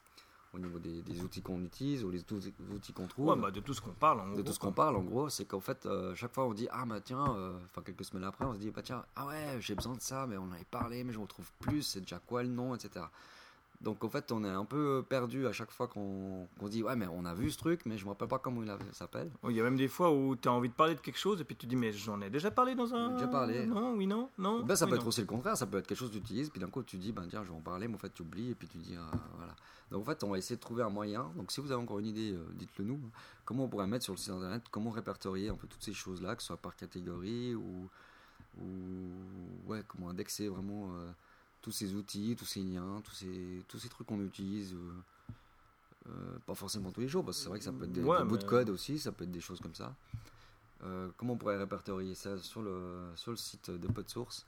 au 0.53 0.59
niveau 0.59 0.77
des, 0.77 1.01
des 1.01 1.23
outils 1.23 1.41
qu'on 1.41 1.63
utilise 1.63 2.03
ou 2.03 2.11
les 2.11 2.19
outils 2.19 2.53
outils 2.71 2.93
qu'on 2.93 3.07
trouve. 3.07 3.29
Ouais, 3.29 3.35
bah 3.35 3.49
de 3.49 3.59
tout 3.59 3.73
ce 3.73 3.81
qu'on 3.81 3.89
parle, 3.89 4.19
en 4.19 4.27
de 4.27 4.33
gros, 4.33 4.43
tout 4.43 4.53
ce 4.53 4.59
qu'on 4.59 4.71
parle, 4.71 4.95
en 4.95 5.03
gros, 5.03 5.29
c'est 5.29 5.45
qu'en 5.45 5.61
fait, 5.61 5.87
euh, 5.87 6.13
chaque 6.13 6.35
fois 6.35 6.45
on 6.45 6.53
dit 6.53 6.67
Ah, 6.69 6.85
bah 6.85 7.01
tiens, 7.01 7.25
euh, 7.35 7.57
enfin 7.65 7.81
quelques 7.81 8.05
semaines 8.05 8.23
après, 8.23 8.45
on 8.45 8.53
se 8.53 8.59
dit 8.59 8.69
Bah 8.69 8.83
tiens, 8.83 9.03
ah 9.15 9.25
ouais, 9.25 9.57
j'ai 9.61 9.73
besoin 9.73 9.95
de 9.95 10.01
ça, 10.01 10.27
mais 10.27 10.37
on 10.37 10.43
en 10.43 10.51
avait 10.51 10.63
parlé, 10.69 11.03
mais 11.03 11.11
je 11.11 11.17
ne 11.17 11.23
retrouve 11.23 11.51
plus, 11.59 11.81
c'est 11.81 12.01
déjà 12.01 12.19
quoi 12.19 12.43
le 12.43 12.49
nom, 12.49 12.75
etc. 12.75 13.03
Donc 13.81 14.03
en 14.03 14.09
fait, 14.09 14.31
on 14.31 14.43
est 14.43 14.49
un 14.49 14.65
peu 14.65 15.05
perdu 15.07 15.45
à 15.45 15.51
chaque 15.51 15.71
fois 15.71 15.87
qu'on 15.87 16.47
qu'on 16.59 16.67
dit 16.67 16.81
Ouais, 16.81 16.95
mais 16.95 17.05
on 17.11 17.25
a 17.25 17.33
vu 17.35 17.51
ce 17.51 17.57
truc, 17.57 17.81
mais 17.85 17.97
je 17.97 18.05
me 18.05 18.09
rappelle 18.09 18.27
pas 18.27 18.39
comment 18.39 18.63
il 18.63 18.75
s'appelle. 18.93 19.29
Il 19.47 19.55
y 19.55 19.59
a 19.59 19.63
même 19.63 19.77
des 19.77 19.87
fois 19.87 20.11
où 20.11 20.35
tu 20.35 20.47
as 20.47 20.51
envie 20.51 20.69
de 20.69 20.73
parler 20.73 20.95
de 20.95 20.99
quelque 20.99 21.19
chose 21.19 21.39
et 21.41 21.43
puis 21.43 21.55
tu 21.55 21.67
dis 21.67 21.75
mais 21.75 21.91
j'en 21.91 22.19
ai 22.21 22.29
déjà 22.29 22.49
parlé 22.49 22.73
dans 22.73 22.93
un. 22.95 23.13
Déjà 23.13 23.27
parlé. 23.27 23.65
Non, 23.67 23.93
oui, 23.93 24.07
non, 24.07 24.29
non. 24.37 24.63
Ben, 24.63 24.75
ça 24.75 24.85
oui, 24.85 24.91
peut 24.91 24.95
non. 24.95 25.01
être 25.01 25.07
aussi 25.07 25.21
le 25.21 25.27
contraire, 25.27 25.55
ça 25.55 25.67
peut 25.67 25.77
être 25.77 25.85
quelque 25.87 25.97
chose 25.97 26.09
que 26.09 26.15
tu 26.15 26.21
utilises, 26.21 26.49
puis 26.49 26.59
d'un 26.59 26.69
coup 26.69 26.81
tu 26.81 26.97
dis, 26.97 27.11
ben 27.11 27.27
tiens, 27.29 27.43
je 27.43 27.49
vais 27.49 27.55
en 27.55 27.61
parler, 27.61 27.87
mais 27.87 27.95
en 27.95 27.99
fait 27.99 28.13
tu 28.13 28.23
oublies, 28.23 28.49
et 28.49 28.55
puis 28.55 28.67
tu 28.67 28.79
dis, 28.79 28.95
ah, 28.97 29.11
voilà. 29.37 29.53
Donc 29.91 30.01
en 30.01 30.05
fait, 30.05 30.23
on 30.23 30.29
va 30.29 30.37
essayer 30.37 30.55
de 30.55 30.61
trouver 30.61 30.83
un 30.83 30.89
moyen. 30.89 31.31
Donc 31.35 31.51
si 31.51 31.61
vous 31.61 31.71
avez 31.71 31.81
encore 31.81 31.99
une 31.99 32.07
idée, 32.07 32.33
euh, 32.33 32.45
dites-le 32.55 32.85
nous. 32.85 32.99
Comment 33.45 33.65
on 33.65 33.69
pourrait 33.69 33.87
mettre 33.87 34.03
sur 34.03 34.13
le 34.13 34.17
site 34.17 34.31
internet, 34.31 34.63
comment 34.69 34.89
répertorier 34.89 35.49
un 35.49 35.55
peu 35.55 35.67
toutes 35.67 35.83
ces 35.83 35.93
choses-là, 35.93 36.35
que 36.35 36.41
ce 36.41 36.47
soit 36.47 36.57
par 36.57 36.75
catégorie 36.75 37.55
ou, 37.55 37.89
ou 38.59 38.65
ouais, 39.67 39.83
comment 39.87 40.09
indexer 40.09 40.49
vraiment 40.49 40.89
euh, 40.95 41.11
tous 41.67 41.73
ces 41.73 41.95
outils, 41.95 42.33
tous 42.39 42.45
ces 42.45 42.61
liens, 42.61 43.01
tous 43.03 43.11
ces, 43.11 43.61
tous 43.67 43.77
ces 43.77 43.89
trucs 43.89 44.07
qu'on 44.07 44.21
utilise. 44.23 44.73
euh, 44.73 45.01
euh, 46.07 46.39
pas 46.45 46.55
forcément 46.55 46.93
tous 46.93 47.01
les 47.01 47.09
jours, 47.09 47.25
parce 47.25 47.35
que 47.39 47.43
c'est 47.43 47.49
vrai 47.49 47.59
que 47.59 47.65
ça 47.65 47.73
peut 47.73 47.83
être 47.83 47.91
des, 47.91 48.01
Ouais, 48.01 48.19
des 48.19 48.23
bouts 48.23 48.37
de 48.37 48.45
code 48.45 48.69
aussi, 48.69 48.97
ça 48.97 49.11
peut 49.11 49.25
être 49.25 49.31
des 49.33 49.41
choses 49.41 49.59
comme 49.59 49.75
ça. 49.75 49.93
Euh, 50.83 51.09
comment 51.17 51.33
on 51.33 51.37
pourrait 51.37 51.57
répertorier 51.57 52.15
ça 52.15 52.37
sur 52.37 52.61
le, 52.61 53.11
sur 53.17 53.31
le 53.31 53.37
site 53.37 53.69
de 53.69 53.85
PodSource 53.89 54.45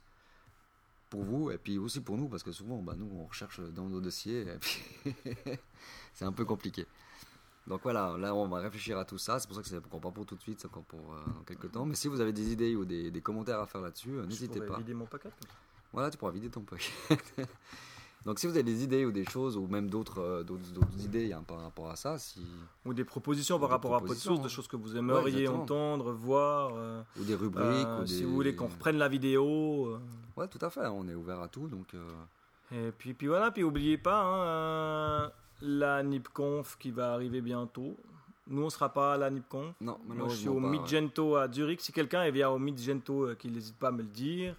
pour 1.10 1.22
vous 1.24 1.50
et 1.50 1.58
puis 1.58 1.76
aussi 1.76 2.00
pour 2.00 2.16
nous 2.16 2.28
parce 2.28 2.42
que 2.42 2.52
souvent 2.52 2.80
bah, 2.80 2.94
nous 2.96 3.10
on 3.12 3.26
recherche 3.26 3.60
dans 3.74 3.86
nos 3.88 4.00
dossiers 4.00 4.42
et 4.42 4.58
puis 4.58 4.82
c'est 6.14 6.24
un 6.24 6.32
peu 6.32 6.46
compliqué. 6.46 6.86
Donc 7.66 7.82
voilà, 7.82 8.16
là 8.16 8.34
on 8.34 8.48
va 8.48 8.60
réfléchir 8.60 8.96
à 8.96 9.04
tout 9.04 9.18
ça. 9.18 9.38
C'est 9.40 9.46
pour 9.46 9.56
ça 9.56 9.62
que 9.62 9.68
c'est 9.68 9.76
encore 9.76 10.00
pas 10.00 10.10
pour 10.10 10.24
tout 10.24 10.36
de 10.36 10.40
suite, 10.40 10.58
c'est 10.60 10.68
encore 10.68 10.84
pour 10.84 11.12
euh, 11.12 11.22
dans 11.34 11.42
quelques 11.42 11.70
temps. 11.70 11.84
Mais 11.84 11.96
si 11.96 12.08
vous 12.08 12.20
avez 12.22 12.32
des 12.32 12.50
idées 12.50 12.74
ou 12.76 12.86
des, 12.86 13.10
des 13.10 13.20
commentaires 13.20 13.60
à 13.60 13.66
faire 13.66 13.82
là-dessus, 13.82 14.16
euh, 14.16 14.24
n'hésitez 14.24 14.60
pas. 14.62 14.78
vider 14.78 14.94
mon 14.94 15.04
paquet. 15.04 15.28
comme 15.28 15.48
ça. 15.48 15.54
Voilà, 15.92 16.10
tu 16.10 16.16
pourras 16.18 16.32
vider 16.32 16.48
ton 16.50 16.60
pocket. 16.60 16.90
Donc 18.26 18.38
si 18.38 18.46
vous 18.46 18.52
avez 18.52 18.62
des 18.62 18.84
idées 18.84 19.06
ou 19.06 19.12
des 19.12 19.24
choses 19.24 19.56
ou 19.56 19.66
même 19.66 19.88
d'autres 19.88 20.20
euh, 20.20 20.42
d'autres 20.42 20.60
idées 21.02 21.32
hein, 21.32 21.42
par 21.46 21.62
rapport 21.62 21.90
à 21.90 21.96
ça, 21.96 22.18
si 22.18 22.44
Ou 22.84 22.92
des 22.92 23.04
propositions 23.04 23.58
par 23.58 23.68
Des 23.68 23.72
rapport 23.72 23.94
à 23.94 23.98
propositions, 23.98 24.32
PodSource, 24.32 24.42
de 24.42 24.52
hein. 24.52 24.54
choses 24.56 24.68
que 24.68 24.76
vous 24.76 24.94
aimeriez 24.96 25.48
entendre, 25.48 26.12
voir. 26.12 26.72
euh, 26.74 27.02
ou 27.18 27.24
des 27.24 27.34
rubriques 27.34 27.66
euh, 27.66 28.00
ou 28.02 28.04
des... 28.04 28.08
Si 28.12 28.24
vous 28.24 28.34
voulez 28.34 28.54
qu'on 28.54 28.66
reprenne 28.66 28.98
la 28.98 29.08
vidéo. 29.08 29.98
Ouais, 30.36 30.48
tout 30.48 30.58
à 30.60 30.68
fait. 30.68 30.86
On 30.86 31.08
est 31.08 31.14
ouvert 31.14 31.40
à 31.40 31.48
tout, 31.48 31.66
donc. 31.66 31.94
Et 32.72 32.92
puis, 32.96 33.14
puis 33.14 33.26
voilà, 33.26 33.50
puis 33.50 33.64
oubliez 33.64 33.96
pas 33.96 34.22
hein, 34.22 35.32
la 35.62 36.02
NipConf 36.02 36.76
qui 36.78 36.90
va 36.90 37.14
arriver 37.14 37.40
bientôt. 37.40 37.96
Nous, 38.48 38.62
on 38.62 38.70
sera 38.70 38.92
pas 38.92 39.14
à 39.14 39.16
la 39.16 39.30
NipConf. 39.30 39.74
Non, 39.80 39.98
Moi, 40.06 40.28
je 40.28 40.34
suis 40.36 40.48
malheureusement 40.48 40.52
au 40.52 40.60
ouais. 40.60 40.78
Midgento 40.78 41.36
à 41.36 41.50
Zurich. 41.50 41.80
Si 41.80 41.92
quelqu'un 41.92 42.22
est 42.24 42.30
vient 42.32 42.50
au 42.50 42.58
Midgento, 42.58 43.34
qu'il 43.36 43.52
n'hésite 43.52 43.76
pas 43.78 43.88
à 43.88 43.92
me 43.92 44.02
le 44.02 44.08
dire. 44.08 44.56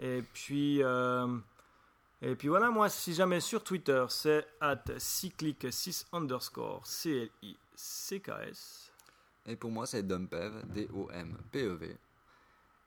Et 0.00 0.22
puis, 0.22 0.82
euh, 0.82 1.26
et 2.22 2.34
puis 2.34 2.48
voilà, 2.48 2.70
moi, 2.70 2.88
si 2.88 3.14
jamais 3.14 3.40
sur 3.40 3.62
Twitter, 3.62 4.04
c'est 4.08 4.46
at 4.60 4.82
cyclic6 4.98 6.06
underscore 6.12 6.86
C-L-I-C-K-S. 6.86 8.92
Et 9.46 9.56
pour 9.56 9.70
moi, 9.70 9.86
c'est 9.86 10.02
Dumpev, 10.02 10.62
D-O-M-P-E-V. 10.66 11.96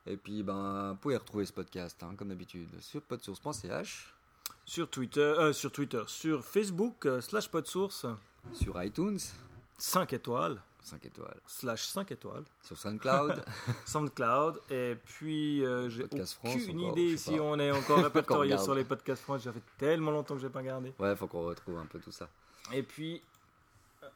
Et 0.07 0.17
puis, 0.17 0.43
ben, 0.43 0.91
vous 0.91 0.97
pouvez 0.97 1.17
retrouver 1.17 1.45
ce 1.45 1.53
podcast, 1.53 2.01
hein, 2.03 2.15
comme 2.17 2.29
d'habitude, 2.29 2.69
sur 2.79 3.01
podsource.ch, 3.01 4.13
Sur 4.65 4.89
Twitter, 4.89 5.21
euh, 5.21 5.53
sur 5.53 5.71
Twitter, 5.71 6.03
sur 6.07 6.43
Facebook, 6.43 7.05
euh, 7.05 7.21
slash 7.21 7.49
podsource, 7.49 8.05
sur 8.53 8.81
iTunes, 8.81 9.19
5 9.77 10.13
étoiles, 10.13 10.61
5 10.83 11.05
étoiles, 11.05 11.39
slash 11.45 11.85
5 11.87 12.11
étoiles. 12.11 12.43
sur 12.63 12.77
SoundCloud, 12.77 13.43
SoundCloud 13.85 14.61
et 14.69 14.95
puis 15.05 15.63
euh, 15.65 15.89
j'ai 15.89 16.07
France 16.07 16.55
aucune 16.55 16.79
encore, 16.79 16.97
idée 16.97 17.11
je 17.11 17.17
si 17.17 17.39
on 17.39 17.59
est 17.59 17.71
encore 17.71 17.99
répertorié 18.03 18.57
sur 18.57 18.73
les 18.75 18.83
podcasts 18.83 19.21
France. 19.23 19.43
Ça 19.43 19.53
fait 19.53 19.61
tellement 19.77 20.11
longtemps 20.11 20.35
que 20.35 20.41
j'ai 20.41 20.49
pas 20.49 20.59
regardé. 20.59 20.93
ouais, 20.99 21.15
faut 21.15 21.27
qu'on 21.27 21.43
retrouve 21.45 21.77
un 21.77 21.85
peu 21.85 21.99
tout 21.99 22.11
ça. 22.11 22.27
Et 22.73 22.83
puis 22.83 23.21
euh, 24.03 24.07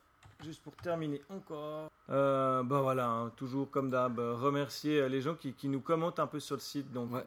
juste 0.44 0.62
pour 0.64 0.74
terminer 0.78 1.22
encore, 1.30 1.90
euh, 2.10 2.64
bah 2.64 2.82
voilà, 2.82 3.08
hein, 3.10 3.30
toujours 3.38 3.70
comme 3.70 3.90
d'hab, 3.90 4.20
euh, 4.20 4.34
remercier 4.36 5.08
les 5.10 5.22
gens 5.22 5.36
qui, 5.36 5.54
qui 5.54 5.68
nous 5.70 5.82
commentent 5.82 6.20
un 6.20 6.28
peu 6.28 6.40
sur 6.40 6.56
le 6.56 6.62
site. 6.62 6.92
Donc 6.92 7.12
Ouais. 7.14 7.26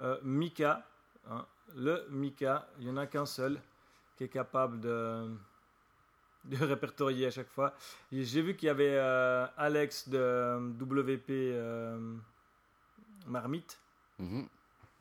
euh, 0.00 0.18
Mika, 0.22 0.86
hein, 1.30 1.44
le 1.76 2.06
Mika, 2.10 2.66
il 2.80 2.86
y 2.88 2.90
en 2.90 2.96
a 2.96 3.06
qu'un 3.06 3.26
seul 3.26 3.60
qui 4.16 4.24
est 4.24 4.28
capable 4.28 4.80
de 4.80 5.28
de 6.44 6.56
répertorier 6.64 7.26
à 7.26 7.30
chaque 7.30 7.48
fois. 7.50 7.74
J'ai 8.12 8.42
vu 8.42 8.56
qu'il 8.56 8.66
y 8.66 8.70
avait 8.70 8.96
euh, 8.96 9.46
Alex 9.56 10.08
de 10.08 10.18
euh, 10.18 10.58
WP 10.80 11.30
euh, 11.30 12.14
Marmite, 13.26 13.78
Mhm. 14.18 14.46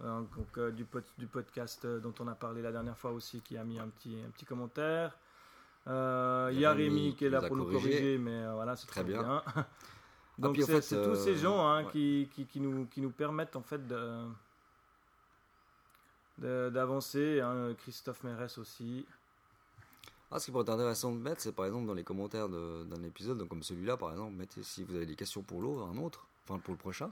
donc, 0.01 0.57
euh, 0.57 0.71
du, 0.71 0.85
pod- 0.85 1.03
du 1.17 1.27
podcast 1.27 1.85
dont 1.85 2.13
on 2.19 2.27
a 2.27 2.35
parlé 2.35 2.61
la 2.61 2.71
dernière 2.71 2.97
fois 2.97 3.11
aussi, 3.11 3.41
qui 3.41 3.57
a 3.57 3.63
mis 3.63 3.79
un 3.79 3.87
petit, 3.89 4.15
un 4.25 4.29
petit 4.31 4.45
commentaire. 4.45 5.17
Il 5.87 6.59
y 6.59 6.65
a 6.65 6.73
Rémi 6.73 7.15
qui 7.15 7.25
est 7.25 7.29
là 7.29 7.41
pour 7.41 7.55
nous 7.57 7.65
corriger, 7.65 8.17
mais 8.17 8.51
voilà, 8.53 8.75
c'est 8.75 8.87
Très 8.87 9.01
très 9.01 9.11
bien. 9.11 9.21
bien. 9.23 9.43
Donc 10.37 10.57
en 10.57 10.61
c'est 10.65 10.81
fait, 10.81 11.03
tous 11.03 11.15
ces 11.15 11.35
gens 11.35 11.67
hein, 11.67 11.83
ouais. 11.83 11.91
qui, 11.91 12.29
qui, 12.33 12.45
qui 12.45 12.59
nous, 12.61 12.85
qui 12.85 13.01
nous 13.01 13.09
permettent 13.11 13.55
en 13.57 13.61
fait 13.63 13.85
de- 13.87 14.29
d'avancer. 16.69 17.41
hein. 17.41 17.73
Christophe 17.79 18.23
Mérès 18.23 18.57
aussi. 18.57 19.05
Ah, 20.31 20.39
ce 20.39 20.45
qui 20.45 20.51
pourrait 20.51 20.63
être 20.63 20.69
intéressant 20.69 21.11
de 21.11 21.17
mettre, 21.17 21.41
c'est 21.41 21.51
par 21.55 21.65
exemple 21.65 21.87
dans 21.87 21.93
les 21.95 22.03
commentaires 22.03 22.47
d'un 22.49 23.03
épisode, 23.03 23.37
donc 23.39 23.49
comme 23.49 23.63
celui-là 23.63 23.97
par 23.97 24.11
exemple, 24.11 24.33
mettez 24.35 24.61
si 24.63 24.83
vous 24.83 24.95
avez 24.95 25.05
des 25.07 25.15
questions 25.15 25.41
pour 25.41 25.61
l'autre, 25.61 25.87
un 25.91 25.97
autre, 25.97 26.27
enfin 26.47 26.59
pour 26.59 26.73
le 26.73 26.77
prochain. 26.77 27.09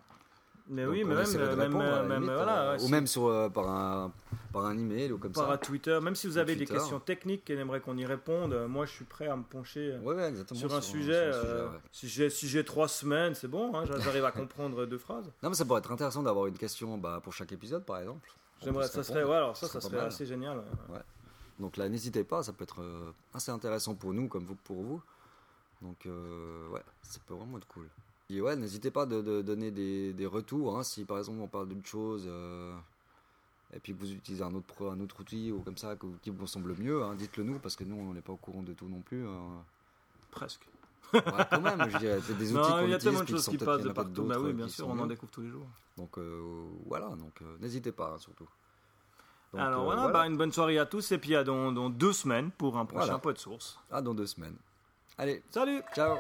Mais 0.69 0.83
Donc, 0.83 0.91
oui, 0.91 1.03
mais 1.05 1.15
même, 1.15 1.25
de 1.33 1.37
même, 1.37 1.59
répondre, 1.77 2.25
voilà, 2.35 2.71
euh, 2.71 2.75
ou 2.75 2.79
si- 2.79 2.91
même 2.91 3.07
sur, 3.07 3.27
euh, 3.27 3.47
par, 3.47 3.69
un, 3.69 4.11
par 4.51 4.65
un 4.65 4.77
email 4.77 5.13
ou 5.13 5.17
comme 5.17 5.31
par 5.31 5.47
ça. 5.47 5.53
à 5.53 5.57
Twitter. 5.57 5.97
Même 6.01 6.13
si 6.13 6.27
vous 6.27 6.37
avez 6.37 6.57
des 6.57 6.65
questions 6.65 6.99
techniques 6.99 7.49
et 7.49 7.53
aimerait 7.53 7.79
qu'on 7.79 7.95
y 7.97 8.05
réponde, 8.05 8.51
euh, 8.51 8.67
moi 8.67 8.85
je 8.85 8.91
suis 8.91 9.05
prêt 9.05 9.27
à 9.27 9.37
me 9.37 9.43
pencher 9.43 9.93
euh, 9.93 9.99
Ouais, 10.01 10.13
ouais, 10.13 10.33
sur 10.53 10.73
un 10.73 10.81
sur 10.81 10.83
sujet. 10.83 11.31
sur 11.31 11.41
euh, 11.45 11.69
ouais. 11.69 11.77
Si 11.93 12.09
j'ai 12.09 12.29
si 12.29 12.49
j'ai 12.49 12.65
trois 12.65 12.89
semaines, 12.89 13.33
c'est 13.33 13.47
bon, 13.47 13.73
hein, 13.77 13.85
j'arrive 13.85 14.25
à 14.25 14.31
comprendre 14.33 14.85
deux 14.85 14.97
phrases. 14.97 15.31
Non, 15.41 15.47
mais 15.49 15.55
ça 15.55 15.63
pourrait 15.63 15.79
être 15.79 15.91
intéressant 15.93 16.21
d'avoir 16.21 16.47
une 16.47 16.57
question 16.57 16.97
bah, 16.97 17.21
pour 17.23 17.31
chaque 17.31 17.53
épisode, 17.53 17.85
par 17.85 17.99
exemple. 17.99 18.29
J'aimerais, 18.61 18.87
ça 18.89 19.03
serait, 19.03 19.19
répondre. 19.19 19.35
alors 19.37 19.55
ça, 19.55 19.67
serait 19.79 19.99
assez 19.99 20.25
génial. 20.25 20.57
ouais. 20.89 20.99
Donc 21.59 21.77
là, 21.77 21.89
n'hésitez 21.89 22.23
pas, 22.23 22.43
ça 22.43 22.53
peut 22.53 22.63
être 22.63 22.81
euh, 22.81 23.11
assez 23.33 23.51
intéressant 23.51 23.95
pour 23.95 24.13
nous 24.13 24.27
comme 24.27 24.45
vous 24.45 24.55
pour 24.55 24.81
vous. 24.83 25.01
Donc 25.81 26.05
euh, 26.05 26.67
ouais, 26.69 26.83
ça 27.03 27.19
peut 27.25 27.33
vraiment 27.33 27.57
être 27.57 27.67
cool. 27.67 27.87
Et 28.29 28.41
ouais, 28.41 28.55
n'hésitez 28.55 28.91
pas 28.91 29.05
de, 29.05 29.21
de 29.21 29.41
donner 29.41 29.71
des, 29.71 30.13
des 30.13 30.25
retours. 30.25 30.77
hein, 30.77 30.83
si 30.83 31.05
par 31.05 31.17
exemple 31.17 31.39
on 31.41 31.47
parle 31.47 31.69
d'une 31.69 31.85
chose 31.85 32.25
euh, 32.27 32.75
et 33.73 33.79
puis 33.79 33.93
que 33.93 33.99
vous 33.99 34.11
utilisez 34.11 34.43
un 34.43 34.53
autre, 34.53 34.65
pro- 34.67 34.89
un 34.89 34.99
autre 34.99 35.19
outil 35.21 35.51
ou 35.51 35.61
comme 35.61 35.77
ça 35.77 35.95
que- 35.95 36.05
qui 36.21 36.29
vous 36.29 36.45
semble 36.47 36.75
mieux, 36.77 37.03
hein, 37.03 37.15
dites-le 37.15 37.43
nous 37.43 37.59
parce 37.59 37.75
que 37.75 37.83
nous 37.83 37.95
on 37.95 38.13
n'est 38.13 38.21
pas 38.21 38.33
au 38.33 38.37
courant 38.37 38.63
de 38.63 38.73
tout 38.73 38.87
non 38.87 39.01
plus. 39.01 39.25
hein. 39.25 39.63
Presque. 40.31 40.67
Ouais, 41.13 41.21
quand 41.49 41.61
même, 41.61 41.89
je 41.89 41.97
dirais, 41.99 42.19
c'est 42.21 42.37
des 42.37 42.51
outils 42.53 42.69
qu'on 42.69 42.85
il 42.85 42.89
y 42.91 42.93
a 42.93 42.97
tellement 42.99 43.19
de 43.21 43.27
choses 43.37 43.45
qui 43.51 43.57
passent 43.65 43.81
de 43.81 43.87
partout. 43.93 44.23
Bah 44.27 44.35
oui, 44.39 44.53
bien 44.53 44.65
sûr, 44.75 44.87
on 44.87 44.91
en 44.91 45.07
découvre 45.07 45.31
tous 45.31 45.41
les 45.41 45.49
jours. 45.49 45.65
Donc 45.97 46.17
euh, 46.17 46.67
voilà, 46.85 47.07
donc 47.15 47.41
n'hésitez 47.61 47.91
pas 47.93 48.17
surtout. 48.19 48.47
Donc, 49.53 49.61
Alors 49.61 49.81
euh, 49.81 49.95
voilà, 49.95 50.07
bah, 50.09 50.27
une 50.27 50.37
bonne 50.37 50.51
soirée 50.51 50.77
à 50.77 50.85
tous 50.85 51.11
et 51.11 51.17
puis 51.17 51.35
à 51.35 51.43
dans, 51.43 51.71
dans 51.71 51.89
deux 51.89 52.13
semaines 52.13 52.51
pour 52.51 52.77
un 52.77 52.85
prochain 52.85 53.05
Voilà. 53.05 53.19
pot 53.19 53.33
de 53.33 53.37
source. 53.37 53.79
à 53.91 54.01
dans 54.01 54.13
deux 54.13 54.27
semaines. 54.27 54.57
Allez, 55.17 55.41
Salut 55.49 55.81
ciao. 55.95 56.17